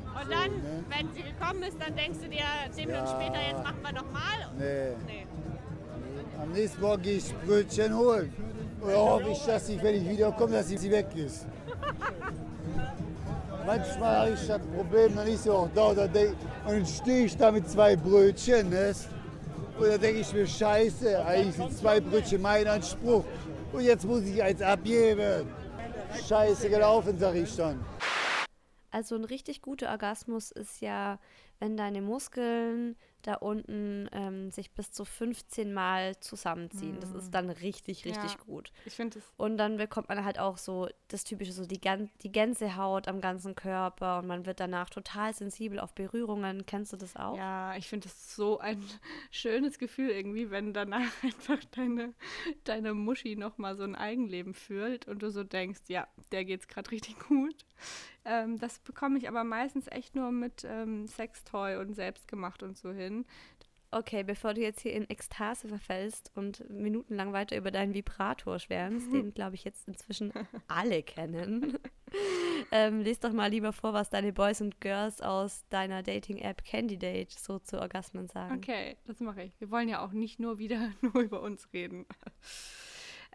Und 0.04 0.30
dann, 0.30 0.50
ne? 0.50 0.84
wenn 0.90 1.10
sie 1.14 1.22
gekommen 1.22 1.62
ist, 1.62 1.80
dann 1.80 1.96
denkst 1.96 2.18
du 2.22 2.28
dir 2.28 2.44
zehn 2.70 2.86
Minuten 2.88 3.06
Ja. 3.06 3.20
später, 3.20 3.40
jetzt 3.42 3.64
machen 3.64 3.82
wir 3.82 3.92
nochmal? 3.92 4.50
Nee. 4.58 4.90
Nee. 5.06 5.26
Am 6.40 6.52
nächsten 6.52 6.80
Morgen 6.82 7.02
gehe 7.02 7.16
ich 7.16 7.34
Brötchen 7.46 7.96
holen. 7.96 8.34
Hoffe 8.82 9.30
ich, 9.30 9.44
dass 9.44 9.68
ich, 9.68 9.82
wenn 9.82 9.94
ich 9.94 10.08
wiederkomme, 10.08 10.54
dass 10.54 10.68
sie 10.68 10.90
weg 10.90 11.06
ist. 11.14 11.46
Manchmal 13.64 14.18
habe 14.18 14.30
ich 14.30 14.46
das 14.46 14.60
Problem, 14.74 15.14
dann 15.14 15.26
ist 15.28 15.44
sie 15.44 15.50
auch 15.50 15.68
da 15.72 15.90
oder 15.90 16.08
denk, 16.08 16.34
und 16.66 16.72
dann 16.72 16.86
stehe 16.86 17.26
ich 17.26 17.36
da 17.36 17.52
mit 17.52 17.68
zwei 17.70 17.94
Brötchen. 17.94 18.70
Ne? 18.70 18.92
Und 19.78 19.88
dann 19.88 20.00
denke 20.00 20.20
ich 20.20 20.32
mir, 20.32 20.46
scheiße, 20.46 21.24
eigentlich 21.24 21.54
sind 21.54 21.78
zwei 21.78 22.00
Brötchen 22.00 22.42
mein 22.42 22.66
Anspruch. 22.66 23.24
Und 23.72 23.82
jetzt 23.82 24.04
muss 24.04 24.22
ich 24.22 24.42
eins 24.42 24.60
abgeben. 24.60 25.46
Scheiße 26.28 26.68
gelaufen, 26.68 27.16
sag 27.18 27.36
ich 27.36 27.54
dann. 27.56 27.84
Also 28.90 29.14
ein 29.14 29.24
richtig 29.24 29.62
guter 29.62 29.90
Orgasmus 29.90 30.50
ist 30.50 30.80
ja, 30.82 31.18
wenn 31.60 31.76
deine 31.76 32.02
Muskeln 32.02 32.96
da 33.22 33.34
unten 33.34 34.08
ähm, 34.12 34.50
sich 34.50 34.72
bis 34.72 34.92
zu 34.92 35.04
15 35.04 35.72
Mal 35.72 36.18
zusammenziehen. 36.20 36.98
Das 37.00 37.12
ist 37.12 37.30
dann 37.30 37.50
richtig, 37.50 38.04
richtig 38.04 38.32
Ja, 38.32 38.44
gut. 38.44 38.72
Ich 38.84 38.94
finde 38.94 39.18
es. 39.20 39.32
Und 39.36 39.56
dann 39.58 39.76
bekommt 39.76 40.08
man 40.08 40.24
halt 40.24 40.38
auch 40.38 40.58
so 40.58 40.88
das 41.08 41.24
typische, 41.24 41.52
so 41.52 41.64
die, 41.64 41.80
Gan 41.80 42.10
die 42.22 42.32
Gänsehaut 42.32 43.08
am 43.08 43.20
ganzen 43.20 43.54
Körper 43.54 44.18
und 44.18 44.26
man 44.26 44.44
wird 44.44 44.60
danach 44.60 44.90
total 44.90 45.32
sensibel 45.34 45.78
auf 45.78 45.94
Berührungen. 45.94 46.66
Kennst 46.66 46.92
du 46.92 46.96
das 46.96 47.16
auch? 47.16 47.36
Ja, 47.36 47.76
ich 47.76 47.88
finde 47.88 48.08
es 48.08 48.34
so 48.34 48.58
ein 48.58 48.82
schönes 49.30 49.78
Gefühl 49.78 50.10
irgendwie, 50.10 50.50
wenn 50.50 50.72
danach 50.72 51.10
einfach 51.22 51.62
deine, 51.76 52.14
deine 52.64 52.94
Muschi 52.94 53.36
nochmal 53.36 53.76
so 53.76 53.84
ein 53.84 53.94
Eigenleben 53.94 54.54
fühlt 54.54 55.06
und 55.06 55.22
du 55.22 55.30
so 55.30 55.44
denkst, 55.44 55.82
ja, 55.88 56.08
der 56.32 56.44
geht's 56.44 56.68
gerade 56.68 56.90
richtig 56.90 57.18
gut. 57.20 57.64
Ähm, 58.24 58.58
das 58.58 58.78
bekomme 58.78 59.18
ich 59.18 59.28
aber 59.28 59.42
meistens 59.42 59.88
echt 59.88 60.14
nur 60.14 60.30
mit 60.30 60.64
ähm, 60.64 61.06
Sextoy 61.08 61.76
und 61.76 61.94
selbstgemacht 61.94 62.62
und 62.62 62.78
so 62.78 62.92
hin. 62.92 63.11
Okay, 63.94 64.22
bevor 64.22 64.54
du 64.54 64.62
jetzt 64.62 64.80
hier 64.80 64.94
in 64.94 65.08
Ekstase 65.10 65.68
verfällst 65.68 66.32
und 66.34 66.68
minutenlang 66.70 67.34
weiter 67.34 67.58
über 67.58 67.70
deinen 67.70 67.92
Vibrator 67.92 68.58
schwärmst, 68.58 69.12
den 69.12 69.34
glaube 69.34 69.54
ich 69.54 69.64
jetzt 69.64 69.86
inzwischen 69.86 70.32
alle 70.66 71.02
kennen, 71.02 71.78
ähm, 72.72 73.02
lest 73.02 73.22
doch 73.22 73.32
mal 73.34 73.50
lieber 73.50 73.74
vor, 73.74 73.92
was 73.92 74.08
deine 74.08 74.32
Boys 74.32 74.62
und 74.62 74.80
Girls 74.80 75.20
aus 75.20 75.66
deiner 75.68 76.02
Dating-App 76.02 76.64
Candidate 76.64 77.28
so 77.38 77.58
zu 77.58 77.78
Orgasmen 77.78 78.28
sagen. 78.28 78.56
Okay, 78.56 78.96
das 79.04 79.20
mache 79.20 79.42
ich. 79.42 79.60
Wir 79.60 79.70
wollen 79.70 79.90
ja 79.90 80.02
auch 80.02 80.12
nicht 80.12 80.40
nur 80.40 80.58
wieder 80.58 80.92
nur 81.02 81.22
über 81.22 81.42
uns 81.42 81.70
reden. 81.74 82.06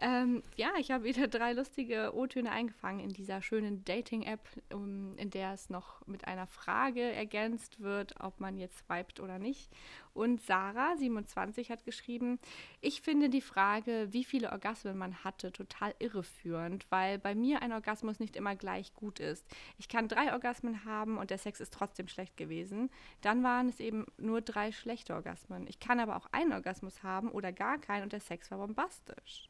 Ähm, 0.00 0.44
ja, 0.54 0.70
ich 0.78 0.92
habe 0.92 1.02
wieder 1.02 1.26
drei 1.28 1.52
lustige 1.52 2.14
O-Töne 2.14 2.52
eingefangen 2.52 3.00
in 3.00 3.12
dieser 3.12 3.42
schönen 3.42 3.84
Dating-App, 3.84 4.40
um, 4.72 5.16
in 5.16 5.30
der 5.30 5.52
es 5.54 5.70
noch 5.70 6.06
mit 6.06 6.26
einer 6.28 6.46
Frage 6.46 7.02
ergänzt 7.02 7.80
wird, 7.80 8.14
ob 8.20 8.38
man 8.38 8.56
jetzt 8.58 8.78
swiped 8.78 9.18
oder 9.18 9.40
nicht. 9.40 9.68
Und 10.14 10.40
Sarah, 10.40 10.96
27, 10.96 11.70
hat 11.70 11.84
geschrieben, 11.84 12.38
ich 12.80 13.02
finde 13.02 13.28
die 13.28 13.40
Frage, 13.40 14.08
wie 14.12 14.22
viele 14.24 14.52
Orgasmen 14.52 14.96
man 14.96 15.24
hatte, 15.24 15.50
total 15.50 15.92
irreführend, 15.98 16.86
weil 16.90 17.18
bei 17.18 17.34
mir 17.34 17.62
ein 17.62 17.72
Orgasmus 17.72 18.20
nicht 18.20 18.36
immer 18.36 18.54
gleich 18.54 18.94
gut 18.94 19.18
ist. 19.18 19.44
Ich 19.78 19.88
kann 19.88 20.06
drei 20.06 20.32
Orgasmen 20.32 20.84
haben 20.84 21.18
und 21.18 21.30
der 21.30 21.38
Sex 21.38 21.60
ist 21.60 21.74
trotzdem 21.74 22.06
schlecht 22.06 22.36
gewesen. 22.36 22.88
Dann 23.20 23.42
waren 23.42 23.68
es 23.68 23.80
eben 23.80 24.06
nur 24.16 24.42
drei 24.42 24.70
schlechte 24.70 25.14
Orgasmen. 25.14 25.66
Ich 25.66 25.80
kann 25.80 25.98
aber 25.98 26.16
auch 26.16 26.28
einen 26.30 26.52
Orgasmus 26.52 27.02
haben 27.02 27.30
oder 27.30 27.52
gar 27.52 27.78
keinen 27.78 28.04
und 28.04 28.12
der 28.12 28.20
Sex 28.20 28.50
war 28.52 28.58
bombastisch. 28.58 29.48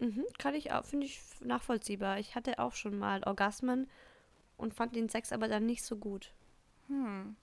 Mhm, 0.00 0.24
kann 0.38 0.54
ich 0.54 0.72
auch, 0.72 0.84
finde 0.84 1.06
ich 1.06 1.20
nachvollziehbar. 1.40 2.18
Ich 2.18 2.34
hatte 2.34 2.58
auch 2.58 2.72
schon 2.72 2.98
mal 2.98 3.22
Orgasmen 3.24 3.88
und 4.56 4.74
fand 4.74 4.96
den 4.96 5.08
Sex 5.08 5.32
aber 5.32 5.46
dann 5.46 5.66
nicht 5.66 5.84
so 5.84 5.96
gut. 5.96 6.32
Hm. 6.88 7.36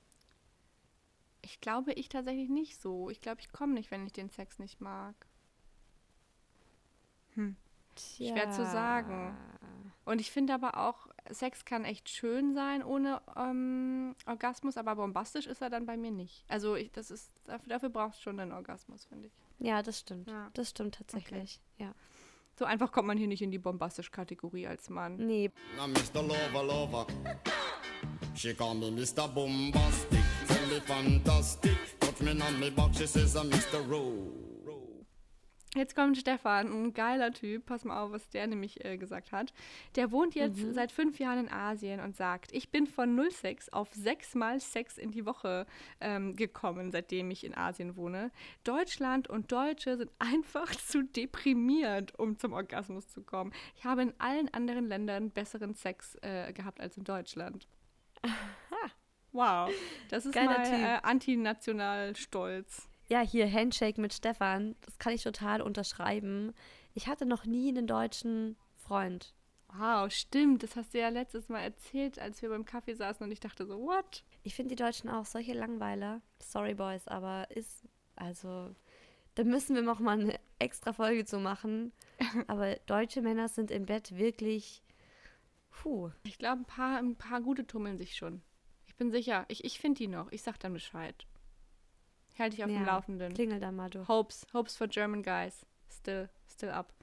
Ich 1.42 1.62
glaube, 1.62 1.94
ich 1.94 2.10
tatsächlich 2.10 2.50
nicht 2.50 2.82
so. 2.82 3.10
Ich 3.10 3.22
glaube, 3.22 3.40
ich 3.42 3.52
komme 3.52 3.74
nicht, 3.74 3.92
wenn 3.92 4.06
ich 4.06 4.14
den 4.14 4.30
Sex 4.30 4.60
nicht 4.60 4.82
mag. 4.82 5.16
Hm. 7.36 7.56
Schwer 7.98 8.52
zu 8.52 8.66
sagen. 8.66 9.38
Und 10.06 10.22
ich 10.22 10.32
finde 10.32 10.54
aber 10.54 10.78
auch, 10.78 11.08
Sex 11.30 11.66
kann 11.66 11.86
echt 11.86 12.10
schön 12.10 12.54
sein 12.54 12.84
ohne 12.84 13.22
ähm, 13.36 14.16
Orgasmus, 14.26 14.78
aber 14.78 14.96
bombastisch 14.96 15.48
ist 15.48 15.62
er 15.62 15.70
dann 15.70 15.86
bei 15.86 15.98
mir 15.98 16.12
nicht. 16.12 16.46
Also 16.48 16.76
ich, 16.76 16.92
das 16.92 17.12
ist, 17.12 17.32
dafür, 17.46 17.70
dafür 17.70 17.90
brauchst 17.90 18.20
du 18.20 18.24
schon 18.24 18.40
einen 18.40 18.52
Orgasmus, 18.52 19.06
finde 19.06 19.28
ich. 19.28 19.34
Ja, 19.60 19.82
das 19.82 20.00
stimmt. 20.00 20.30
Ja. 20.30 20.50
Das 20.54 20.70
stimmt 20.70 20.96
tatsächlich. 20.96 21.60
Ja. 21.78 21.94
So 22.58 22.66
einfach 22.66 22.92
kommt 22.92 23.08
man 23.08 23.18
hier 23.18 23.28
nicht 23.28 23.44
in 23.44 23.52
die 23.52 23.60
bombastisch 23.60 24.10
Kategorie 24.12 24.66
als 24.66 24.90
Mann. 24.90 25.18
Nee. 25.18 25.52
Now 25.78 25.88
Mr. 25.88 26.24
Lover 26.24 26.64
Lover 26.64 27.08
She 28.34 28.54
call 28.54 28.76
me 28.76 28.90
Mr. 28.90 29.28
Bombastic 29.28 30.24
Tell 30.48 30.68
me 30.68 30.80
fantastic 30.82 31.78
Touch 32.00 32.20
me 32.22 32.32
on 32.32 32.60
me 32.60 32.72
back 32.72 32.96
She 32.96 33.06
says 33.06 33.36
I'm 33.36 33.50
Mr. 33.52 33.88
Rowe 33.88 34.57
Jetzt 35.78 35.96
kommt 35.96 36.18
Stefan, 36.18 36.68
ein 36.72 36.94
geiler 36.94 37.32
Typ. 37.32 37.68
Pass 37.68 37.86
mal 37.86 38.02
auf, 38.02 38.12
was 38.12 38.28
der 38.30 38.48
nämlich 38.48 38.84
äh, 38.84 38.98
gesagt 38.98 39.32
hat. 39.32 39.54
Der 39.96 40.12
wohnt 40.12 40.34
jetzt 40.34 40.58
Mhm. 40.64 40.74
seit 40.74 40.92
fünf 40.92 41.20
Jahren 41.20 41.40
in 41.46 41.50
Asien 41.52 42.00
und 42.00 42.16
sagt, 42.16 42.52
ich 42.52 42.72
bin 42.72 42.88
von 42.88 43.16
06 43.30 43.70
auf 43.70 43.94
sechsmal 43.94 44.60
Sex 44.60 44.98
in 44.98 45.12
die 45.12 45.26
Woche 45.26 45.68
ähm, 46.02 46.36
gekommen, 46.36 46.90
seitdem 46.92 47.30
ich 47.30 47.44
in 47.44 47.56
Asien 47.56 47.96
wohne. 47.96 48.32
Deutschland 48.64 49.30
und 49.30 49.52
Deutsche 49.52 49.98
sind 49.98 50.10
einfach 50.20 50.72
zu 50.76 51.04
deprimiert, 51.04 52.18
um 52.18 52.38
zum 52.40 52.54
Orgasmus 52.54 53.08
zu 53.10 53.22
kommen. 53.22 53.54
Ich 53.76 53.86
habe 53.86 54.02
in 54.02 54.14
allen 54.18 54.52
anderen 54.54 54.88
Ländern 54.88 55.30
besseren 55.30 55.76
Sex 55.76 56.16
äh, 56.22 56.52
gehabt 56.54 56.82
als 56.82 56.98
in 56.98 57.04
Deutschland. 57.04 57.68
Wow, 59.32 59.70
das 60.10 60.26
ist 60.26 60.34
Geiler 60.34 60.58
mal 60.58 60.64
Typ. 60.64 60.74
äh, 60.74 61.00
antinational 61.04 62.16
stolz. 62.16 62.87
Ja, 63.10 63.22
hier 63.22 63.52
Handshake 63.52 64.02
mit 64.02 64.14
Stefan, 64.14 64.76
das 64.82 64.98
kann 64.98 65.14
ich 65.14 65.24
total 65.24 65.62
unterschreiben. 65.62 66.54
Ich 66.94 67.08
hatte 67.08 67.26
noch 67.26 67.46
nie 67.46 67.70
einen 67.70 67.88
deutschen 67.88 68.58
Freund. 68.76 69.34
Wow, 69.70 70.12
stimmt. 70.12 70.64
Das 70.64 70.76
hast 70.76 70.94
du 70.94 71.00
ja 71.00 71.10
letztes 71.10 71.50
Mal 71.50 71.62
erzählt, 71.62 72.20
als 72.20 72.42
wir 72.42 72.50
beim 72.50 72.66
Kaffee 72.66 72.96
saßen 72.96 73.26
und 73.26 73.32
ich 73.32 73.40
dachte 73.40 73.66
so, 73.66 73.80
what? 73.80 74.24
Ich 74.44 74.56
finde 74.56 74.76
die 74.76 74.82
Deutschen 74.82 75.10
auch 75.10 75.26
solche 75.26 75.54
Langweiler. 75.54 76.22
Sorry, 76.40 76.74
Boys, 76.74 77.08
aber 77.08 77.48
ist, 77.52 77.84
also, 78.16 78.74
da 79.36 79.44
müssen 79.44 79.76
wir 79.76 79.84
noch 79.84 80.00
mal 80.00 80.20
eine 80.20 80.40
extra 80.60 80.94
Folge 80.94 81.26
zu 81.26 81.40
machen. 81.40 81.92
Aber 82.48 82.76
deutsche 82.88 83.22
Männer 83.22 83.50
sind 83.50 83.70
im 83.70 83.86
Bett 83.86 84.18
wirklich, 84.18 84.82
puh. 85.70 86.10
Ich 86.24 86.40
glaube, 86.40 86.62
ein 86.62 86.66
paar, 86.66 86.98
ein 86.98 87.16
paar 87.16 87.42
gute 87.42 87.68
tummeln 87.68 88.00
sich 88.00 88.16
schon. 88.16 88.42
Ich 88.88 88.96
bin 88.96 89.12
sicher. 89.12 89.46
Ich, 89.48 89.64
ich 89.64 89.80
finde 89.80 90.00
die 90.00 90.08
noch. 90.08 90.32
Ich 90.32 90.42
sag 90.42 90.58
dann 90.60 90.74
Bescheid. 90.74 91.28
Ich 92.38 92.42
halte 92.42 92.56
dich 92.56 92.64
auf 92.64 92.70
Ja, 92.70 92.78
dem 92.78 92.86
Laufenden. 92.86 93.34
klingel 93.34 93.60
da 93.60 93.72
mal 93.72 93.90
durch. 93.90 94.08
Hopes, 94.08 94.46
Hopes 94.54 94.78
for 94.78 94.88
German 94.88 95.24
Guys. 95.24 95.66
Still, 95.90 96.30
still 96.48 96.70
up. 96.70 96.94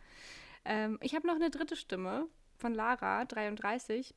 Ähm, 0.64 0.96
ich 1.02 1.16
habe 1.16 1.26
noch 1.26 1.34
eine 1.34 1.50
dritte 1.50 1.74
Stimme 1.74 2.28
von 2.56 2.72
Lara, 2.72 3.24
33. 3.24 4.14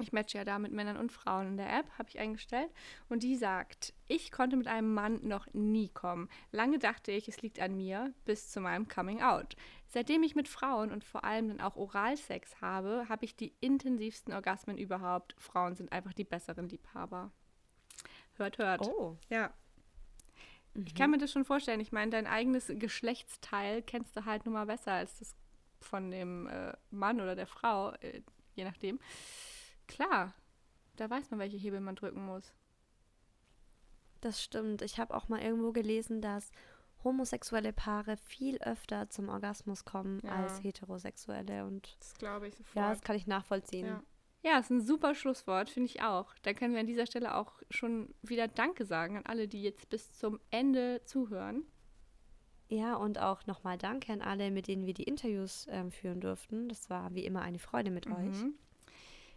Ich 0.00 0.12
matche 0.12 0.38
ja 0.38 0.44
da 0.44 0.58
mit 0.58 0.72
Männern 0.72 0.96
und 0.96 1.12
Frauen 1.12 1.46
in 1.46 1.56
der 1.56 1.72
App, 1.72 1.86
habe 1.98 2.08
ich 2.08 2.18
eingestellt. 2.18 2.68
Und 3.08 3.22
die 3.22 3.36
sagt, 3.36 3.94
ich 4.08 4.32
konnte 4.32 4.56
mit 4.56 4.66
einem 4.66 4.92
Mann 4.92 5.20
noch 5.22 5.46
nie 5.52 5.88
kommen. 5.88 6.28
Lange 6.50 6.80
dachte 6.80 7.12
ich, 7.12 7.28
es 7.28 7.40
liegt 7.40 7.60
an 7.60 7.76
mir, 7.76 8.12
bis 8.24 8.50
zu 8.50 8.60
meinem 8.60 8.88
Coming 8.88 9.22
Out. 9.22 9.54
Seitdem 9.86 10.24
ich 10.24 10.34
mit 10.34 10.48
Frauen 10.48 10.90
und 10.90 11.04
vor 11.04 11.22
allem 11.22 11.46
dann 11.46 11.60
auch 11.60 11.76
Oralsex 11.76 12.60
habe, 12.60 13.08
habe 13.08 13.24
ich 13.24 13.36
die 13.36 13.54
intensivsten 13.60 14.34
Orgasmen 14.34 14.78
überhaupt. 14.78 15.36
Frauen 15.38 15.76
sind 15.76 15.92
einfach 15.92 16.12
die 16.12 16.24
besseren 16.24 16.68
Liebhaber. 16.68 17.30
Hört, 18.32 18.58
hört. 18.58 18.80
Oh. 18.84 19.16
Ja. 19.30 19.54
Ich 20.74 20.94
kann 20.94 21.10
mir 21.10 21.18
das 21.18 21.30
schon 21.30 21.44
vorstellen. 21.44 21.80
Ich 21.80 21.92
meine, 21.92 22.10
dein 22.10 22.26
eigenes 22.26 22.66
Geschlechtsteil 22.68 23.82
kennst 23.82 24.16
du 24.16 24.24
halt 24.24 24.44
nun 24.44 24.54
mal 24.54 24.66
besser 24.66 24.92
als 24.92 25.18
das 25.18 25.36
von 25.80 26.10
dem 26.10 26.46
äh, 26.48 26.72
Mann 26.90 27.20
oder 27.20 27.36
der 27.36 27.46
Frau, 27.46 27.90
äh, 28.00 28.22
je 28.54 28.64
nachdem. 28.64 28.98
Klar, 29.86 30.34
da 30.96 31.08
weiß 31.10 31.30
man, 31.30 31.38
welche 31.40 31.56
Hebel 31.58 31.80
man 31.80 31.94
drücken 31.94 32.24
muss. 32.26 32.52
Das 34.20 34.42
stimmt. 34.42 34.82
Ich 34.82 34.98
habe 34.98 35.14
auch 35.14 35.28
mal 35.28 35.42
irgendwo 35.42 35.72
gelesen, 35.72 36.22
dass 36.22 36.50
homosexuelle 37.04 37.72
Paare 37.74 38.16
viel 38.16 38.56
öfter 38.62 39.10
zum 39.10 39.28
Orgasmus 39.28 39.84
kommen 39.84 40.20
Ja. 40.24 40.30
als 40.32 40.62
heterosexuelle. 40.62 41.66
Und 41.66 41.96
Das 42.00 42.14
glaube 42.14 42.48
ich 42.48 42.54
sofort. 42.56 42.76
ja, 42.76 42.90
das 42.90 43.02
kann 43.02 43.16
ich 43.16 43.26
nachvollziehen. 43.26 43.86
Ja. 43.86 44.02
Ja, 44.44 44.58
ist 44.58 44.70
ein 44.70 44.82
super 44.82 45.14
Schlusswort, 45.14 45.70
finde 45.70 45.88
ich 45.88 46.02
auch. 46.02 46.34
Da 46.42 46.52
können 46.52 46.74
wir 46.74 46.80
an 46.80 46.86
dieser 46.86 47.06
Stelle 47.06 47.34
auch 47.34 47.62
schon 47.70 48.14
wieder 48.20 48.46
Danke 48.46 48.84
sagen 48.84 49.16
an 49.16 49.24
alle, 49.24 49.48
die 49.48 49.62
jetzt 49.62 49.88
bis 49.88 50.12
zum 50.18 50.38
Ende 50.50 51.00
zuhören. 51.06 51.64
Ja, 52.68 52.94
und 52.96 53.18
auch 53.18 53.46
nochmal 53.46 53.78
Danke 53.78 54.12
an 54.12 54.20
alle, 54.20 54.50
mit 54.50 54.68
denen 54.68 54.84
wir 54.84 54.92
die 54.92 55.04
Interviews 55.04 55.66
ähm, 55.70 55.90
führen 55.90 56.20
durften. 56.20 56.68
Das 56.68 56.90
war 56.90 57.14
wie 57.14 57.24
immer 57.24 57.40
eine 57.40 57.58
Freude 57.58 57.90
mit 57.90 58.06
euch. 58.06 58.42
Mhm. 58.42 58.54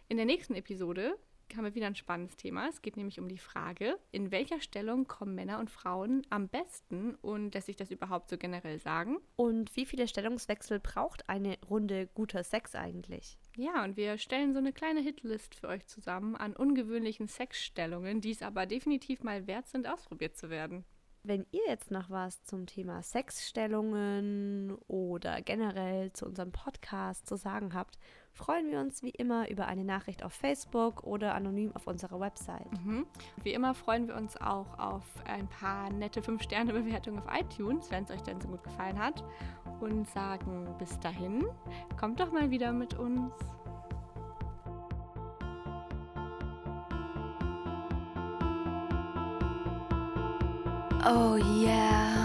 In 0.08 0.18
der 0.18 0.26
nächsten 0.26 0.54
Episode 0.54 1.16
haben 1.56 1.64
wir 1.64 1.74
wieder 1.74 1.86
ein 1.86 1.94
spannendes 1.94 2.36
Thema. 2.36 2.68
Es 2.68 2.82
geht 2.82 2.96
nämlich 2.96 3.18
um 3.18 3.28
die 3.28 3.38
Frage, 3.38 3.98
in 4.10 4.30
welcher 4.30 4.60
Stellung 4.60 5.06
kommen 5.06 5.34
Männer 5.34 5.58
und 5.58 5.70
Frauen 5.70 6.26
am 6.30 6.48
besten 6.48 7.14
und 7.16 7.54
dass 7.54 7.66
sich 7.66 7.76
das 7.76 7.90
überhaupt 7.90 8.28
so 8.28 8.38
generell 8.38 8.78
sagen. 8.78 9.18
Und 9.36 9.74
wie 9.76 9.86
viele 9.86 10.08
Stellungswechsel 10.08 10.80
braucht 10.80 11.28
eine 11.28 11.58
Runde 11.68 12.08
guter 12.14 12.44
Sex 12.44 12.74
eigentlich? 12.74 13.38
Ja, 13.56 13.84
und 13.84 13.96
wir 13.96 14.18
stellen 14.18 14.52
so 14.52 14.58
eine 14.58 14.72
kleine 14.72 15.00
Hitlist 15.00 15.54
für 15.54 15.68
euch 15.68 15.86
zusammen 15.86 16.36
an 16.36 16.54
ungewöhnlichen 16.54 17.28
Sexstellungen, 17.28 18.20
die 18.20 18.30
es 18.30 18.42
aber 18.42 18.66
definitiv 18.66 19.22
mal 19.22 19.46
wert 19.46 19.68
sind, 19.68 19.88
ausprobiert 19.88 20.36
zu 20.36 20.50
werden. 20.50 20.84
Wenn 21.28 21.44
ihr 21.50 21.60
jetzt 21.66 21.90
noch 21.90 22.08
was 22.08 22.42
zum 22.44 22.64
Thema 22.64 23.02
Sexstellungen 23.02 24.74
oder 24.86 25.42
generell 25.42 26.10
zu 26.14 26.24
unserem 26.24 26.52
Podcast 26.52 27.26
zu 27.26 27.36
sagen 27.36 27.74
habt, 27.74 27.98
freuen 28.32 28.70
wir 28.70 28.80
uns 28.80 29.02
wie 29.02 29.10
immer 29.10 29.50
über 29.50 29.66
eine 29.66 29.84
Nachricht 29.84 30.22
auf 30.22 30.32
Facebook 30.32 31.04
oder 31.04 31.34
anonym 31.34 31.76
auf 31.76 31.86
unserer 31.86 32.18
Website. 32.18 32.72
Mhm. 32.82 33.04
Wie 33.42 33.52
immer 33.52 33.74
freuen 33.74 34.08
wir 34.08 34.16
uns 34.16 34.38
auch 34.38 34.78
auf 34.78 35.04
ein 35.26 35.46
paar 35.48 35.90
nette 35.90 36.22
5-Sterne-Bewertungen 36.22 37.18
auf 37.18 37.26
iTunes, 37.30 37.90
wenn 37.90 38.04
es 38.04 38.10
euch 38.10 38.22
denn 38.22 38.40
so 38.40 38.48
gut 38.48 38.64
gefallen 38.64 38.98
hat. 38.98 39.22
Und 39.80 40.08
sagen 40.08 40.74
bis 40.78 40.98
dahin, 41.00 41.44
kommt 42.00 42.20
doch 42.20 42.32
mal 42.32 42.50
wieder 42.50 42.72
mit 42.72 42.94
uns. 42.94 43.34
Oh 51.10 51.36
yeah. 51.36 52.17